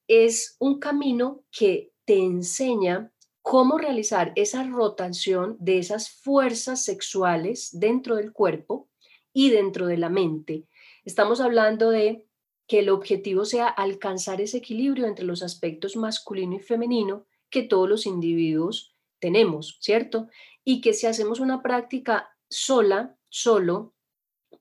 Es 0.08 0.56
un 0.58 0.78
camino 0.78 1.44
que 1.50 1.92
te 2.06 2.16
enseña 2.16 3.12
cómo 3.42 3.76
realizar 3.76 4.32
esa 4.36 4.64
rotación 4.64 5.58
de 5.60 5.76
esas 5.80 6.08
fuerzas 6.08 6.82
sexuales 6.82 7.78
dentro 7.78 8.16
del 8.16 8.32
cuerpo 8.32 8.88
y 9.34 9.50
dentro 9.50 9.86
de 9.86 9.98
la 9.98 10.08
mente. 10.08 10.64
Estamos 11.04 11.42
hablando 11.42 11.90
de 11.90 12.24
que 12.66 12.78
el 12.78 12.88
objetivo 12.88 13.44
sea 13.44 13.68
alcanzar 13.68 14.40
ese 14.40 14.58
equilibrio 14.58 15.06
entre 15.06 15.26
los 15.26 15.42
aspectos 15.42 15.96
masculino 15.96 16.56
y 16.56 16.60
femenino 16.60 17.26
que 17.50 17.62
todos 17.62 17.86
los 17.88 18.06
individuos 18.06 18.94
tenemos, 19.18 19.76
¿cierto? 19.80 20.28
Y 20.64 20.80
que 20.80 20.94
si 20.94 21.06
hacemos 21.06 21.40
una 21.40 21.62
práctica 21.62 22.30
sola, 22.48 23.18
solo, 23.28 23.92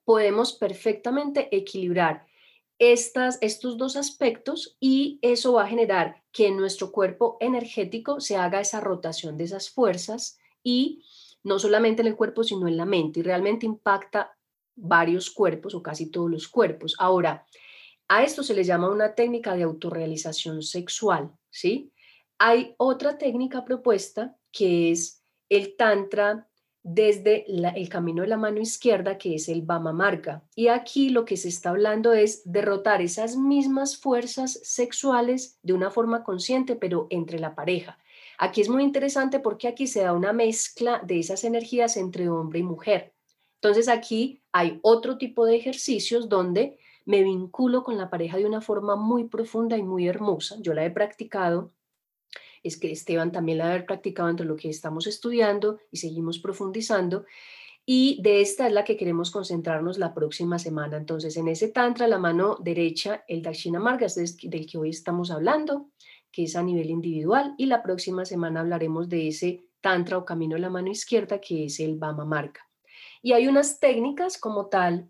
podemos 0.04 0.52
perfectamente 0.52 1.48
equilibrar 1.56 2.26
estas, 2.78 3.38
estos 3.40 3.78
dos 3.78 3.96
aspectos 3.96 4.76
y 4.80 5.18
eso 5.22 5.54
va 5.54 5.64
a 5.64 5.68
generar 5.68 6.22
que 6.32 6.48
en 6.48 6.56
nuestro 6.56 6.92
cuerpo 6.92 7.36
energético 7.40 8.20
se 8.20 8.36
haga 8.36 8.60
esa 8.60 8.80
rotación 8.80 9.38
de 9.38 9.44
esas 9.44 9.70
fuerzas 9.70 10.38
y 10.62 11.04
no 11.42 11.58
solamente 11.58 12.02
en 12.02 12.08
el 12.08 12.16
cuerpo, 12.16 12.42
sino 12.42 12.66
en 12.68 12.76
la 12.76 12.84
mente 12.84 13.20
y 13.20 13.22
realmente 13.22 13.66
impacta 13.66 14.36
varios 14.76 15.30
cuerpos 15.30 15.74
o 15.74 15.82
casi 15.82 16.10
todos 16.10 16.30
los 16.30 16.48
cuerpos. 16.48 16.94
Ahora, 16.98 17.46
a 18.08 18.22
esto 18.22 18.42
se 18.42 18.54
le 18.54 18.64
llama 18.64 18.90
una 18.90 19.14
técnica 19.14 19.56
de 19.56 19.62
autorrealización 19.62 20.62
sexual, 20.62 21.30
¿sí? 21.50 21.92
Hay 22.38 22.74
otra 22.76 23.16
técnica 23.16 23.64
propuesta 23.64 24.36
que 24.52 24.90
es 24.90 25.22
el 25.48 25.76
tantra 25.76 26.48
desde 26.84 27.46
el 27.48 27.88
camino 27.88 28.22
de 28.22 28.28
la 28.28 28.36
mano 28.36 28.60
izquierda, 28.60 29.16
que 29.16 29.36
es 29.36 29.48
el 29.48 29.62
Bama 29.62 29.94
Marga. 29.94 30.44
Y 30.54 30.68
aquí 30.68 31.08
lo 31.08 31.24
que 31.24 31.38
se 31.38 31.48
está 31.48 31.70
hablando 31.70 32.12
es 32.12 32.42
derrotar 32.44 33.00
esas 33.00 33.36
mismas 33.36 33.96
fuerzas 33.96 34.60
sexuales 34.62 35.58
de 35.62 35.72
una 35.72 35.90
forma 35.90 36.22
consciente, 36.22 36.76
pero 36.76 37.06
entre 37.08 37.38
la 37.38 37.54
pareja. 37.54 37.98
Aquí 38.36 38.60
es 38.60 38.68
muy 38.68 38.82
interesante 38.82 39.40
porque 39.40 39.66
aquí 39.66 39.86
se 39.86 40.02
da 40.02 40.12
una 40.12 40.34
mezcla 40.34 41.00
de 41.02 41.20
esas 41.20 41.44
energías 41.44 41.96
entre 41.96 42.28
hombre 42.28 42.58
y 42.58 42.64
mujer. 42.64 43.14
Entonces 43.62 43.88
aquí 43.88 44.43
hay 44.54 44.78
otro 44.82 45.18
tipo 45.18 45.44
de 45.46 45.56
ejercicios 45.56 46.28
donde 46.28 46.78
me 47.06 47.24
vinculo 47.24 47.82
con 47.82 47.98
la 47.98 48.08
pareja 48.08 48.36
de 48.36 48.46
una 48.46 48.60
forma 48.60 48.94
muy 48.94 49.24
profunda 49.24 49.76
y 49.76 49.82
muy 49.82 50.06
hermosa. 50.06 50.56
Yo 50.60 50.74
la 50.74 50.84
he 50.84 50.92
practicado, 50.92 51.72
es 52.62 52.78
que 52.78 52.92
Esteban 52.92 53.32
también 53.32 53.58
la 53.58 53.74
ha 53.74 53.84
practicado 53.84 54.28
entre 54.28 54.46
lo 54.46 54.54
que 54.54 54.70
estamos 54.70 55.08
estudiando 55.08 55.80
y 55.90 55.96
seguimos 55.96 56.38
profundizando. 56.38 57.24
Y 57.84 58.22
de 58.22 58.42
esta 58.42 58.68
es 58.68 58.72
la 58.72 58.84
que 58.84 58.96
queremos 58.96 59.32
concentrarnos 59.32 59.98
la 59.98 60.14
próxima 60.14 60.60
semana. 60.60 60.98
Entonces, 60.98 61.36
en 61.36 61.48
ese 61.48 61.68
tantra, 61.68 62.06
la 62.06 62.20
mano 62.20 62.56
derecha, 62.62 63.24
el 63.26 63.42
Dakshina 63.42 63.80
Marga, 63.80 64.06
es 64.06 64.36
del 64.36 64.66
que 64.66 64.78
hoy 64.78 64.90
estamos 64.90 65.32
hablando, 65.32 65.90
que 66.30 66.44
es 66.44 66.54
a 66.54 66.62
nivel 66.62 66.90
individual. 66.90 67.56
Y 67.58 67.66
la 67.66 67.82
próxima 67.82 68.24
semana 68.24 68.60
hablaremos 68.60 69.08
de 69.08 69.26
ese 69.26 69.64
tantra 69.80 70.16
o 70.16 70.24
camino 70.24 70.54
de 70.54 70.60
la 70.60 70.70
mano 70.70 70.92
izquierda, 70.92 71.40
que 71.40 71.64
es 71.64 71.80
el 71.80 71.96
Bama 71.96 72.24
Marga. 72.24 72.60
Y 73.24 73.32
hay 73.32 73.48
unas 73.48 73.80
técnicas 73.80 74.36
como 74.36 74.66
tal 74.66 75.08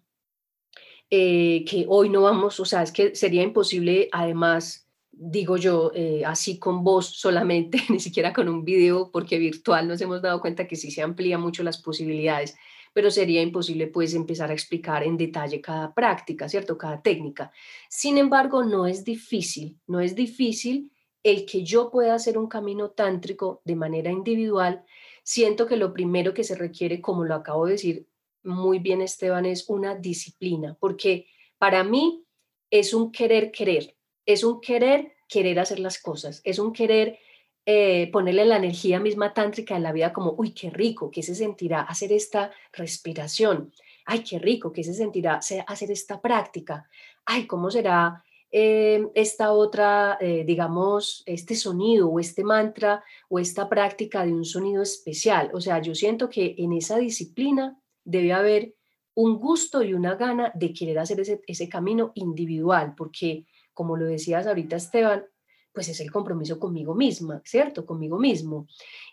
eh, 1.10 1.64
que 1.68 1.84
hoy 1.88 2.08
no 2.10 2.22
vamos, 2.22 2.60
o 2.60 2.64
sea, 2.64 2.84
es 2.84 2.92
que 2.92 3.16
sería 3.16 3.42
imposible, 3.42 4.08
además, 4.12 4.88
digo 5.10 5.56
yo, 5.56 5.90
eh, 5.96 6.22
así 6.24 6.60
con 6.60 6.84
voz 6.84 7.06
solamente, 7.06 7.82
ni 7.90 7.98
siquiera 7.98 8.32
con 8.32 8.48
un 8.48 8.64
video, 8.64 9.10
porque 9.10 9.36
virtual 9.38 9.88
nos 9.88 10.00
hemos 10.00 10.22
dado 10.22 10.40
cuenta 10.40 10.68
que 10.68 10.76
sí 10.76 10.92
se 10.92 11.02
amplía 11.02 11.38
mucho 11.38 11.64
las 11.64 11.82
posibilidades, 11.82 12.54
pero 12.92 13.10
sería 13.10 13.42
imposible 13.42 13.88
pues 13.88 14.14
empezar 14.14 14.48
a 14.50 14.54
explicar 14.54 15.02
en 15.02 15.16
detalle 15.16 15.60
cada 15.60 15.92
práctica, 15.92 16.48
¿cierto? 16.48 16.78
Cada 16.78 17.02
técnica. 17.02 17.50
Sin 17.88 18.16
embargo, 18.16 18.62
no 18.62 18.86
es 18.86 19.02
difícil, 19.04 19.80
no 19.88 19.98
es 19.98 20.14
difícil 20.14 20.92
el 21.24 21.46
que 21.46 21.64
yo 21.64 21.90
pueda 21.90 22.14
hacer 22.14 22.38
un 22.38 22.46
camino 22.46 22.90
tántrico 22.90 23.60
de 23.64 23.74
manera 23.74 24.12
individual 24.12 24.84
Siento 25.24 25.66
que 25.66 25.76
lo 25.78 25.94
primero 25.94 26.34
que 26.34 26.44
se 26.44 26.54
requiere, 26.54 27.00
como 27.00 27.24
lo 27.24 27.34
acabo 27.34 27.64
de 27.64 27.72
decir 27.72 28.06
muy 28.44 28.78
bien 28.78 29.02
Esteban, 29.02 29.46
es 29.46 29.68
una 29.68 29.94
disciplina, 29.94 30.76
porque 30.78 31.26
para 31.58 31.82
mí 31.82 32.24
es 32.70 32.94
un 32.94 33.10
querer 33.10 33.50
querer, 33.50 33.96
es 34.26 34.44
un 34.44 34.60
querer 34.60 35.12
querer 35.28 35.58
hacer 35.58 35.80
las 35.80 35.98
cosas, 36.00 36.40
es 36.44 36.58
un 36.58 36.72
querer 36.72 37.18
eh, 37.66 38.10
ponerle 38.12 38.44
la 38.44 38.56
energía 38.56 39.00
misma 39.00 39.32
tántrica 39.32 39.74
de 39.74 39.80
la 39.80 39.92
vida 39.92 40.12
como, 40.12 40.34
uy, 40.36 40.52
qué 40.52 40.68
rico, 40.68 41.10
¿qué 41.10 41.22
se 41.22 41.34
sentirá 41.34 41.80
hacer 41.80 42.12
esta 42.12 42.50
respiración? 42.72 43.72
Ay, 44.04 44.22
qué 44.22 44.38
rico, 44.38 44.70
¿qué 44.70 44.84
se 44.84 44.92
sentirá 44.92 45.40
hacer 45.66 45.90
esta 45.90 46.20
práctica? 46.20 46.88
Ay, 47.24 47.46
¿cómo 47.46 47.70
será 47.70 48.22
eh, 48.50 49.06
esta 49.14 49.52
otra, 49.52 50.18
eh, 50.20 50.44
digamos, 50.46 51.22
este 51.24 51.54
sonido 51.54 52.10
o 52.10 52.20
este 52.20 52.44
mantra 52.44 53.02
o 53.30 53.38
esta 53.38 53.66
práctica 53.66 54.26
de 54.26 54.34
un 54.34 54.44
sonido 54.44 54.82
especial? 54.82 55.50
O 55.54 55.60
sea, 55.60 55.80
yo 55.80 55.94
siento 55.94 56.28
que 56.28 56.54
en 56.58 56.74
esa 56.74 56.98
disciplina 56.98 57.80
debe 58.04 58.32
haber 58.32 58.74
un 59.14 59.38
gusto 59.38 59.82
y 59.82 59.94
una 59.94 60.16
gana 60.16 60.52
de 60.54 60.72
querer 60.72 60.98
hacer 60.98 61.20
ese, 61.20 61.42
ese 61.46 61.68
camino 61.68 62.12
individual, 62.14 62.94
porque 62.96 63.46
como 63.72 63.96
lo 63.96 64.06
decías 64.06 64.46
ahorita, 64.46 64.76
Esteban, 64.76 65.24
pues 65.72 65.88
es 65.88 66.00
el 66.00 66.10
compromiso 66.10 66.58
conmigo 66.60 66.94
misma, 66.94 67.42
¿cierto? 67.44 67.84
Conmigo 67.84 68.18
mismo. 68.18 68.68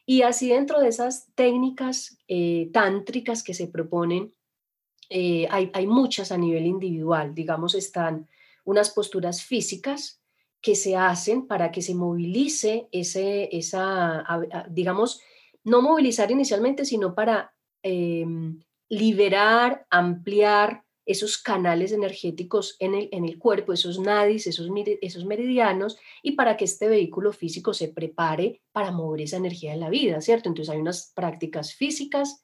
Y 0.06 0.22
así 0.22 0.50
dentro 0.50 0.80
de 0.80 0.90
esas 0.90 1.28
técnicas 1.34 2.20
eh, 2.28 2.70
tántricas 2.72 3.44
que 3.44 3.56
se 3.56 3.68
proponen, 3.68 4.32
eh, 5.10 5.48
hay, 5.50 5.72
hay, 5.74 5.88
muchas 5.88 6.32
a 6.32 6.38
nivel 6.38 6.68
individual, 6.68 7.34
digamos, 7.34 7.74
están 7.76 8.30
unas 8.64 8.92
posturas 8.92 9.44
físicas 9.44 10.22
que 10.62 10.76
se 10.76 10.96
hacen 10.96 11.48
para 11.48 11.72
que 11.72 11.82
se 11.82 11.96
movilice 11.96 12.88
ese, 12.92 13.50
esa, 13.52 14.24
digamos, 14.70 15.20
no 15.64 15.82
movilizar 15.82 16.32
inicialmente, 16.32 16.86
sino 16.86 17.16
para 17.16 17.54
em, 17.82 18.62
liberar, 18.92 19.88
ampliar 19.90 20.84
esos 21.06 21.38
canales 21.38 21.94
energéticos 21.94 22.76
en 22.80 22.94
el, 22.94 23.10
en 23.14 23.24
el 23.24 23.40
cuerpo, 23.40 23.72
esos 23.72 24.00
nadis, 24.00 24.48
esos, 24.48 24.70
esos 25.02 25.26
meridianos, 25.26 25.98
y 26.22 26.34
para 26.34 26.58
que 26.58 26.66
este 26.66 26.90
vehículo 26.90 27.32
físico 27.32 27.74
se 27.74 27.88
prepare 27.88 28.62
para 28.74 28.92
mover 28.92 29.22
esa 29.22 29.38
energía 29.38 29.72
de 29.72 29.78
la 29.78 29.90
vida, 29.90 30.20
¿cierto? 30.20 30.50
Entonces 30.50 30.74
hay 30.74 30.82
unas 30.82 31.14
prácticas 31.16 31.74
físicas, 31.74 32.44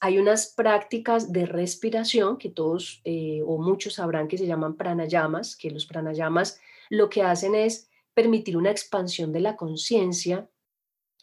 hay 0.00 0.16
unas 0.16 0.54
prácticas 0.56 1.32
de 1.32 1.44
respiración 1.44 2.38
que 2.38 2.48
todos 2.48 3.02
eh, 3.04 3.42
o 3.46 3.58
muchos 3.58 3.94
sabrán 3.94 4.26
que 4.26 4.38
se 4.38 4.46
llaman 4.46 4.78
pranayamas, 4.78 5.54
que 5.54 5.70
los 5.70 5.84
pranayamas 5.84 6.58
lo 6.88 7.10
que 7.10 7.22
hacen 7.22 7.54
es 7.54 7.90
permitir 8.14 8.56
una 8.56 8.70
expansión 8.70 9.32
de 9.32 9.40
la 9.40 9.54
conciencia 9.54 10.48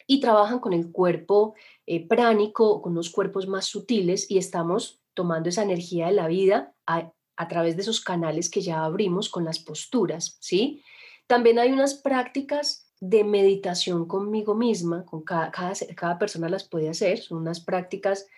y 0.06 0.20
trabajan 0.20 0.60
con 0.60 0.72
el 0.72 0.92
cuerpo 0.92 1.54
eh, 1.86 2.06
pránico, 2.06 2.80
con 2.80 2.92
unos 2.92 3.10
cuerpos 3.10 3.48
más 3.48 3.66
sutiles 3.66 4.30
y 4.30 4.38
estamos 4.38 5.00
tomando 5.14 5.48
esa 5.48 5.62
energía 5.62 6.06
de 6.06 6.12
la 6.12 6.28
vida 6.28 6.74
a, 6.86 7.12
través 7.48 7.74
de 7.74 7.82
esos 7.82 8.00
canales 8.00 8.48
que 8.48 8.60
ya 8.60 8.84
abrimos 8.84 9.28
con 9.28 9.44
las 9.44 9.58
posturas, 9.58 10.36
¿sí? 10.40 10.84
También 11.26 11.58
hay 11.58 11.72
unas 11.72 11.94
prácticas 11.94 12.92
de 13.00 13.24
meditación 13.24 14.06
conmigo 14.06 14.54
misma, 14.54 15.04
con 15.04 15.24
cada, 15.24 15.50
cada, 15.50 16.18
persona 16.20 16.48
las 16.48 16.68
puede 16.68 16.88
hacer, 16.88 17.18
son 17.18 17.38
unas 17.38 17.58
prácticas 17.58 18.28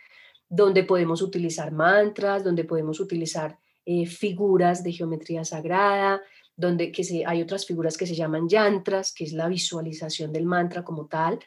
donde 0.49 0.85
podemos 0.85 1.21
utilizar 1.21 1.71
mantras, 1.71 2.45
donde 2.45 2.65
podemos 2.65 2.99
utilizar 2.99 3.59
eh, 3.85 4.07
figuras 4.07 4.83
de 4.83 4.93
geometría 4.93 5.45
sagrada, 5.45 6.23
donde 6.57 6.91
que 6.93 7.05
se, 7.05 7.27
hay 7.27 7.43
otras 7.43 7.67
figuras 7.67 7.99
que 7.99 8.07
se 8.07 8.15
llaman 8.15 8.49
yantras, 8.49 9.13
que 9.13 9.25
es 9.25 9.35
la 9.35 9.49
visualización 9.49 10.33
del 10.33 10.47
mantra 10.47 10.83
como 10.83 11.07
tal, 11.07 11.41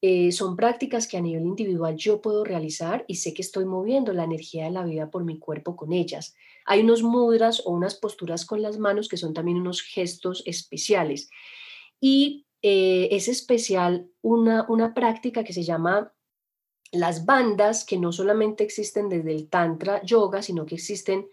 eh, 0.00 0.30
son 0.30 0.54
prácticas 0.54 1.08
que 1.08 1.16
a 1.16 1.20
nivel 1.20 1.44
individual 1.44 1.96
yo 1.96 2.20
puedo 2.20 2.44
realizar 2.44 3.04
y 3.08 3.16
sé 3.16 3.34
que 3.34 3.42
estoy 3.42 3.64
moviendo 3.64 4.12
la 4.12 4.24
energía 4.24 4.64
de 4.64 4.70
la 4.70 4.84
vida 4.84 5.10
por 5.10 5.24
mi 5.24 5.38
cuerpo 5.38 5.74
con 5.74 5.92
ellas. 5.92 6.36
Hay 6.66 6.80
unos 6.80 7.02
mudras 7.02 7.62
o 7.64 7.72
unas 7.72 7.96
posturas 7.96 8.46
con 8.46 8.62
las 8.62 8.78
manos 8.78 9.08
que 9.08 9.16
son 9.16 9.34
también 9.34 9.58
unos 9.58 9.82
gestos 9.82 10.42
especiales. 10.46 11.30
Y 12.00 12.46
eh, 12.62 13.08
es 13.10 13.26
especial 13.26 14.08
una, 14.22 14.66
una 14.68 14.94
práctica 14.94 15.42
que 15.42 15.52
se 15.52 15.64
llama 15.64 16.12
las 16.92 17.26
bandas, 17.26 17.84
que 17.84 17.98
no 17.98 18.12
solamente 18.12 18.62
existen 18.62 19.08
desde 19.08 19.32
el 19.32 19.48
Tantra 19.48 20.00
Yoga, 20.02 20.42
sino 20.42 20.64
que 20.64 20.76
existen 20.76 21.28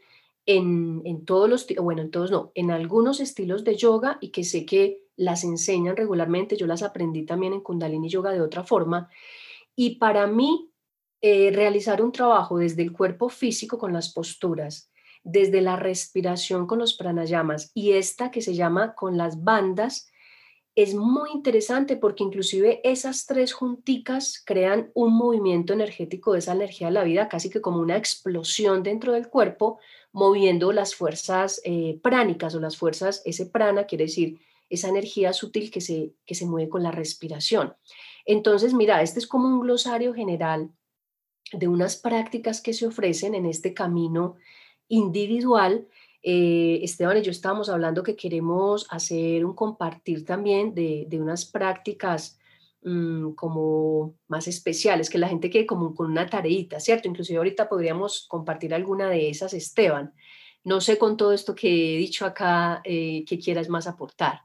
en, 0.46 1.02
en 1.06 1.26
todos 1.26 1.50
los, 1.50 1.68
bueno, 1.82 2.02
en 2.02 2.12
todos 2.12 2.32
no, 2.32 2.52
en 2.56 2.72
algunos 2.72 3.20
estilos 3.20 3.64
de 3.64 3.76
yoga 3.76 4.18
y 4.22 4.30
que 4.30 4.44
sé 4.44 4.66
que 4.66 5.02
las 5.16 5.44
enseñan 5.44 5.96
regularmente, 5.96 6.58
yo 6.58 6.68
las 6.68 6.84
aprendí 6.84 7.26
también 7.26 7.54
en 7.54 7.62
Kundalini 7.62 8.10
Yoga 8.10 8.32
de 8.32 8.42
otra 8.42 8.64
forma. 8.64 9.10
Y 9.76 9.96
para 9.96 10.28
mí, 10.28 10.70
eh, 11.22 11.52
realizar 11.52 12.02
un 12.02 12.12
trabajo 12.12 12.58
desde 12.58 12.84
el 12.84 12.92
cuerpo 12.92 13.30
físico 13.30 13.78
con 13.78 13.94
las 13.94 14.14
posturas, 14.14 14.92
desde 15.24 15.62
la 15.62 15.76
respiración 15.76 16.68
con 16.68 16.80
los 16.80 16.96
pranayamas 16.96 17.72
y 17.74 17.94
esta 17.94 18.30
que 18.30 18.42
se 18.42 18.54
llama 18.54 18.94
con 18.94 19.18
las 19.18 19.44
bandas, 19.44 20.12
es 20.76 20.94
muy 20.94 21.32
interesante 21.32 21.96
porque 21.96 22.24
inclusive 22.24 22.82
esas 22.84 23.26
tres 23.26 23.54
junticas 23.54 24.44
crean 24.46 24.92
un 24.94 25.14
movimiento 25.14 25.72
energético 25.72 26.34
de 26.34 26.40
esa 26.40 26.52
energía 26.52 26.88
de 26.88 26.94
la 26.94 27.06
vida, 27.06 27.30
casi 27.30 27.50
que 27.50 27.62
como 27.62 27.80
una 27.80 27.96
explosión 27.96 28.84
dentro 28.84 29.14
del 29.14 29.30
cuerpo, 29.30 29.80
moviendo 30.16 30.72
las 30.72 30.96
fuerzas 30.96 31.62
eh, 31.66 32.00
pránicas 32.02 32.56
o 32.56 32.62
las 32.62 32.78
fuerzas, 32.78 33.22
ese 33.26 33.46
prana 33.48 33.84
quiere 33.84 34.06
decir 34.06 34.40
esa 34.70 34.88
energía 34.88 35.34
sutil 35.34 35.70
que 35.70 35.82
se, 35.82 36.14
que 36.26 36.36
se 36.36 36.46
mueve 36.46 36.70
con 36.70 36.84
la 36.84 36.92
respiración. 36.92 37.74
Entonces, 38.26 38.74
mira, 38.74 39.02
este 39.02 39.20
es 39.20 39.28
como 39.28 39.50
un 39.50 39.60
glosario 39.60 40.14
general 40.14 40.72
de 41.52 41.68
unas 41.68 41.98
prácticas 41.98 42.62
que 42.62 42.74
se 42.74 42.88
ofrecen 42.88 43.36
en 43.36 43.46
este 43.46 43.74
camino 43.74 44.38
individual. 44.88 45.86
Eh, 46.24 46.80
Esteban 46.82 47.18
y 47.18 47.22
yo 47.22 47.32
estábamos 47.32 47.68
hablando 47.68 48.02
que 48.02 48.16
queremos 48.16 48.88
hacer 48.90 49.46
un 49.46 49.54
compartir 49.54 50.24
también 50.24 50.74
de, 50.74 51.08
unas 51.20 51.44
prácticas 51.44 52.40
mm, 52.86 53.34
como 53.34 54.16
más 54.30 54.48
especiales, 54.48 55.10
que 55.10 55.18
la 55.18 55.28
gente 55.28 55.50
quede 55.50 55.66
como 55.66 55.94
con 55.94 56.10
una 56.10 56.28
tareita, 56.28 56.80
¿cierto? 56.80 57.10
Inclusive 57.10 57.38
ahorita 57.38 57.68
podríamos 57.68 58.26
compartir 58.30 58.74
alguna 58.74 59.10
de 59.10 59.30
esas, 59.30 59.54
Esteban. 59.54 60.14
No 60.64 60.80
sé 60.80 60.98
con 60.98 61.18
todo 61.18 61.34
esto 61.34 61.54
que 61.54 61.96
he 61.96 61.98
dicho 61.98 62.26
acá, 62.26 62.82
eh, 62.86 63.26
que 63.28 63.38
quieras 63.38 63.68
más 63.68 63.88
aportar. 63.88 64.42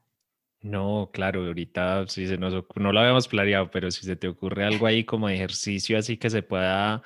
No, 0.62 1.10
claro, 1.12 1.46
ahorita 1.46 2.06
si 2.08 2.26
se 2.26 2.36
nos 2.36 2.52
no 2.74 2.92
lo 2.92 3.00
habíamos 3.00 3.28
planeado, 3.28 3.70
pero 3.70 3.90
si 3.90 4.04
se 4.04 4.16
te 4.16 4.28
ocurre 4.28 4.64
algo 4.64 4.86
ahí 4.86 5.04
como 5.04 5.28
ejercicio 5.28 5.96
así 5.96 6.18
que 6.18 6.28
se 6.28 6.42
pueda 6.42 7.02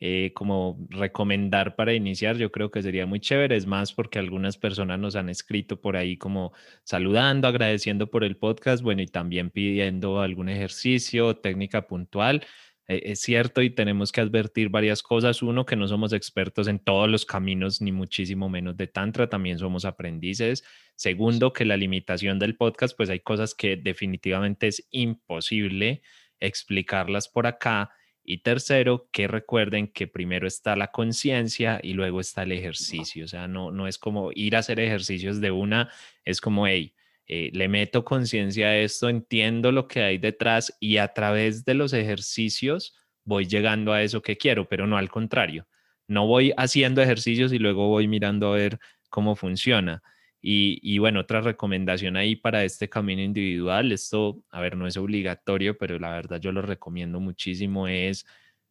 eh, 0.00 0.32
como 0.34 0.86
recomendar 0.90 1.74
para 1.74 1.92
iniciar, 1.92 2.36
yo 2.36 2.52
creo 2.52 2.70
que 2.70 2.82
sería 2.82 3.06
muy 3.06 3.20
chévere. 3.20 3.56
Es 3.56 3.66
más, 3.66 3.92
porque 3.92 4.18
algunas 4.18 4.56
personas 4.56 4.98
nos 4.98 5.16
han 5.16 5.28
escrito 5.28 5.80
por 5.80 5.96
ahí 5.96 6.16
como 6.16 6.52
saludando, 6.84 7.48
agradeciendo 7.48 8.08
por 8.10 8.24
el 8.24 8.36
podcast, 8.36 8.82
bueno, 8.82 9.02
y 9.02 9.06
también 9.06 9.50
pidiendo 9.50 10.20
algún 10.20 10.48
ejercicio, 10.48 11.36
técnica 11.36 11.86
puntual. 11.86 12.44
Eh, 12.88 13.12
es 13.12 13.20
cierto 13.20 13.60
y 13.60 13.70
tenemos 13.70 14.12
que 14.12 14.20
advertir 14.20 14.70
varias 14.70 15.02
cosas. 15.02 15.42
Uno, 15.42 15.66
que 15.66 15.76
no 15.76 15.86
somos 15.88 16.12
expertos 16.12 16.68
en 16.68 16.78
todos 16.78 17.08
los 17.08 17.26
caminos, 17.26 17.80
ni 17.82 17.92
muchísimo 17.92 18.48
menos 18.48 18.76
de 18.76 18.86
Tantra, 18.86 19.28
también 19.28 19.58
somos 19.58 19.84
aprendices. 19.84 20.64
Segundo, 20.96 21.52
que 21.52 21.64
la 21.64 21.76
limitación 21.76 22.38
del 22.38 22.56
podcast, 22.56 22.96
pues 22.96 23.10
hay 23.10 23.20
cosas 23.20 23.54
que 23.54 23.76
definitivamente 23.76 24.68
es 24.68 24.86
imposible 24.90 26.02
explicarlas 26.40 27.28
por 27.28 27.46
acá. 27.46 27.90
Y 28.30 28.42
tercero, 28.42 29.08
que 29.10 29.26
recuerden 29.26 29.88
que 29.88 30.06
primero 30.06 30.46
está 30.46 30.76
la 30.76 30.88
conciencia 30.88 31.80
y 31.82 31.94
luego 31.94 32.20
está 32.20 32.42
el 32.42 32.52
ejercicio. 32.52 33.24
O 33.24 33.26
sea, 33.26 33.48
no, 33.48 33.70
no 33.70 33.88
es 33.88 33.96
como 33.96 34.32
ir 34.34 34.54
a 34.54 34.58
hacer 34.58 34.80
ejercicios 34.80 35.40
de 35.40 35.50
una, 35.50 35.90
es 36.26 36.42
como, 36.42 36.66
hey, 36.66 36.94
eh, 37.26 37.48
le 37.54 37.68
meto 37.68 38.04
conciencia 38.04 38.66
a 38.66 38.76
esto, 38.76 39.08
entiendo 39.08 39.72
lo 39.72 39.88
que 39.88 40.02
hay 40.02 40.18
detrás 40.18 40.76
y 40.78 40.98
a 40.98 41.08
través 41.14 41.64
de 41.64 41.72
los 41.72 41.94
ejercicios 41.94 42.94
voy 43.24 43.46
llegando 43.46 43.94
a 43.94 44.02
eso 44.02 44.20
que 44.20 44.36
quiero, 44.36 44.68
pero 44.68 44.86
no 44.86 44.98
al 44.98 45.08
contrario. 45.08 45.66
No 46.06 46.26
voy 46.26 46.52
haciendo 46.58 47.00
ejercicios 47.00 47.50
y 47.54 47.58
luego 47.58 47.88
voy 47.88 48.08
mirando 48.08 48.52
a 48.52 48.56
ver 48.56 48.78
cómo 49.08 49.36
funciona. 49.36 50.02
Y, 50.40 50.78
y, 50.82 50.98
bueno, 50.98 51.20
otra 51.20 51.40
recomendación 51.40 52.16
ahí 52.16 52.36
para 52.36 52.64
este 52.64 52.88
camino 52.88 53.22
individual, 53.22 53.92
esto, 53.92 54.44
a 54.50 54.60
ver, 54.60 54.76
no 54.76 54.86
es 54.86 54.96
obligatorio, 54.96 55.76
pero 55.78 55.98
la 55.98 56.10
verdad 56.10 56.40
yo 56.40 56.52
lo 56.52 56.62
recomiendo 56.62 57.20
muchísimo, 57.20 57.88
es 57.88 58.24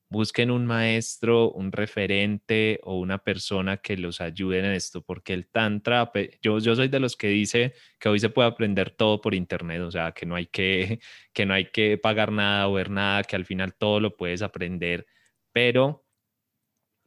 busquen 0.09 0.51
un 0.51 0.65
maestro, 0.65 1.51
un 1.51 1.71
referente 1.71 2.79
o 2.83 2.97
una 2.99 3.17
persona 3.19 3.77
que 3.77 3.97
los 3.97 4.21
ayude 4.21 4.59
en 4.59 4.65
esto, 4.65 5.01
porque 5.03 5.33
el 5.33 5.47
tantra, 5.49 6.11
yo, 6.41 6.59
yo 6.59 6.75
soy 6.75 6.87
de 6.87 6.99
los 6.99 7.15
que 7.17 7.27
dice 7.27 7.73
que 7.99 8.09
hoy 8.09 8.19
se 8.19 8.29
puede 8.29 8.47
aprender 8.47 8.91
todo 8.91 9.19
por 9.21 9.35
internet, 9.35 9.81
o 9.81 9.91
sea, 9.91 10.13
que 10.13 10.25
no 10.25 10.35
hay 10.35 10.47
que, 10.47 10.99
que 11.33 11.45
no 11.45 11.53
hay 11.53 11.65
que 11.71 11.97
pagar 11.97 12.31
nada 12.31 12.67
o 12.69 12.73
ver 12.73 12.89
nada, 12.89 13.23
que 13.23 13.35
al 13.35 13.45
final 13.45 13.75
todo 13.75 13.99
lo 13.99 14.15
puedes 14.15 14.41
aprender, 14.41 15.05
pero 15.51 16.06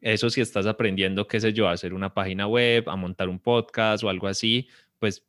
eso 0.01 0.31
si 0.31 0.41
estás 0.41 0.67
aprendiendo, 0.67 1.27
qué 1.27 1.41
sé 1.41 1.53
yo, 1.53 1.69
a 1.69 1.73
hacer 1.73 1.93
una 1.95 2.15
página 2.15 2.47
web, 2.47 2.89
a 2.89 2.97
montar 2.97 3.29
un 3.29 3.39
podcast 3.39 4.03
o 4.05 4.09
algo 4.09 4.29
así, 4.29 4.69
pues 4.99 5.27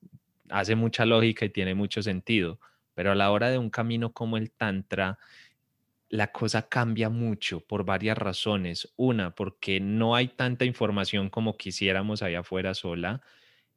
hace 0.50 0.76
mucha 0.76 1.06
lógica 1.06 1.46
y 1.46 1.50
tiene 1.50 1.76
mucho 1.76 2.02
sentido, 2.02 2.60
pero 2.94 3.12
a 3.12 3.16
la 3.16 3.32
hora 3.32 3.50
de 3.50 3.58
un 3.58 3.70
camino 3.70 4.14
como 4.14 4.38
el 4.38 4.52
tantra, 4.52 5.18
la 6.10 6.32
cosa 6.32 6.68
cambia 6.68 7.10
mucho 7.10 7.62
por 7.62 7.86
varias 7.86 8.18
razones. 8.18 8.94
Una, 8.98 9.34
porque 9.34 9.80
no 9.80 10.14
hay 10.16 10.28
tanta 10.28 10.66
información 10.66 11.30
como 11.30 11.56
quisiéramos 11.56 12.22
allá 12.22 12.42
afuera 12.42 12.74
sola. 12.74 13.22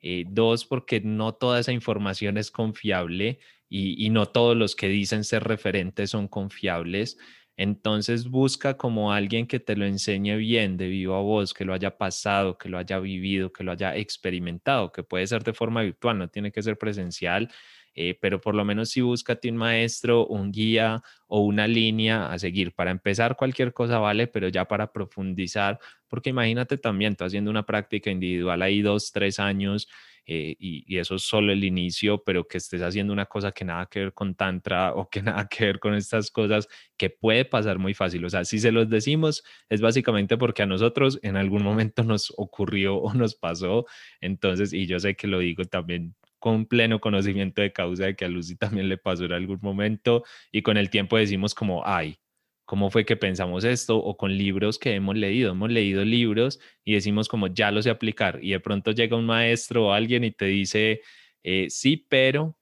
Eh, 0.01 0.25
dos, 0.29 0.67
porque 0.67 1.01
no 1.01 1.33
toda 1.35 1.61
esa 1.61 1.73
información 1.73 2.37
es 2.37 2.51
confiable 2.51 3.39
y, 3.69 4.05
y 4.05 4.11
no 4.11 4.27
todos 4.27 4.57
los 4.57 4.77
que 4.77 4.89
dicen 4.89 5.25
ser 5.25 5.45
referentes 5.45 6.11
son 6.11 6.29
confiables. 6.29 7.19
Entonces 7.57 8.29
busca 8.29 8.77
como 8.77 9.13
alguien 9.13 9.47
que 9.47 9.61
te 9.61 9.77
lo 9.77 9.87
enseñe 9.87 10.37
bien 10.37 10.77
de 10.77 10.89
viva 10.89 11.21
voz, 11.21 11.55
que 11.55 11.65
lo 11.65 11.73
haya 11.73 11.97
pasado, 11.97 12.59
que 12.59 12.69
lo 12.69 12.79
haya 12.79 12.99
vivido, 12.99 13.53
que 13.53 13.63
lo 13.65 13.73
haya 13.73 13.97
experimentado, 13.97 14.91
que 14.93 15.03
puede 15.05 15.27
ser 15.27 15.45
de 15.45 15.53
forma 15.55 15.83
virtual, 15.83 16.19
no 16.19 16.29
tiene 16.29 16.51
que 16.51 16.63
ser 16.63 16.77
presencial, 16.79 17.49
eh, 17.95 18.19
pero 18.21 18.41
por 18.41 18.57
lo 18.57 18.65
menos 18.65 18.89
si 18.91 19.01
búscate 19.03 19.49
un 19.49 19.57
maestro, 19.57 20.27
un 20.27 20.51
guía 20.51 21.01
o 21.29 21.41
una 21.41 21.69
línea 21.69 22.33
a 22.33 22.39
seguir. 22.41 22.75
Para 22.75 22.91
empezar, 22.91 23.37
cualquier 23.37 23.73
cosa 23.73 23.99
vale, 23.99 24.27
pero 24.27 24.49
ya 24.49 24.65
para 24.67 24.93
profundizar, 24.93 25.79
porque 26.09 26.31
imagínate 26.31 26.77
también, 26.77 27.15
tú 27.15 27.25
haciendo 27.25 27.51
una 27.53 27.65
práctica 27.67 28.11
individual 28.11 28.63
ahí 28.63 28.83
dos, 28.83 29.13
tres 29.13 29.39
años 29.39 29.89
eh, 30.27 30.57
y, 30.59 30.99
eso 30.99 31.17
es 31.17 31.23
solo 31.23 31.53
el 31.53 31.65
inicio, 31.65 32.23
pero 32.25 32.47
que 32.47 32.59
estés 32.59 32.83
haciendo 32.83 33.13
una 33.13 33.27
cosa 33.27 33.53
que 33.53 33.65
nada 33.65 33.87
que 33.87 34.01
ver 34.01 34.15
con 34.15 34.35
Tantra 34.35 34.93
o 34.95 35.09
que 35.09 35.23
nada 35.23 35.47
que 35.49 35.67
ver 35.67 35.79
con 35.81 35.95
estas 35.95 36.31
cosas, 36.31 36.69
que 36.97 37.11
puede 37.11 37.45
pasar 37.45 37.79
muy 37.79 37.95
fácil. 37.95 38.25
O 38.25 38.31
sea, 38.31 38.45
si 38.45 38.59
se 38.59 38.73
los 38.73 38.89
decimos, 38.89 39.43
es 39.69 39.81
básicamente 39.81 40.37
porque 40.39 40.63
a 40.63 40.67
nosotros 40.67 41.19
en 41.23 41.37
algún 41.37 41.63
momento 41.63 42.03
nos 42.05 42.33
ocurrió 42.37 42.97
o 42.97 43.15
nos 43.15 43.35
pasó. 43.35 43.87
Entonces, 44.21 44.73
y 44.73 44.87
yo 44.87 44.99
sé 44.99 45.17
que 45.17 45.27
lo 45.27 45.41
digo 45.41 45.65
también 45.65 46.15
con 46.39 46.67
pleno 46.67 47.01
conocimiento 47.01 47.63
de 47.63 47.73
causa 47.73 48.05
de 48.05 48.17
que 48.17 48.27
a 48.27 48.29
Lucy 48.29 48.57
también 48.57 48.89
le 48.91 48.99
pasó 48.99 49.25
en 49.25 49.33
algún 49.33 49.61
momento 49.63 50.25
y 50.53 50.61
con 50.61 50.77
el 50.77 50.91
tiempo 50.91 51.17
decimos 51.17 51.55
como, 51.55 51.87
ay, 51.87 52.19
¿cómo 52.65 52.91
fue 52.91 53.05
que 53.05 53.17
pensamos 53.17 53.65
esto? 53.65 53.97
O 53.99 54.17
con 54.17 54.37
libros 54.37 54.79
que 54.79 54.95
hemos 54.95 55.17
leído, 55.17 55.53
hemos 55.53 55.71
leído 55.71 56.05
libros 56.05 56.61
y 56.85 56.95
decimos 56.95 57.29
como, 57.29 57.49
ya 57.49 57.71
lo 57.71 57.83
sé 57.83 57.91
aplicar 57.91 58.39
y 58.43 58.53
de 58.53 58.61
pronto 58.61 58.93
llega 58.93 59.17
un 59.17 59.27
maestro 59.27 59.87
o 59.87 59.93
alguien 59.93 60.25
y 60.25 60.31
te 60.31 60.47
dice, 60.47 61.03
eh, 61.43 61.67
sí, 61.71 61.97
pero 62.09 62.57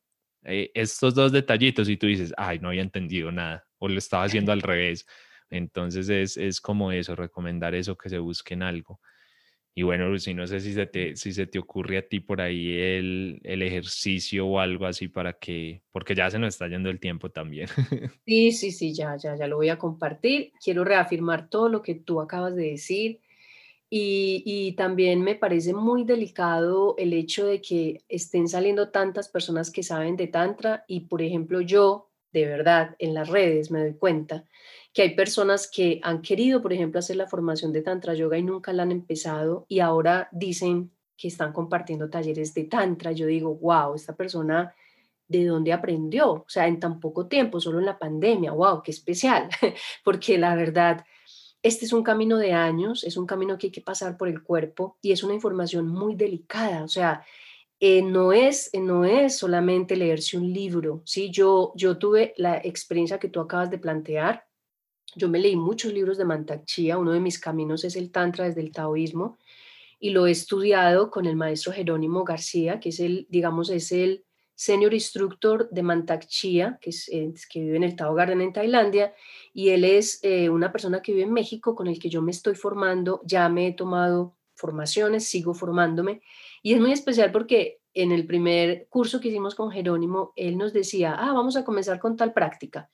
eh, 0.44 0.70
estos 0.74 1.14
dos 1.14 1.32
detallitos 1.32 1.88
y 1.88 1.96
tú 1.96 2.07
dices, 2.07 2.34
ay, 2.36 2.59
no 2.59 2.68
había 2.68 2.82
entendido 2.82 3.30
nada 3.30 3.66
o 3.78 3.88
lo 3.88 3.98
estaba 3.98 4.24
haciendo 4.24 4.53
al 4.53 4.62
revés. 4.62 5.07
Entonces 5.50 6.09
es, 6.09 6.36
es 6.36 6.61
como 6.61 6.92
eso, 6.92 7.14
recomendar 7.14 7.74
eso, 7.74 7.96
que 7.96 8.09
se 8.09 8.18
busquen 8.18 8.62
algo. 8.62 9.00
Y 9.75 9.85
bueno, 9.85 10.09
Lucy, 10.09 10.35
no 10.35 10.47
sé 10.47 10.61
si 10.61 10.75
se 10.75 10.87
te, 10.87 11.16
si 11.16 11.33
se 11.33 11.47
te 11.47 11.59
ocurre 11.59 11.97
a 11.97 12.07
ti 12.07 12.20
por 12.20 12.43
ahí 12.43 12.77
el, 12.77 13.41
el, 13.43 13.62
ejercicio 13.62 14.47
o 14.47 14.59
algo 14.59 14.85
así 14.85 15.09
para 15.09 15.33
que, 15.33 15.83
porque 15.91 16.14
ya 16.14 16.31
se 16.31 16.39
nos 16.39 16.55
está 16.55 16.68
yendo 16.68 16.91
el 16.91 17.01
tiempo 17.01 17.31
también. 17.31 17.68
Sí, 18.27 18.53
sí, 18.53 18.70
sí, 18.70 18.93
ya, 18.93 19.16
ya, 19.16 19.35
ya 19.35 19.47
lo 19.47 19.57
voy 19.57 19.70
a 19.70 19.79
compartir. 19.79 20.53
Quiero 20.62 20.85
reafirmar 20.85 21.49
todo 21.49 21.68
lo 21.68 21.83
que 21.83 21.95
tú 21.95 22.20
acabas 22.20 22.55
de 22.55 22.70
decir. 22.70 23.20
Y, 23.89 24.43
y 24.45 24.73
también 24.73 25.23
me 25.23 25.35
parece 25.35 25.75
muy 25.75 26.05
delicado 26.05 26.95
el 26.99 27.12
hecho 27.12 27.47
de 27.47 27.61
que 27.61 28.03
estén 28.09 28.49
saliendo 28.49 28.91
tantas 28.91 29.29
personas 29.29 29.70
que 29.70 29.83
saben 29.83 30.16
de 30.16 30.29
Tantra 30.29 30.85
y, 30.87 31.01
por 31.01 31.20
ejemplo, 31.23 31.61
yo, 31.61 32.11
de 32.33 32.47
verdad, 32.47 32.95
en 32.99 33.14
las 33.14 33.29
redes 33.29 33.70
me 33.70 33.81
doy 33.81 33.95
cuenta 33.95 34.47
que 34.93 35.03
hay 35.03 35.14
personas 35.14 35.70
que 35.70 36.01
han 36.03 36.20
querido, 36.20 36.61
por 36.61 36.72
ejemplo, 36.72 36.99
hacer 36.99 37.16
la 37.16 37.26
formación 37.26 37.72
de 37.72 37.82
Tantra 37.82 38.14
Yoga 38.14 38.36
y 38.38 38.43
nunca 38.43 38.72
la 38.72 38.82
han 38.82 38.93
empezado 38.93 39.64
y 39.68 39.80
ahora 39.80 40.28
dicen 40.32 40.90
que 41.16 41.28
están 41.28 41.53
compartiendo 41.53 42.11
talleres 42.11 42.53
de 42.53 42.64
Tantra. 42.64 43.12
Yo 43.12 43.26
digo, 43.26 43.55
wow, 43.55 43.95
esta 43.95 44.14
persona, 44.14 44.74
¿de 45.28 45.47
dónde 45.47 45.72
aprendió? 45.72 46.32
O 46.32 46.45
sea, 46.49 46.66
en 46.66 46.78
tan 46.78 47.01
poco 47.01 47.26
tiempo, 47.26 47.61
solo 47.61 47.78
en 47.78 47.86
la 47.86 47.99
pandemia, 47.99 48.53
wow, 48.53 48.82
qué 48.82 48.90
especial, 48.90 49.49
porque 50.05 50.36
la 50.36 50.55
verdad, 50.55 51.05
este 51.62 51.86
es 51.86 51.93
un 51.93 52.03
camino 52.03 52.36
de 52.36 52.53
años, 52.53 53.05
es 53.05 53.16
un 53.16 53.26
camino 53.26 53.57
que 53.57 53.68
hay 53.68 53.72
que 53.72 53.80
pasar 53.80 54.18
por 54.18 54.28
el 54.28 54.43
cuerpo 54.43 54.99
y 55.01 55.12
es 55.12 55.22
una 55.22 55.34
información 55.34 55.86
muy 55.86 56.16
delicada, 56.16 56.84
o 56.84 56.88
sea, 56.88 57.24
eh, 57.80 58.03
no, 58.03 58.32
es, 58.32 58.70
no 58.74 59.05
es 59.05 59.38
solamente 59.38 59.97
leerse 59.97 60.36
un 60.36 60.53
libro, 60.53 61.03
¿sí? 61.05 61.30
Yo, 61.30 61.72
yo 61.76 61.99
tuve 61.99 62.34
la 62.36 62.59
experiencia 62.59 63.18
que 63.18 63.28
tú 63.28 63.40
acabas 63.40 63.70
de 63.70 63.78
plantear, 63.78 64.45
yo 65.14 65.28
me 65.28 65.38
leí 65.38 65.57
muchos 65.57 65.92
libros 65.92 66.18
de 66.18 66.24
Mantak 66.24 66.64
Chia, 66.64 66.98
uno 66.98 67.12
de 67.12 67.20
mis 67.20 67.38
caminos 67.38 67.84
es 67.84 67.96
el 67.96 68.11
Tantra 68.11 68.46
desde 68.46 68.61
el 68.61 68.72
taoísmo, 68.72 69.38
y 69.98 70.11
lo 70.11 70.26
he 70.26 70.30
estudiado 70.30 71.11
con 71.11 71.26
el 71.26 71.36
maestro 71.36 71.72
Jerónimo 71.72 72.24
García, 72.24 72.80
que 72.80 72.88
es 72.88 73.00
el, 73.00 73.26
digamos, 73.30 73.70
es 73.70 73.92
el 73.92 74.24
senior 74.55 74.94
instructor 74.94 75.68
de 75.70 75.82
Mantak 75.82 76.26
Chia, 76.26 76.78
que, 76.80 76.90
es, 76.90 77.09
que 77.48 77.61
vive 77.61 77.76
en 77.76 77.84
el 77.84 77.96
Tao 77.96 78.14
Garden 78.14 78.40
en 78.40 78.53
Tailandia, 78.53 79.14
y 79.53 79.70
él 79.70 79.84
es 79.84 80.18
eh, 80.22 80.50
una 80.50 80.72
persona 80.72 81.03
que 81.03 81.12
vive 81.12 81.24
en 81.24 81.32
México 81.32 81.74
con 81.74 81.86
el 81.86 81.98
que 81.98 82.11
yo 82.11 82.22
me 82.22 82.30
estoy 82.30 82.55
formando, 82.55 83.20
ya 83.24 83.48
me 83.48 83.68
he 83.68 83.72
tomado 83.72 84.36
formaciones, 84.55 85.26
sigo 85.26 85.55
formándome, 85.55 86.22
y 86.62 86.74
es 86.74 86.80
muy 86.80 86.92
especial 86.92 87.32
porque 87.32 87.80
en 87.94 88.12
el 88.12 88.26
primer 88.26 88.86
curso 88.88 89.20
que 89.20 89.28
hicimos 89.28 89.55
con 89.55 89.70
Jerónimo, 89.70 90.32
él 90.36 90.57
nos 90.57 90.72
decía, 90.72 91.14
ah, 91.14 91.32
vamos 91.32 91.57
a 91.57 91.64
comenzar 91.64 91.98
con 91.98 92.16
tal 92.16 92.32
práctica. 92.32 92.88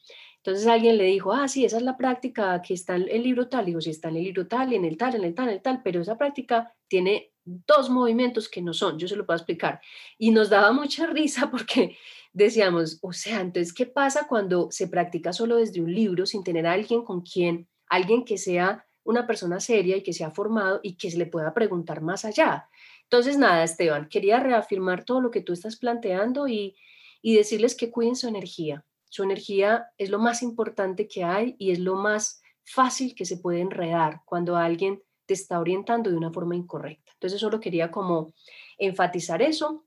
Entonces 0.49 0.67
alguien 0.67 0.97
le 0.97 1.05
dijo, 1.05 1.35
ah, 1.35 1.47
sí, 1.47 1.67
esa 1.67 1.77
es 1.77 1.83
la 1.83 1.99
práctica 1.99 2.63
que 2.63 2.73
está 2.73 2.97
en 2.97 3.07
el 3.11 3.23
libro 3.23 3.49
tal. 3.49 3.67
Digo, 3.67 3.83
sí, 3.83 3.91
está 3.91 4.09
en 4.09 4.17
el 4.17 4.25
libro 4.25 4.47
tal, 4.47 4.73
y 4.73 4.77
en 4.77 4.87
el 4.87 4.97
tal, 4.97 5.15
en 5.15 5.25
el 5.25 5.35
tal, 5.35 5.49
en 5.49 5.55
el 5.57 5.61
tal, 5.61 5.83
pero 5.85 6.01
esa 6.01 6.17
práctica 6.17 6.75
tiene 6.89 7.35
dos 7.45 7.91
movimientos 7.91 8.49
que 8.49 8.63
no 8.63 8.73
son, 8.73 8.99
yo 8.99 9.07
se 9.09 9.17
lo 9.17 9.27
puedo 9.27 9.37
explicar. 9.37 9.83
Y 10.17 10.31
nos 10.31 10.49
daba 10.49 10.73
mucha 10.73 11.07
risa 11.13 11.51
porque 11.51 11.99
decíamos, 12.33 12.99
o 13.03 13.13
sea, 13.13 13.43
entonces, 13.43 13.75
¿qué 13.75 13.85
pasa 13.85 14.27
cuando 14.27 14.69
se 14.71 14.89
practica 14.89 15.35
solo 15.35 15.57
desde 15.57 15.83
un 15.83 15.95
libro 15.95 16.25
sin 16.25 16.43
tener 16.43 16.67
a 16.67 16.73
alguien 16.73 17.03
con 17.03 17.21
quien, 17.21 17.69
alguien 17.87 18.25
que 18.25 18.39
sea 18.39 18.87
una 19.05 19.27
persona 19.27 19.61
seria 19.61 19.99
y 19.99 20.03
que 20.03 20.15
sea 20.15 20.31
formado 20.31 20.81
y 20.83 20.97
que 20.97 21.11
se 21.11 21.19
le 21.19 21.27
pueda 21.27 21.53
preguntar 21.53 22.01
más 22.01 22.25
allá? 22.25 22.71
Entonces, 23.03 23.37
nada, 23.37 23.65
Esteban, 23.65 24.09
quería 24.09 24.41
reafirmar 24.41 25.05
todo 25.05 25.21
lo 25.21 25.31
que 25.31 25.43
tú 25.43 25.53
estás 25.53 25.77
planteando 25.77 26.49
y, 26.49 26.75
y 27.21 27.37
decirles 27.37 27.75
que 27.75 27.91
cuiden 27.91 28.17
su 28.17 28.29
energía, 28.29 28.87
su 29.09 29.23
energía 29.23 29.87
es 29.97 30.11
lo 30.11 30.19
más 30.19 30.43
importante 30.43 31.09
que 31.09 31.25
hay 31.25 31.57
y 31.59 31.71
es 31.71 31.79
lo 31.79 31.97
más 31.97 32.43
fácil 32.65 33.15
que 33.15 33.25
se 33.25 33.39
puede 33.39 33.61
enredar 33.61 34.23
cuando 34.25 34.57
alguien 34.57 35.03
te 35.27 35.35
está 35.35 35.61
orientando 35.61 36.11
de 36.11 36.17
una 36.17 36.33
forma 36.33 36.57
incorrecta. 36.57 37.13
Entonces 37.13 37.41
solo 37.41 37.61
quería 37.61 37.91
como 37.91 38.33
enfatizar 38.79 39.43
eso. 39.43 39.85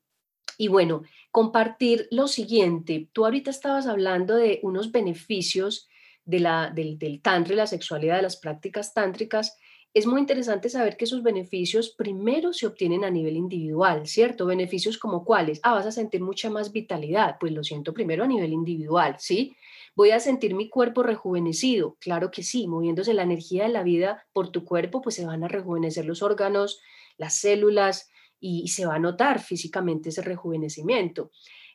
Y 0.58 0.68
bueno, 0.68 1.04
compartir 1.32 2.08
lo 2.12 2.28
siguiente. 2.28 3.10
Tú 3.14 3.26
ahorita 3.26 3.50
estabas 3.50 3.88
hablando 3.88 4.36
de 4.36 4.60
unos 4.64 4.92
beneficios 4.92 5.90
de 6.26 6.40
la, 6.40 6.70
del, 6.70 7.00
del 7.00 7.22
tantra 7.22 7.54
y 7.54 7.58
la 7.58 7.68
sexualidad, 7.68 8.18
de 8.18 8.22
las 8.24 8.38
prácticas 8.38 8.94
tántricas, 8.94 9.58
es 9.94 10.06
muy 10.06 10.22
interesante 10.22 10.70
saber 10.70 10.96
que 10.96 11.06
esos 11.06 11.22
beneficios 11.22 11.90
primero 11.90 12.54
se 12.54 12.66
obtienen 12.66 13.04
a 13.04 13.10
nivel 13.10 13.36
individual, 13.36 14.08
¿cierto? 14.08 14.46
Beneficios 14.46 14.98
como 14.98 15.26
cuáles. 15.26 15.60
Ah, 15.64 15.74
vas 15.74 15.86
a 15.86 15.92
sentir 15.92 16.22
mucha 16.22 16.50
más 16.50 16.72
vitalidad. 16.72 17.36
Pues 17.40 17.52
lo 17.52 17.64
siento 17.64 17.94
primero 17.94 18.24
a 18.24 18.28
nivel 18.28 18.54
individual, 18.54 19.16
¿sí? 19.20 19.56
Voy 19.94 20.12
a 20.12 20.22
sentir 20.22 20.56
mi 20.56 20.70
cuerpo 20.70 21.04
rejuvenecido. 21.04 21.98
Claro 22.00 22.32
que 22.32 22.44
sí, 22.44 22.68
moviéndose 22.68 23.14
la 23.14 23.24
energía 23.24 23.64
de 23.64 23.70
la 23.70 23.84
vida 23.84 24.26
por 24.32 24.50
tu 24.50 24.64
cuerpo, 24.64 25.02
pues 25.02 25.16
se 25.16 25.26
van 25.26 25.44
a 25.44 25.50
rejuvenecer 25.50 26.06
los 26.06 26.22
órganos, 26.22 26.80
las 27.18 27.36
células 27.36 28.10
y, 28.40 28.70
se 28.70 28.86
va 28.86 28.96
a 28.96 29.00
notar 29.00 29.42
físicamente 29.42 30.10
ese 30.10 30.22
rejuvenecimiento. 30.22 31.32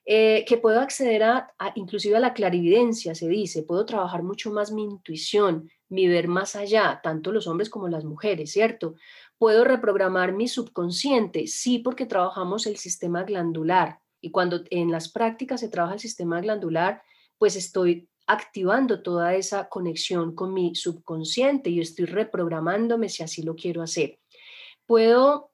Eh, 0.09 0.44
que 0.46 0.57
puedo 0.57 0.80
acceder 0.80 1.24
a, 1.24 1.52
a, 1.59 1.72
inclusive 1.74 2.16
a 2.16 2.20
la 2.20 2.32
clarividencia, 2.32 3.16
se 3.16 3.28
dice, 3.28 3.64
puedo 3.64 3.84
trabajar 3.84 4.22
mucho 4.22 4.52
más 4.52 4.70
mi 4.70 4.84
intuición, 4.84 5.68
mi 5.88 6.07
ver 6.07 6.28
más 6.28 6.54
allá, 6.54 7.00
tanto 7.02 7.32
los 7.32 7.48
hombres 7.48 7.68
como 7.68 7.88
las 7.88 8.04
mujeres, 8.04 8.52
¿cierto? 8.52 8.94
Puedo 9.36 9.64
reprogramar 9.64 10.32
mi 10.32 10.46
subconsciente, 10.46 11.48
sí, 11.48 11.80
porque 11.80 12.07
trabajamos 12.07 12.66
el 12.66 12.76
sistema 12.76 13.24
glandular. 13.24 13.98
Y 14.20 14.30
cuando 14.30 14.62
en 14.70 14.92
las 14.92 15.09
prácticas 15.09 15.59
se 15.59 15.68
trabaja 15.68 15.94
el 15.94 16.00
sistema 16.00 16.40
glandular, 16.40 17.02
pues 17.36 17.57
estoy 17.57 18.09
activando 18.28 19.02
toda 19.02 19.34
esa 19.34 19.68
conexión 19.68 20.34
con 20.34 20.54
mi 20.54 20.74
subconsciente 20.76 21.70
y 21.70 21.80
estoy 21.80 22.07
reprogramándome 22.07 23.09
si 23.09 23.22
así 23.22 23.42
lo 23.42 23.57
quiero 23.57 23.82
hacer. 23.82 24.18
Puedo 24.86 25.50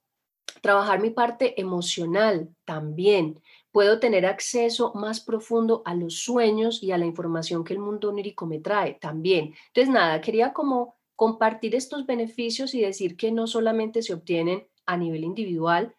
trabajar 0.61 1.00
mi 1.00 1.11
parte 1.11 1.61
emocional 1.61 2.55
también 2.64 3.40
puedo 3.73 3.99
tener 3.99 4.27
acceso 4.27 4.93
más 4.95 5.20
profundo 5.20 5.83
a 5.85 5.95
los 5.95 6.20
sueños 6.20 6.83
y 6.83 6.93
a 6.93 6.99
la 6.99 7.07
información 7.07 7.64
que 7.64 7.73
el 7.73 7.81
mundo 7.81 8.11
onírico 8.11 8.47
me 8.47 8.61
trae 8.61 8.95
también. 8.95 9.55
Entonces, 9.68 9.93
nada, 9.93 10.20
quería 10.20 10.53
como 10.53 10.97
compartir 11.16 11.75
estos 11.75 12.07
beneficios 12.07 12.75
y 12.75 12.83
decir 12.83 13.16
que 13.16 13.33
no 13.33 13.47
solamente 13.47 14.03
se 14.03 14.14
obtienen 14.14 14.66
a 14.87 14.97
nivel 14.97 15.25
individual, 15.25 15.95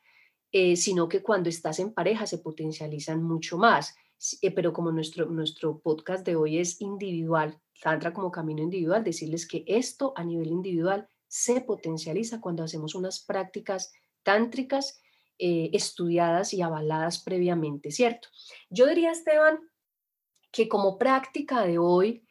eh, 0.51 0.75
sino 0.75 1.09
que 1.09 1.23
cuando 1.23 1.49
estás 1.49 1.79
en 1.79 1.93
pareja 1.93 2.27
se 2.27 2.37
potencializan 2.37 3.23
mucho 3.23 3.57
más. 3.57 3.95
Eh, 4.41 4.51
pero 4.51 4.71
como 4.71 4.91
nuestro, 4.91 5.25
nuestro 5.25 5.79
podcast 5.79 6.25
de 6.25 6.35
hoy 6.35 6.59
es 6.59 6.79
individual, 6.79 7.59
Tantra 7.81 8.13
como 8.13 8.31
camino 8.31 8.61
individual, 8.61 9.03
decirles 9.03 9.45
que 9.45 9.65
esto 9.67 10.13
a 10.15 10.23
nivel 10.23 10.47
individual 10.47 11.09
se 11.27 11.59
potencializa 11.59 12.39
cuando 12.39 12.63
hacemos 12.63 12.95
unas 12.95 13.19
prácticas 13.19 13.91
tántricas 14.23 15.01
eh, 15.45 15.71
estudiadas 15.73 16.53
y 16.53 16.61
avaladas 16.61 17.21
previamente, 17.21 17.91
¿cierto? 17.91 18.29
Yo 18.69 18.87
diría, 18.87 19.11
Esteban, 19.11 19.59
que 20.53 20.69
como 20.69 20.97
práctica 20.97 21.65
de 21.65 21.77
hoy, 21.79 22.25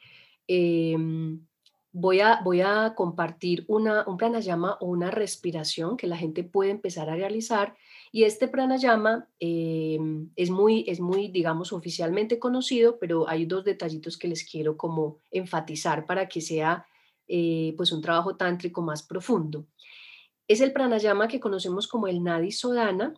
em, 0.47 1.45
voy 1.91 2.21
a, 2.21 2.93
compartir 2.95 3.65
una, 3.67 4.03
un 4.07 4.17
pranayama 4.17 4.79
o 4.81 4.87
una 4.87 5.11
respiración 5.11 5.95
que 5.95 6.07
la 6.07 6.17
gente 6.17 6.43
puede 6.43 6.71
empezar 6.71 7.07
a 7.07 7.15
realizar. 7.15 7.77
Y 8.11 8.23
este 8.23 8.47
pranayama 8.47 9.29
eh, 9.39 9.99
es, 10.35 10.49
muy, 10.49 10.83
es 10.87 10.99
muy, 10.99 11.27
digamos, 11.27 11.71
oficialmente 11.71 12.39
conocido, 12.39 12.97
pero 12.97 13.29
hay 13.29 13.45
dos 13.45 13.63
detallitos 13.63 14.17
que 14.17 14.27
les 14.27 14.43
quiero 14.43 14.75
como 14.75 15.19
enfatizar 15.29 16.07
para 16.07 16.27
que 16.27 16.41
sea 16.41 16.87
eh, 17.27 17.75
pues 17.77 17.91
un 17.91 18.01
trabajo 18.01 18.35
tántrico 18.37 18.81
más 18.81 19.03
profundo. 19.03 19.67
Es 20.47 20.61
el 20.61 20.73
pranayama 20.73 21.27
que 21.27 21.39
conocemos 21.39 21.87
como 21.87 22.07
el 22.07 22.23
Nadi 22.23 22.51
Sodana 22.51 23.13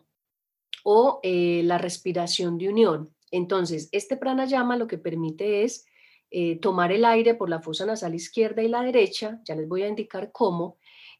o 0.84 1.20
eh, 1.22 1.62
la 1.64 1.78
respiración 1.78 2.58
de 2.58 2.68
unión. 2.68 3.14
Entonces, 3.30 3.88
este 3.92 4.16
pranayama 4.16 4.76
lo 4.76 4.86
que 4.86 4.98
permite 4.98 5.64
es 5.64 5.86
eh, 6.30 6.58
tomar 6.58 6.92
el 6.92 7.04
aire 7.04 7.34
por 7.34 7.48
la 7.48 7.60
fosa 7.60 7.86
nasal 7.86 8.14
izquierda 8.14 8.62
y 8.62 8.68
la 8.68 8.82
derecha, 8.82 9.40
ya 9.44 9.54
les 9.54 9.68
voy 9.68 9.82
a 9.82 9.88
indicar 9.88 10.32
cómo, 10.32 10.78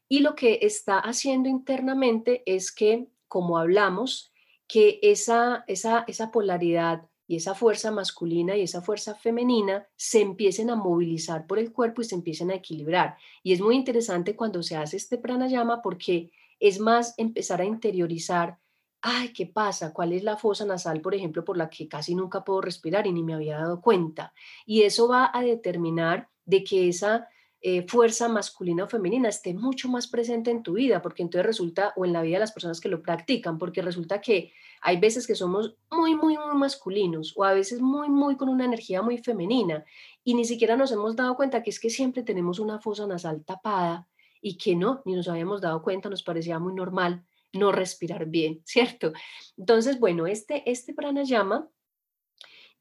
y 0.09 0.19
lo 0.19 0.35
que 0.35 0.59
está 0.61 0.99
haciendo 0.99 1.49
internamente 1.49 2.43
es 2.45 2.71
que, 2.71 3.07
como 3.27 3.57
hablamos, 3.57 4.31
que 4.67 4.99
esa, 5.01 5.63
esa, 5.67 6.05
esa 6.07 6.31
polaridad 6.31 7.03
y 7.27 7.35
esa 7.35 7.53
fuerza 7.53 7.91
masculina 7.91 8.55
y 8.55 8.61
esa 8.61 8.81
fuerza 8.81 9.13
femenina 9.15 9.87
se 9.95 10.21
empiecen 10.21 10.69
a 10.69 10.75
movilizar 10.75 11.45
por 11.45 11.59
el 11.59 11.71
cuerpo 11.71 12.01
y 12.01 12.05
se 12.05 12.15
empiecen 12.15 12.51
a 12.51 12.55
equilibrar. 12.55 13.17
Y 13.43 13.53
es 13.53 13.61
muy 13.61 13.75
interesante 13.75 14.35
cuando 14.35 14.63
se 14.63 14.77
hace 14.77 14.97
este 14.97 15.17
pranayama 15.17 15.81
porque 15.81 16.31
es 16.59 16.79
más 16.79 17.13
empezar 17.17 17.61
a 17.61 17.65
interiorizar 17.65 18.57
ay, 19.01 19.31
¿qué 19.33 19.45
pasa? 19.45 19.93
¿Cuál 19.93 20.13
es 20.13 20.23
la 20.23 20.37
fosa 20.37 20.65
nasal, 20.65 21.01
por 21.01 21.15
ejemplo, 21.15 21.45
por 21.45 21.57
la 21.57 21.69
que 21.69 21.87
casi 21.87 22.15
nunca 22.15 22.43
puedo 22.43 22.61
respirar 22.61 23.07
y 23.07 23.13
ni 23.13 23.23
me 23.23 23.33
había 23.33 23.57
dado 23.57 23.81
cuenta? 23.81 24.33
Y 24.65 24.83
eso 24.83 25.07
va 25.07 25.31
a 25.33 25.41
determinar 25.41 26.29
de 26.45 26.63
que 26.63 26.89
esa 26.89 27.27
eh, 27.61 27.87
fuerza 27.87 28.29
masculina 28.29 28.83
o 28.83 28.87
femenina 28.87 29.29
esté 29.29 29.53
mucho 29.53 29.89
más 29.89 30.07
presente 30.07 30.51
en 30.51 30.61
tu 30.61 30.73
vida, 30.73 31.01
porque 31.01 31.23
entonces 31.23 31.45
resulta, 31.45 31.93
o 31.95 32.05
en 32.05 32.13
la 32.13 32.21
vida 32.21 32.35
de 32.35 32.41
las 32.41 32.51
personas 32.51 32.79
que 32.79 32.89
lo 32.89 33.01
practican, 33.01 33.57
porque 33.57 33.81
resulta 33.81 34.21
que 34.21 34.53
hay 34.81 34.99
veces 34.99 35.25
que 35.25 35.33
somos 35.33 35.75
muy, 35.89 36.15
muy, 36.15 36.37
muy 36.37 36.55
masculinos 36.55 37.33
o 37.35 37.43
a 37.43 37.53
veces 37.53 37.81
muy, 37.81 38.09
muy 38.09 38.37
con 38.37 38.49
una 38.49 38.65
energía 38.65 39.01
muy 39.01 39.17
femenina 39.17 39.83
y 40.23 40.35
ni 40.35 40.45
siquiera 40.45 40.77
nos 40.77 40.91
hemos 40.91 41.15
dado 41.15 41.35
cuenta 41.35 41.63
que 41.63 41.71
es 41.71 41.79
que 41.79 41.89
siempre 41.89 42.21
tenemos 42.21 42.59
una 42.59 42.79
fosa 42.79 43.07
nasal 43.07 43.43
tapada 43.43 44.07
y 44.41 44.57
que 44.57 44.75
no, 44.75 45.01
ni 45.05 45.15
nos 45.15 45.27
habíamos 45.27 45.61
dado 45.61 45.81
cuenta, 45.81 46.09
nos 46.09 46.23
parecía 46.23 46.59
muy 46.59 46.73
normal 46.73 47.25
no 47.53 47.71
respirar 47.71 48.27
bien, 48.27 48.61
¿cierto? 48.65 49.13
Entonces, 49.57 49.99
bueno, 49.99 50.27
este, 50.27 50.69
este 50.69 50.93
pranayama 50.93 51.67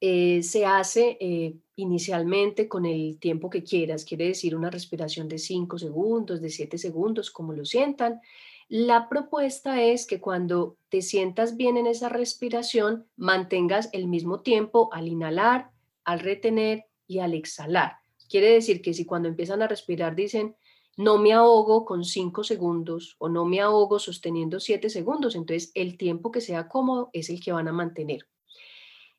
eh, 0.01 0.43
se 0.43 0.67
hace 0.67 1.17
eh, 1.21 1.57
inicialmente 1.77 2.69
con 2.69 2.87
el 2.87 3.19
tiempo 3.19 3.49
que 3.51 3.63
quieras, 3.63 4.05
quiere 4.05 4.27
decir 4.27 4.55
una 4.55 4.71
respiración 4.71 5.29
de 5.29 5.39
5 5.39 5.79
segundos, 5.79 6.41
de 6.41 6.51
7 6.51 6.79
segundos, 6.79 7.31
como 7.31 7.53
lo 7.53 7.65
sientan. 7.65 8.21
La 8.69 9.09
propuesta 9.09 9.81
es 9.83 10.07
que 10.07 10.21
cuando 10.21 10.77
te 10.89 11.01
sientas 11.01 11.57
bien 11.57 11.77
en 11.77 11.87
esa 11.87 12.09
respiración, 12.09 13.07
mantengas 13.17 13.89
el 13.93 14.09
mismo 14.09 14.41
tiempo 14.41 14.89
al 14.93 15.09
inhalar, 15.09 15.71
al 16.05 16.21
retener 16.21 16.87
y 17.07 17.21
al 17.21 17.35
exhalar. 17.35 17.99
Quiere 18.29 18.51
decir 18.53 18.83
que 18.83 18.93
si 18.93 19.05
cuando 19.05 19.29
empiezan 19.29 19.63
a 19.63 19.69
respirar 19.69 20.17
dicen, 20.17 20.57
no 20.97 21.19
me 21.19 21.33
ahogo 21.33 21.85
con 21.85 22.05
cinco 22.05 22.43
segundos 22.43 23.17
o 23.19 23.29
no 23.29 23.45
me 23.45 23.61
ahogo 23.61 23.99
sosteniendo 23.99 24.61
siete 24.61 24.91
segundos. 24.91 25.37
Entonces, 25.37 25.71
el 25.75 25.97
tiempo 25.97 26.33
que 26.33 26.41
sea 26.41 26.69
cómodo 26.69 27.11
es 27.13 27.31
el 27.31 27.41
que 27.41 27.53
van 27.53 27.69
a 27.69 27.73
mantener. 27.73 28.27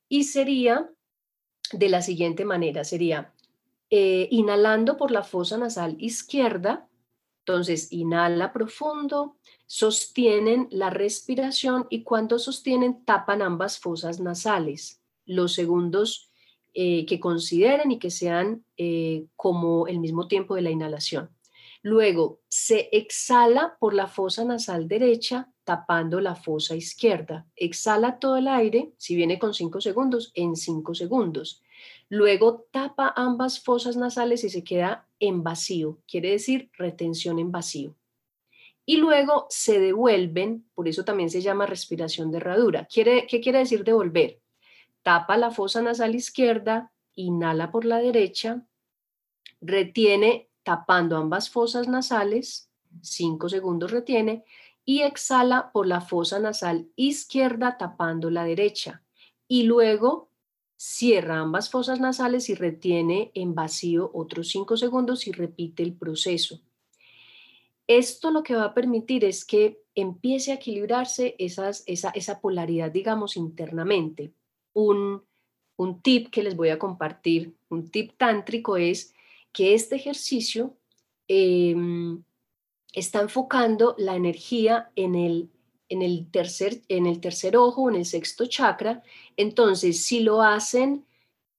Y 0.09 0.23
sería 0.23 0.89
de 1.71 1.89
la 1.89 2.01
siguiente 2.01 2.45
manera, 2.45 2.83
sería 2.83 3.33
eh, 3.89 4.27
inhalando 4.31 4.97
por 4.97 5.11
la 5.11 5.23
fosa 5.23 5.57
nasal 5.57 5.95
izquierda. 5.99 6.87
Entonces, 7.39 7.91
inhala 7.91 8.51
profundo, 8.51 9.37
sostienen 9.65 10.67
la 10.71 10.89
respiración 10.89 11.87
y 11.89 12.03
cuando 12.03 12.39
sostienen, 12.39 13.05
tapan 13.05 13.41
ambas 13.41 13.79
fosas 13.79 14.19
nasales. 14.19 15.01
Los 15.25 15.53
segundos 15.53 16.29
eh, 16.73 17.05
que 17.05 17.19
consideren 17.19 17.91
y 17.91 17.99
que 17.99 18.11
sean 18.11 18.63
eh, 18.77 19.25
como 19.35 19.87
el 19.87 19.99
mismo 19.99 20.27
tiempo 20.27 20.55
de 20.55 20.61
la 20.61 20.69
inhalación. 20.69 21.29
Luego 21.81 22.41
se 22.49 22.89
exhala 22.91 23.77
por 23.79 23.93
la 23.93 24.07
fosa 24.07 24.43
nasal 24.43 24.87
derecha 24.87 25.49
tapando 25.67 26.21
la 26.21 26.33
fosa 26.33 26.77
izquierda. 26.77 27.45
Exhala 27.57 28.19
todo 28.19 28.37
el 28.37 28.47
aire, 28.47 28.93
si 28.95 29.17
viene 29.17 29.37
con 29.37 29.53
5 29.53 29.81
segundos, 29.81 30.31
en 30.33 30.55
5 30.55 30.95
segundos. 30.95 31.61
Luego 32.07 32.67
tapa 32.71 33.11
ambas 33.17 33.59
fosas 33.59 33.97
nasales 33.97 34.45
y 34.45 34.49
se 34.49 34.63
queda 34.63 35.09
en 35.19 35.43
vacío, 35.43 35.99
quiere 36.07 36.31
decir 36.31 36.71
retención 36.77 37.37
en 37.37 37.51
vacío. 37.51 37.95
Y 38.85 38.95
luego 38.95 39.45
se 39.49 39.81
devuelven, 39.81 40.65
por 40.73 40.87
eso 40.87 41.03
también 41.03 41.29
se 41.29 41.41
llama 41.41 41.65
respiración 41.65 42.31
de 42.31 42.37
herradura. 42.37 42.85
¿Quiere, 42.85 43.27
¿Qué 43.27 43.41
quiere 43.41 43.59
decir 43.59 43.83
devolver? 43.83 44.39
Tapa 45.03 45.35
la 45.35 45.51
fosa 45.51 45.81
nasal 45.81 46.15
izquierda, 46.15 46.93
inhala 47.13 47.71
por 47.71 47.83
la 47.83 47.97
derecha, 47.97 48.65
retiene 49.59 50.47
tapando 50.63 51.17
ambas 51.17 51.49
fosas 51.49 51.89
nasales, 51.89 52.71
5 53.01 53.49
segundos 53.49 53.91
retiene, 53.91 54.45
y 54.87 55.01
exhala 55.01 55.73
por 55.73 55.85
la 55.85 55.99
fosa 55.99 56.39
nasal 56.39 56.87
izquierda 56.95 57.77
tapando 57.77 58.29
la 58.29 58.45
derecha. 58.45 59.03
Y 59.45 59.63
luego 59.63 60.31
cierra 60.77 61.39
ambas 61.39 61.69
fosas 61.69 61.99
nasales 61.99 62.49
y 62.49 62.55
retiene 62.55 63.31
en 63.33 63.53
vacío 63.53 64.09
otros 64.13 64.47
5 64.47 64.77
segundos 64.77 65.27
y 65.27 65.33
repite 65.33 65.83
el 65.83 65.93
proceso. 65.93 66.61
Esto 67.85 68.31
lo 68.31 68.43
que 68.43 68.55
va 68.55 68.63
a 68.63 68.73
permitir 68.73 69.25
es 69.25 69.43
que 69.43 69.81
empiece 69.93 70.53
a 70.53 70.55
equilibrarse 70.55 71.35
esa, 71.37 71.69
esa 71.85 72.39
polaridad, 72.39 72.89
digamos, 72.89 73.35
internamente. 73.35 74.31
Un, 74.71 75.21
un 75.75 76.01
tip 76.01 76.29
que 76.29 76.43
les 76.43 76.55
voy 76.55 76.69
a 76.69 76.79
compartir, 76.79 77.57
un 77.67 77.91
tip 77.91 78.13
tántrico 78.15 78.77
es 78.77 79.13
que 79.51 79.73
este 79.73 79.97
ejercicio 79.97 80.77
em, 81.27 82.23
está 82.97 83.21
enfocando 83.21 83.93
la 83.99 84.15
energía 84.15 84.91
en 84.95 85.13
el, 85.13 85.51
en, 85.87 86.01
el 86.01 86.31
tercer, 86.31 86.81
en 86.87 87.05
el 87.05 87.21
tercer 87.21 87.55
ojo, 87.55 87.89
en 87.89 87.95
el 87.95 88.05
sexto 88.05 88.47
chakra. 88.47 89.03
Entonces, 89.37 90.03
si 90.03 90.21
lo 90.21 90.41
hacen 90.41 91.05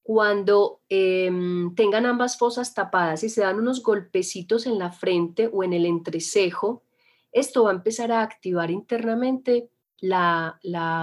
cuando 0.03 0.81
em, 0.89 1.75
tengan 1.77 2.07
ambas 2.07 2.39
fosas 2.39 2.75
tapadas 2.75 3.23
y 3.23 3.29
se 3.29 3.43
dan 3.43 3.61
unos 3.61 3.85
golpecitos 3.85 4.67
en 4.67 4.81
la 4.81 4.91
frente 4.91 5.49
o 5.53 5.63
en 5.63 5.75
el 5.75 5.87
entrecejo, 5.87 6.83
esto 7.31 7.65
va 7.65 7.71
a 7.71 7.75
empezar 7.75 8.11
a 8.11 8.23
activar 8.23 8.73
internamente 8.73 9.71
la, 10.01 10.59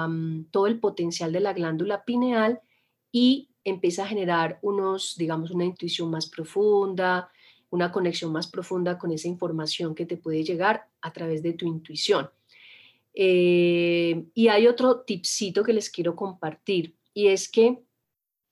mm, 0.10 0.46
todo 0.52 0.68
el 0.68 0.82
potencial 0.82 1.32
de 1.32 1.40
la 1.40 1.54
glándula 1.54 2.04
pineal 2.04 2.60
y 3.10 3.52
empieza 3.64 4.04
a 4.04 4.08
generar 4.08 4.60
unos, 4.62 5.16
digamos, 5.18 5.52
una 5.52 5.64
intuición 5.64 6.10
más 6.12 6.28
profunda, 6.28 7.30
una 7.76 7.92
conexión 7.92 8.32
más 8.32 8.48
profunda 8.48 8.98
con 8.98 9.12
esa 9.12 9.28
información 9.28 9.94
que 9.94 10.06
te 10.06 10.18
puede 10.18 10.44
llegar 10.44 10.88
a 11.02 11.14
través 11.14 11.44
de 11.44 11.54
tu 11.54 11.68
intuición. 11.68 12.30
Eh, 13.14 14.26
y 14.34 14.48
hay 14.48 14.68
otro 14.68 15.02
tipcito 15.02 15.64
que 15.64 15.74
les 15.74 15.90
quiero 15.90 16.16
compartir 16.16 16.96
y 17.14 17.28
es 17.28 17.48
que 17.48 17.82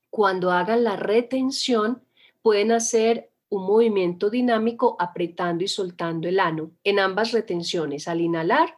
cuando 0.10 0.52
hagan 0.52 0.84
la 0.84 0.96
retención 0.96 2.02
pueden 2.42 2.72
hacer 2.72 3.32
un 3.50 3.66
movimiento 3.66 4.30
dinámico 4.30 4.96
apretando 5.00 5.64
y 5.64 5.68
soltando 5.68 6.28
el 6.28 6.40
ano 6.40 6.72
en 6.84 7.00
ambas 7.00 7.32
retenciones, 7.32 8.08
al 8.08 8.22
inhalar 8.22 8.78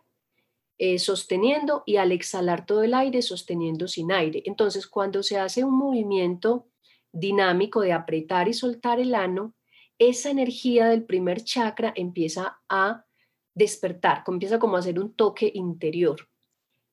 eh, 0.77 0.99
sosteniendo 0.99 1.83
y 1.85 1.95
al 1.95 2.11
exhalar 2.11 2.65
todo 2.65 2.83
el 2.83 2.93
aire 2.93 3.21
sosteniendo 3.21 3.87
sin 3.87 4.11
aire. 4.11 4.43
Entonces, 4.45 4.87
cuando 4.87 5.23
se 5.23 5.39
hace 5.39 5.63
un 5.63 5.77
movimiento 5.77 6.67
dinámico 7.13 7.79
de 7.79 7.93
apretar 7.93 8.49
y 8.49 8.53
soltar 8.53 8.99
el 8.99 9.15
ano, 9.15 9.53
esa 9.99 10.29
energía 10.29 10.87
del 10.87 11.03
primer 11.03 11.43
chakra 11.43 11.93
empieza 11.95 12.59
a 12.69 13.05
despertar, 13.53 14.23
empieza 14.27 14.59
como 14.59 14.75
a 14.75 14.79
hacer 14.79 14.99
un 14.99 15.13
toque 15.13 15.51
interior. 15.53 16.27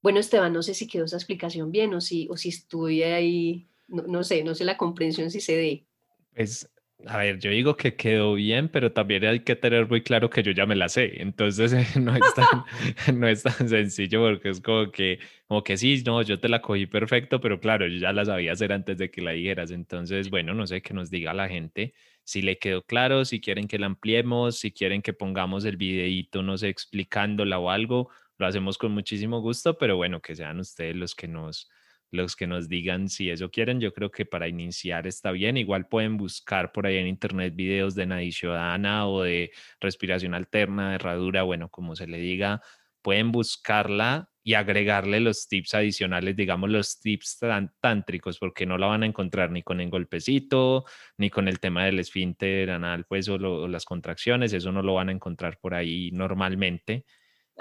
Bueno, 0.01 0.21
Esteban, 0.21 0.53
no 0.53 0.63
sé 0.63 0.75
si 0.75 0.87
quedó 0.87 1.05
esa 1.05 1.17
explicación 1.17 1.71
bien 1.71 1.95
o 1.95 2.01
si, 2.01 2.29
o 2.31 2.37
si 2.37 2.49
estuve 2.49 3.13
ahí, 3.13 3.69
no, 3.89 4.03
no 4.03 4.25
sé, 4.25 4.43
no 4.43 4.55
sé 4.55 4.65
la 4.65 4.77
comprensión 4.77 5.31
si 5.31 5.41
se 5.41 5.57
dé. 5.57 5.87
Pues 6.35 6.69
a 7.07 7.19
ver, 7.19 7.39
yo 7.39 7.51
digo 7.51 7.77
que 7.77 7.95
quedó 7.97 8.35
bien, 8.35 8.69
pero 8.69 8.93
también 8.93 9.25
hay 9.25 9.41
que 9.41 9.57
tener 9.57 9.89
muy 9.89 10.03
claro 10.03 10.31
que 10.31 10.43
yo 10.43 10.53
ya 10.53 10.67
me 10.67 10.77
la 10.77 10.89
sé. 10.89 11.21
Entonces 11.21 11.73
no, 11.97 12.15
es 12.15 12.35
tan, 12.35 12.65
no 13.19 13.29
es 13.29 13.43
tan 13.43 13.69
sencillo 13.69 14.23
porque 14.23 14.51
es 14.51 14.61
como 14.61 14.91
que, 14.91 15.19
como 15.47 15.63
que 15.65 15.77
sí, 15.77 16.03
no, 16.07 16.23
yo 16.23 16.39
te 16.39 16.49
la 16.49 16.63
cogí 16.63 16.87
perfecto, 16.87 17.41
pero 17.41 17.61
claro, 17.61 17.87
yo 17.87 17.99
ya 17.99 18.13
la 18.13 18.25
sabía 18.25 18.53
hacer 18.53 18.73
antes 18.73 18.99
de 18.99 19.11
que 19.11 19.23
la 19.23 19.33
dijeras. 19.33 19.71
Entonces, 19.71 20.31
bueno, 20.31 20.55
no 20.55 20.67
sé 20.67 20.83
qué 20.83 20.95
nos 20.95 21.11
diga 21.11 21.35
la 21.35 21.49
gente 21.49 21.95
si 22.25 22.43
le 22.43 22.59
quedó 22.59 22.83
claro, 22.83 23.25
si 23.25 23.41
quieren 23.41 23.69
que 23.69 23.79
la 23.79 23.87
ampliemos, 23.87 24.59
si 24.59 24.73
quieren 24.73 25.03
que 25.03 25.13
pongamos 25.13 25.65
el 25.65 25.77
videíto, 25.77 26.43
no 26.43 26.57
sé, 26.59 26.69
explicándola 26.69 27.59
o 27.59 27.71
algo, 27.71 28.11
lo 28.39 28.47
hacemos 28.47 28.79
con 28.79 28.93
muchísimo 28.93 29.41
gusto, 29.41 29.79
pero 29.79 29.97
bueno, 29.97 30.21
que 30.21 30.35
sean 30.35 30.61
ustedes 30.61 30.97
los 30.97 31.15
que 31.15 31.29
nos 31.29 31.69
los 32.13 32.37
que 32.37 32.47
nos 32.47 32.69
digan 32.69 33.09
si 33.09 33.31
eso 33.31 33.51
quieren. 33.51 33.81
Yo 33.81 33.93
creo 33.95 34.11
que 34.11 34.27
para 34.27 34.47
iniciar 34.47 35.07
está 35.07 35.33
bien. 35.33 35.57
Igual 35.57 35.89
pueden 35.89 36.19
buscar 36.19 36.71
por 36.71 36.87
ahí 36.87 36.99
en 36.99 37.07
internet 37.07 37.55
videos 37.57 37.95
de 37.95 38.07
Nadishodana 38.07 39.09
o 39.09 39.23
de 39.23 39.51
respiración 39.81 40.35
alterna, 40.35 40.91
de 40.91 40.97
herradura, 40.97 41.43
bueno, 41.43 41.71
como 41.71 41.97
se 41.97 42.07
le 42.07 42.19
diga, 42.19 42.61
pueden 43.01 43.33
buscarla 43.33 44.29
y 44.45 44.55
agregarle 44.55 45.21
los 45.21 45.49
tips 45.49 45.75
adicionales, 45.75 46.35
digamos 46.37 46.71
los 46.71 47.01
tips 47.01 47.41
tántricos, 47.81 48.39
porque 48.39 48.67
no 48.67 48.79
la 48.79 48.87
van 48.87 49.03
a 49.05 49.07
encontrar 49.07 49.51
ni 49.51 49.63
con 49.63 49.81
el 49.81 49.91
golpecito, 49.91 50.85
ni 51.17 51.31
con 51.31 51.49
el 51.49 51.61
tema 51.61 51.85
del 51.85 52.01
esfínter 52.01 52.71
anal, 52.71 53.05
pues, 53.09 53.29
o, 53.29 53.35
o 53.35 53.69
las 53.69 53.85
contracciones, 53.85 54.53
eso 54.53 54.73
no 54.73 54.83
lo 54.83 54.95
van 54.95 55.11
a 55.11 55.13
encontrar 55.13 55.59
por 55.59 55.75
ahí 55.75 56.11
normalmente. 56.13 57.05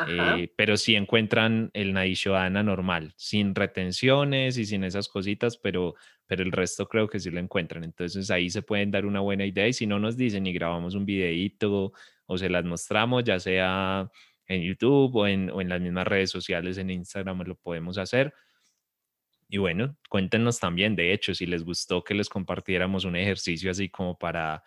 Eh, 0.07 0.51
pero 0.55 0.77
sí 0.77 0.95
encuentran 0.95 1.69
el 1.73 1.93
Naishodana 1.93 2.63
normal, 2.63 3.13
sin 3.17 3.53
retenciones 3.53 4.57
y 4.57 4.65
sin 4.65 4.83
esas 4.83 5.07
cositas, 5.07 5.57
pero, 5.57 5.95
pero 6.25 6.43
el 6.43 6.51
resto 6.51 6.87
creo 6.87 7.07
que 7.07 7.19
sí 7.19 7.29
lo 7.29 7.39
encuentran. 7.39 7.83
Entonces 7.83 8.31
ahí 8.31 8.49
se 8.49 8.61
pueden 8.61 8.89
dar 8.89 9.05
una 9.05 9.19
buena 9.19 9.45
idea 9.45 9.67
y 9.67 9.73
si 9.73 9.85
no 9.85 9.99
nos 9.99 10.17
dicen 10.17 10.47
y 10.47 10.53
grabamos 10.53 10.95
un 10.95 11.05
videíto 11.05 11.91
o 12.25 12.37
se 12.37 12.49
las 12.49 12.63
mostramos, 12.63 13.23
ya 13.23 13.39
sea 13.39 14.09
en 14.51 14.61
YouTube 14.63 15.15
o 15.15 15.27
en, 15.27 15.49
o 15.49 15.61
en 15.61 15.69
las 15.69 15.81
mismas 15.81 16.07
redes 16.07 16.29
sociales, 16.29 16.77
en 16.77 16.89
Instagram 16.89 17.41
lo 17.43 17.55
podemos 17.55 17.97
hacer. 17.97 18.33
Y 19.49 19.57
bueno, 19.57 19.97
cuéntenos 20.09 20.59
también, 20.59 20.95
de 20.95 21.13
hecho, 21.13 21.33
si 21.33 21.45
les 21.45 21.63
gustó 21.63 22.03
que 22.03 22.13
les 22.13 22.29
compartiéramos 22.29 23.03
un 23.05 23.15
ejercicio 23.15 23.71
así 23.71 23.89
como 23.89 24.17
para, 24.17 24.63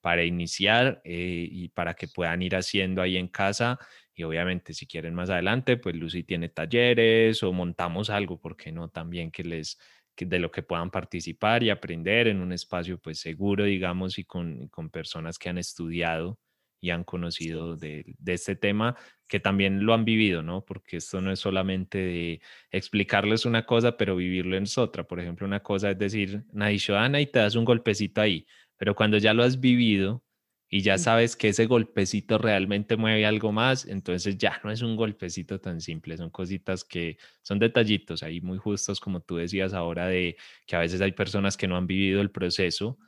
para 0.00 0.24
iniciar 0.24 1.00
eh, 1.04 1.48
y 1.50 1.68
para 1.68 1.94
que 1.94 2.06
puedan 2.08 2.42
ir 2.42 2.54
haciendo 2.54 3.00
ahí 3.02 3.16
en 3.16 3.28
casa 3.28 3.78
y 4.14 4.24
obviamente 4.24 4.72
si 4.72 4.86
quieren 4.86 5.14
más 5.14 5.30
adelante, 5.30 5.76
pues 5.76 5.94
Lucy 5.94 6.22
tiene 6.22 6.48
talleres 6.48 7.42
o 7.42 7.52
montamos 7.52 8.08
algo, 8.08 8.40
porque 8.40 8.72
no? 8.72 8.88
También 8.88 9.30
que 9.30 9.44
les, 9.44 9.78
de 10.16 10.38
lo 10.38 10.50
que 10.50 10.62
puedan 10.62 10.90
participar 10.90 11.62
y 11.62 11.70
aprender 11.70 12.28
en 12.28 12.40
un 12.40 12.52
espacio 12.52 12.98
pues 12.98 13.18
seguro, 13.20 13.64
digamos, 13.64 14.18
y 14.18 14.24
con, 14.24 14.68
con 14.68 14.90
personas 14.90 15.38
que 15.38 15.50
han 15.50 15.58
estudiado 15.58 16.38
y 16.80 16.90
han 16.90 17.04
conocido 17.04 17.76
de, 17.76 18.04
de, 18.18 18.32
este 18.34 18.56
tema, 18.56 18.96
que 19.28 19.40
también 19.40 19.84
lo 19.84 19.94
han 19.94 20.04
vivido, 20.04 20.42
¿no? 20.42 20.64
Porque 20.64 20.98
esto 20.98 21.20
no 21.20 21.32
es 21.32 21.40
solamente 21.40 21.98
de 21.98 22.40
explicarles 22.70 23.46
una 23.46 23.66
cosa, 23.66 23.96
pero 23.96 24.16
vivirlo 24.16 24.56
es 24.56 24.78
otra. 24.78 25.04
Por 25.04 25.20
ejemplo, 25.20 25.46
una 25.46 25.62
cosa 25.62 25.90
es 25.90 25.98
decir, 25.98 26.44
Nadishoana 26.52 27.20
y 27.20 27.26
te 27.26 27.38
das 27.40 27.54
un 27.56 27.64
golpecito 27.64 28.20
ahí, 28.20 28.46
pero 28.76 28.94
cuando 28.94 29.18
ya 29.18 29.34
lo 29.34 29.42
has 29.42 29.60
vivido, 29.60 30.22
y 30.68 30.82
ya 30.82 30.98
sabes 30.98 31.36
que 31.36 31.48
ese 31.48 31.66
golpecito 31.66 32.38
realmente 32.38 32.96
mueve 32.96 33.24
algo 33.24 33.52
más, 33.52 33.86
entonces 33.86 34.36
ya 34.36 34.60
no 34.64 34.70
es 34.70 34.82
un 34.82 34.96
golpecito 34.96 35.60
tan 35.60 35.80
simple, 35.80 36.16
son 36.16 36.30
cositas 36.30 36.84
que 36.84 37.18
son 37.42 37.58
detallitos 37.58 38.22
ahí 38.22 38.40
muy 38.40 38.58
justos, 38.58 38.98
como 38.98 39.20
tú 39.20 39.36
decías 39.36 39.72
ahora, 39.74 40.06
de 40.08 40.36
que 40.66 40.76
a 40.76 40.80
veces 40.80 41.00
hay 41.00 41.12
personas 41.12 41.56
que 41.56 41.68
no 41.68 41.76
han 41.76 41.86
vivido 41.86 42.20
el 42.20 42.30
proceso 42.30 42.98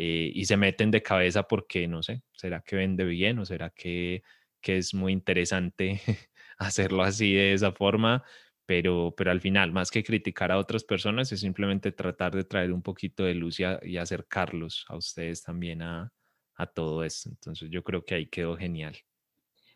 eh, 0.00 0.30
y 0.32 0.44
se 0.44 0.56
meten 0.56 0.92
de 0.92 1.02
cabeza 1.02 1.42
porque, 1.42 1.88
no 1.88 2.04
sé, 2.04 2.22
¿será 2.30 2.60
que 2.60 2.76
vende 2.76 3.02
bien 3.02 3.40
o 3.40 3.44
será 3.44 3.70
que, 3.70 4.22
que 4.60 4.76
es 4.78 4.94
muy 4.94 5.12
interesante 5.12 6.00
hacerlo 6.58 7.02
así 7.02 7.34
de 7.34 7.52
esa 7.52 7.72
forma? 7.72 8.22
Pero, 8.64 9.12
pero 9.16 9.32
al 9.32 9.40
final, 9.40 9.72
más 9.72 9.90
que 9.90 10.04
criticar 10.04 10.52
a 10.52 10.58
otras 10.58 10.84
personas, 10.84 11.32
es 11.32 11.40
simplemente 11.40 11.90
tratar 11.90 12.32
de 12.36 12.44
traer 12.44 12.72
un 12.72 12.80
poquito 12.80 13.24
de 13.24 13.34
luz 13.34 13.58
y 13.58 13.96
acercarlos 13.96 14.84
a 14.88 14.94
ustedes 14.94 15.42
también 15.42 15.82
a, 15.82 16.12
a 16.54 16.66
todo 16.68 17.02
esto. 17.02 17.30
Entonces 17.30 17.68
yo 17.68 17.82
creo 17.82 18.04
que 18.04 18.14
ahí 18.14 18.26
quedó 18.26 18.56
genial. 18.56 18.96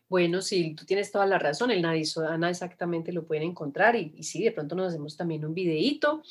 Bueno, 0.07 0.41
sí, 0.41 0.73
tú 0.73 0.85
tienes 0.85 1.11
toda 1.11 1.25
la 1.25 1.37
razón, 1.37 1.69
el 1.69 1.81
Nadisodana 1.81 2.49
exactamente 2.49 3.11
lo 3.11 3.25
pueden 3.25 3.43
encontrar 3.43 3.97
y, 3.97 4.13
y 4.15 4.23
sí, 4.23 4.41
de 4.41 4.53
pronto 4.53 4.73
nos 4.73 4.87
hacemos 4.87 5.17
también 5.17 5.43
un 5.43 5.53
videíto. 5.53 6.23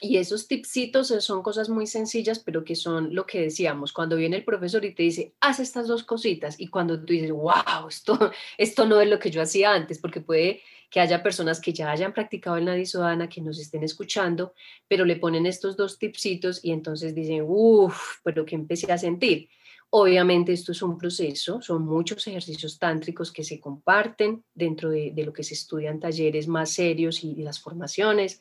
Y 0.00 0.16
esos 0.18 0.48
tipsitos 0.48 1.08
son 1.20 1.42
cosas 1.42 1.68
muy 1.68 1.86
sencillas, 1.86 2.38
pero 2.38 2.64
que 2.64 2.74
son 2.74 3.14
lo 3.14 3.26
que 3.26 3.40
decíamos, 3.40 3.92
cuando 3.92 4.16
viene 4.16 4.36
el 4.36 4.44
profesor 4.44 4.84
y 4.84 4.94
te 4.94 5.02
dice, 5.02 5.34
haz 5.40 5.60
estas 5.60 5.86
dos 5.86 6.04
cositas, 6.04 6.60
y 6.60 6.68
cuando 6.68 6.98
tú 6.98 7.12
dices, 7.12 7.30
wow, 7.30 7.88
esto, 7.88 8.18
esto 8.58 8.86
no 8.86 9.00
es 9.00 9.08
lo 9.08 9.18
que 9.18 9.30
yo 9.30 9.40
hacía 9.40 9.72
antes, 9.72 9.98
porque 9.98 10.20
puede 10.20 10.62
que 10.90 11.00
haya 11.00 11.22
personas 11.22 11.60
que 11.60 11.72
ya 11.72 11.90
hayan 11.90 12.12
practicado 12.12 12.56
el 12.56 12.66
Nadisodana, 12.66 13.28
que 13.28 13.40
nos 13.40 13.58
estén 13.58 13.82
escuchando, 13.82 14.54
pero 14.86 15.04
le 15.04 15.16
ponen 15.16 15.44
estos 15.44 15.76
dos 15.76 15.98
tipsitos 15.98 16.64
y 16.64 16.70
entonces 16.70 17.14
dicen, 17.14 17.44
uff, 17.46 18.18
pero 18.22 18.44
que 18.44 18.54
empecé 18.54 18.92
a 18.92 18.98
sentir. 18.98 19.48
Obviamente 19.90 20.52
esto 20.52 20.72
es 20.72 20.82
un 20.82 20.98
proceso, 20.98 21.62
son 21.62 21.84
muchos 21.84 22.26
ejercicios 22.26 22.78
tántricos 22.80 23.32
que 23.32 23.44
se 23.44 23.60
comparten 23.60 24.44
dentro 24.52 24.90
de, 24.90 25.12
lo 25.24 25.32
que 25.32 25.44
se 25.44 25.54
estudian 25.54 26.00
talleres 26.00 26.48
más 26.48 26.70
serios 26.70 27.22
y, 27.22 27.36
las 27.42 27.60
formaciones. 27.60 28.40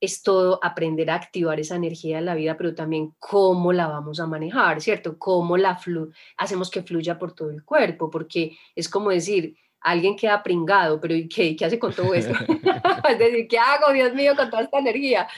Es 0.00 0.22
todo 0.22 0.58
aprender 0.62 1.10
a 1.10 1.14
activar 1.14 1.58
esa 1.58 1.76
energía 1.76 2.18
en 2.18 2.26
la 2.26 2.34
vida, 2.34 2.56
pero 2.56 2.74
también 2.74 3.14
cómo 3.18 3.72
la 3.72 3.86
vamos 3.86 4.20
a 4.20 4.26
manejar, 4.26 4.80
¿cierto? 4.80 5.18
Cómo 5.18 5.56
la 5.56 5.76
flu 5.76 6.12
hacemos 6.36 6.70
que 6.70 6.82
fluya 6.82 7.18
por 7.18 7.32
todo 7.32 7.50
el 7.50 7.64
cuerpo, 7.64 8.10
porque 8.10 8.56
es 8.74 8.88
como 8.88 9.10
decir, 9.10 9.56
alguien 9.80 10.16
queda 10.16 10.42
pringado, 10.42 11.00
pero 11.00 11.14
¿qué, 11.32 11.56
qué 11.56 11.64
hace 11.64 11.78
con 11.78 11.94
todo 11.94 12.12
esto? 12.14 12.34
es 13.08 13.18
decir, 13.18 13.48
¿qué 13.48 13.58
hago, 13.58 13.92
Dios 13.92 14.14
mío, 14.14 14.34
con 14.36 14.50
toda 14.50 14.62
esta 14.62 14.78
energía? 14.78 15.28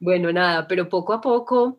Bueno, 0.00 0.32
nada, 0.32 0.66
pero 0.66 0.88
poco 0.88 1.12
a 1.12 1.20
poco 1.20 1.78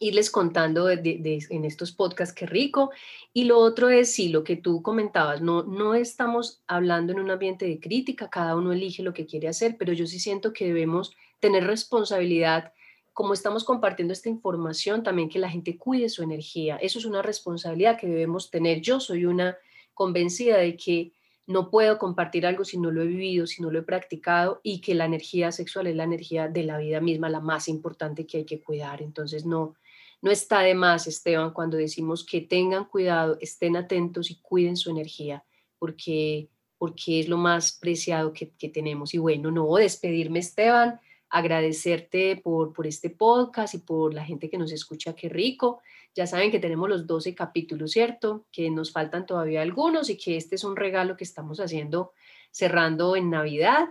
irles 0.00 0.30
contando 0.30 0.90
en 0.90 1.64
estos 1.64 1.92
podcasts 1.92 2.34
qué 2.34 2.46
rico. 2.46 2.90
Y 3.32 3.44
lo 3.44 3.58
otro 3.58 3.88
es, 3.88 4.12
sí, 4.12 4.28
lo 4.28 4.44
que 4.44 4.56
tú 4.56 4.82
comentabas, 4.82 5.40
no, 5.40 5.62
no 5.62 5.94
estamos 5.94 6.62
hablando 6.66 7.12
en 7.12 7.20
un 7.20 7.30
ambiente 7.30 7.66
de 7.66 7.80
crítica, 7.80 8.30
cada 8.30 8.56
uno 8.56 8.72
elige 8.72 9.02
lo 9.02 9.14
que 9.14 9.26
quiere 9.26 9.48
hacer, 9.48 9.76
pero 9.78 9.92
yo 9.92 10.06
sí 10.06 10.18
siento 10.18 10.52
que 10.52 10.66
debemos 10.66 11.16
tener 11.40 11.66
responsabilidad, 11.66 12.72
como 13.12 13.32
estamos 13.32 13.64
compartiendo 13.64 14.12
esta 14.12 14.28
información, 14.28 15.02
también 15.02 15.28
que 15.28 15.38
la 15.38 15.50
gente 15.50 15.78
cuide 15.78 16.08
su 16.08 16.22
energía. 16.22 16.76
Eso 16.76 16.98
es 16.98 17.04
una 17.04 17.22
responsabilidad 17.22 17.98
que 17.98 18.06
debemos 18.06 18.50
tener. 18.50 18.80
Yo 18.80 19.00
soy 19.00 19.24
una 19.24 19.56
convencida 19.94 20.58
de 20.58 20.76
que 20.76 21.12
no 21.46 21.70
puedo 21.70 21.98
compartir 21.98 22.44
algo 22.44 22.64
si 22.64 22.78
no 22.78 22.90
lo 22.90 23.02
he 23.02 23.06
vivido, 23.06 23.46
si 23.46 23.62
no 23.62 23.70
lo 23.70 23.78
he 23.78 23.82
practicado 23.82 24.60
y 24.62 24.80
que 24.80 24.94
la 24.94 25.04
energía 25.04 25.52
sexual 25.52 25.86
es 25.86 25.94
la 25.94 26.04
energía 26.04 26.48
de 26.48 26.64
la 26.64 26.76
vida 26.76 27.00
misma, 27.00 27.30
la 27.30 27.40
más 27.40 27.68
importante 27.68 28.26
que 28.26 28.38
hay 28.38 28.44
que 28.44 28.60
cuidar. 28.60 29.00
Entonces, 29.00 29.46
no, 29.46 29.76
no 30.22 30.30
está 30.30 30.60
de 30.60 30.74
más, 30.74 31.06
Esteban, 31.06 31.52
cuando 31.52 31.76
decimos 31.76 32.24
que 32.24 32.40
tengan 32.40 32.86
cuidado, 32.86 33.38
estén 33.40 33.76
atentos 33.76 34.30
y 34.30 34.40
cuiden 34.40 34.76
su 34.76 34.90
energía, 34.90 35.44
porque, 35.78 36.48
porque 36.78 37.20
es 37.20 37.28
lo 37.28 37.36
más 37.36 37.72
preciado 37.72 38.32
que, 38.32 38.46
tenemos. 38.68 39.14
Y 39.14 39.18
bueno, 39.18 39.50
no, 39.52 39.72
despedirme, 39.76 40.40
Esteban, 40.40 41.00
agradecerte 41.28 42.36
por, 42.36 42.72
por 42.72 42.86
este 42.86 43.10
podcast 43.10 43.74
y 43.74 43.78
por 43.78 44.14
la 44.14 44.24
gente 44.24 44.48
que 44.48 44.58
nos 44.58 44.72
escucha, 44.72 45.14
qué 45.14 45.28
rico. 45.28 45.80
Ya 46.14 46.26
saben 46.26 46.50
que 46.50 46.58
tenemos 46.58 46.88
los 46.88 47.06
12 47.06 47.34
capítulos, 47.34 47.92
¿cierto? 47.92 48.46
Que 48.50 48.70
nos 48.70 48.92
faltan 48.92 49.26
todavía 49.26 49.62
algunos 49.62 50.08
y 50.08 50.16
que 50.16 50.36
este 50.36 50.54
es 50.54 50.64
un 50.64 50.76
regalo 50.76 51.16
que 51.16 51.24
estamos 51.24 51.60
haciendo 51.60 52.12
cerrando 52.50 53.16
en 53.16 53.28
Navidad 53.28 53.88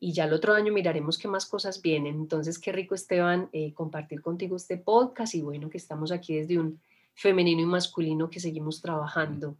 y 0.00 0.12
ya 0.12 0.24
el 0.24 0.32
otro 0.32 0.54
año 0.54 0.72
miraremos 0.72 1.18
qué 1.18 1.28
más 1.28 1.46
cosas 1.46 1.82
vienen. 1.82 2.14
Entonces, 2.16 2.58
qué 2.58 2.72
rico, 2.72 2.94
Esteban, 2.94 3.48
eh, 3.52 3.72
compartir 3.74 4.22
contigo 4.22 4.56
este 4.56 4.76
podcast 4.76 5.34
y 5.34 5.42
bueno, 5.42 5.70
que 5.70 5.78
estamos 5.78 6.12
aquí 6.12 6.36
desde 6.36 6.58
un 6.58 6.80
femenino 7.14 7.62
y 7.62 7.66
masculino 7.66 8.30
que 8.30 8.40
seguimos 8.40 8.80
trabajando. 8.80 9.56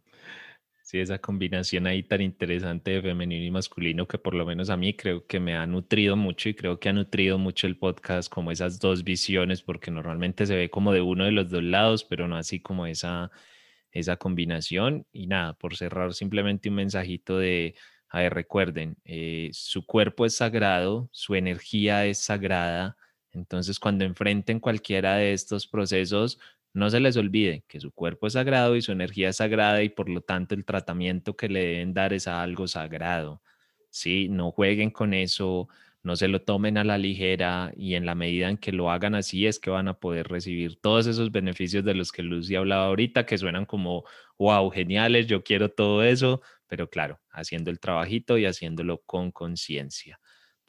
Sí, 0.89 0.99
esa 0.99 1.19
combinación 1.19 1.85
ahí 1.85 2.01
tan 2.01 2.19
interesante 2.19 2.89
de 2.89 3.03
femenino 3.03 3.45
y 3.45 3.51
masculino 3.51 4.07
que 4.07 4.17
por 4.17 4.33
lo 4.33 4.43
menos 4.43 4.71
a 4.71 4.75
mí 4.75 4.95
creo 4.95 5.27
que 5.27 5.39
me 5.39 5.55
ha 5.55 5.67
nutrido 5.67 6.15
mucho 6.15 6.49
y 6.49 6.55
creo 6.55 6.79
que 6.79 6.89
ha 6.89 6.93
nutrido 6.93 7.37
mucho 7.37 7.67
el 7.67 7.77
podcast 7.77 8.27
como 8.27 8.49
esas 8.49 8.79
dos 8.79 9.03
visiones 9.03 9.61
porque 9.61 9.91
normalmente 9.91 10.47
se 10.47 10.55
ve 10.55 10.71
como 10.71 10.91
de 10.91 11.01
uno 11.01 11.25
de 11.25 11.31
los 11.31 11.51
dos 11.51 11.61
lados, 11.61 12.03
pero 12.03 12.27
no 12.27 12.37
así 12.37 12.59
como 12.59 12.87
esa, 12.87 13.29
esa 13.91 14.17
combinación. 14.17 15.05
Y 15.11 15.27
nada, 15.27 15.53
por 15.53 15.77
cerrar 15.77 16.15
simplemente 16.15 16.69
un 16.69 16.75
mensajito 16.77 17.37
de 17.37 17.75
a 18.09 18.21
ver, 18.21 18.33
recuerden, 18.33 18.97
eh, 19.05 19.51
su 19.53 19.85
cuerpo 19.85 20.25
es 20.25 20.37
sagrado, 20.37 21.07
su 21.11 21.35
energía 21.35 22.07
es 22.07 22.17
sagrada, 22.17 22.97
entonces 23.31 23.79
cuando 23.79 24.05
enfrenten 24.05 24.59
cualquiera 24.59 25.17
de 25.17 25.33
estos 25.33 25.67
procesos, 25.67 26.39
no 26.73 26.89
se 26.89 26.99
les 26.99 27.17
olvide 27.17 27.63
que 27.67 27.79
su 27.79 27.91
cuerpo 27.91 28.27
es 28.27 28.33
sagrado 28.33 28.75
y 28.75 28.81
su 28.81 28.91
energía 28.91 29.29
es 29.29 29.37
sagrada 29.37 29.83
y 29.83 29.89
por 29.89 30.09
lo 30.09 30.21
tanto 30.21 30.55
el 30.55 30.65
tratamiento 30.65 31.35
que 31.35 31.49
le 31.49 31.65
deben 31.65 31.93
dar 31.93 32.13
es 32.13 32.27
a 32.27 32.41
algo 32.41 32.67
sagrado. 32.67 33.41
¿sí? 33.89 34.29
No 34.29 34.51
jueguen 34.51 34.91
con 34.91 35.13
eso, 35.13 35.67
no 36.03 36.15
se 36.15 36.27
lo 36.27 36.41
tomen 36.41 36.77
a 36.77 36.83
la 36.83 36.97
ligera 36.97 37.71
y 37.75 37.95
en 37.95 38.05
la 38.05 38.15
medida 38.15 38.49
en 38.49 38.57
que 38.57 38.71
lo 38.71 38.91
hagan 38.91 39.15
así 39.15 39.45
es 39.47 39.59
que 39.59 39.69
van 39.69 39.87
a 39.87 39.99
poder 39.99 40.27
recibir 40.27 40.79
todos 40.79 41.07
esos 41.07 41.31
beneficios 41.31 41.83
de 41.83 41.93
los 41.93 42.11
que 42.11 42.23
Lucy 42.23 42.55
hablaba 42.55 42.85
ahorita, 42.85 43.25
que 43.25 43.37
suenan 43.37 43.65
como, 43.65 44.05
wow, 44.37 44.69
geniales, 44.69 45.27
yo 45.27 45.43
quiero 45.43 45.69
todo 45.69 46.03
eso, 46.03 46.41
pero 46.67 46.89
claro, 46.89 47.19
haciendo 47.31 47.71
el 47.71 47.79
trabajito 47.79 48.37
y 48.37 48.45
haciéndolo 48.45 49.01
con 49.05 49.31
conciencia. 49.31 50.19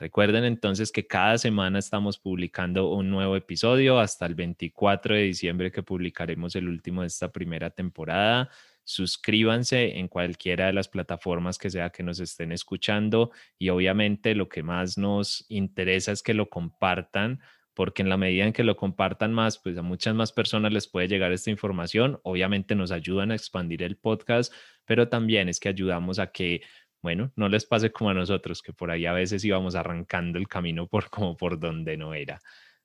Recuerden 0.01 0.45
entonces 0.45 0.93
que 0.93 1.07
cada 1.07 1.37
semana 1.37 1.79
estamos 1.79 2.19
publicando 2.19 2.89
un 2.89 3.11
nuevo 3.11 3.37
episodio 3.37 4.01
hasta 4.01 4.25
el 4.25 4.35
24 4.35 5.15
de 5.15 5.25
diciembre 5.25 5.71
que 5.71 5.83
publicaremos 5.83 6.57
el 6.57 6.71
último 6.71 7.03
de 7.03 7.09
esta 7.09 7.31
primera 7.31 7.69
temporada. 7.69 8.49
suscríbanse 8.83 9.99
en 9.99 10.09
cualquiera 10.09 10.67
de 10.67 10.73
las 10.73 10.89
plataformas 10.89 11.59
que 11.59 11.69
sea 11.69 11.91
que 11.91 12.03
nos 12.03 12.19
estén 12.19 12.51
escuchando 12.51 13.31
y 13.59 13.69
obviamente 13.69 14.35
lo 14.35 14.49
que 14.49 14.63
más 14.63 14.97
nos 14.97 15.45
interesa 15.51 16.13
es 16.13 16.23
que 16.23 16.33
lo 16.33 16.49
compartan 16.49 17.41
porque 17.75 18.03
en 18.03 18.09
la 18.09 18.17
medida 18.17 18.45
en 18.45 18.53
que 18.53 18.65
lo 18.65 18.77
compartan 18.77 19.33
más, 19.33 19.59
pues 19.59 19.79
a 19.79 19.83
muchas 19.83 20.15
más 20.15 20.33
personas 20.33 20.73
les 20.73 20.89
puede 20.89 21.09
llegar 21.09 21.33
esta 21.33 21.51
información. 21.51 22.21
Obviamente 22.25 22.75
nos 22.75 22.91
ayudan 22.91 23.31
a 23.31 23.35
expandir 23.35 23.83
el 23.83 23.97
podcast, 23.97 24.53
pero 24.85 25.09
también 25.09 25.49
es 25.49 25.61
que 25.61 25.69
ayudamos 25.69 26.19
a 26.19 26.33
que, 26.33 26.63
bueno, 27.03 27.33
no 27.37 27.49
les 27.49 27.67
pase 27.67 27.91
como 27.91 28.11
a 28.11 28.15
nosotros, 28.15 28.63
que 28.63 28.73
por 28.73 28.91
ahí 28.91 29.07
a 29.07 29.13
veces 29.13 29.45
íbamos 29.45 29.75
arrancando 29.75 30.39
el 30.39 30.49
camino 30.49 30.87
por 30.87 31.09
como 31.11 31.37
por 31.37 31.59
donde 31.59 31.97
no 31.97 32.15
era. 32.15 32.41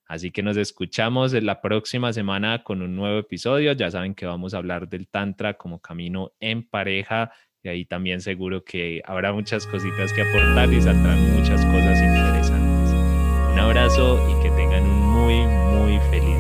Así 0.07 0.31
que 0.31 0.43
nos 0.43 0.55
escuchamos 0.57 1.33
en 1.33 1.45
la 1.45 1.61
próxima 1.61 2.13
semana 2.13 2.63
con 2.63 2.81
un 2.81 2.95
nuevo 2.95 3.17
episodio. 3.19 3.73
Ya 3.73 3.89
saben 3.89 4.13
que 4.13 4.25
vamos 4.25 4.53
a 4.53 4.57
hablar 4.57 4.87
del 4.87 5.07
Tantra 5.07 5.55
como 5.55 5.79
camino 5.79 6.33
en 6.39 6.67
pareja 6.67 7.31
y 7.63 7.69
ahí 7.69 7.85
también 7.85 8.21
seguro 8.21 8.63
que 8.63 9.01
habrá 9.05 9.33
muchas 9.33 9.65
cositas 9.65 10.13
que 10.13 10.21
aportar 10.21 10.71
y 10.71 10.81
saldrán 10.81 11.19
muchas 11.33 11.65
cosas 11.65 11.99
interesantes. 11.99 12.93
Un 13.53 13.59
abrazo 13.59 14.19
y 14.29 14.43
que 14.43 14.49
tengan 14.51 14.83
un 14.83 15.01
muy, 15.01 15.47
muy 15.47 15.99
feliz. 16.11 16.34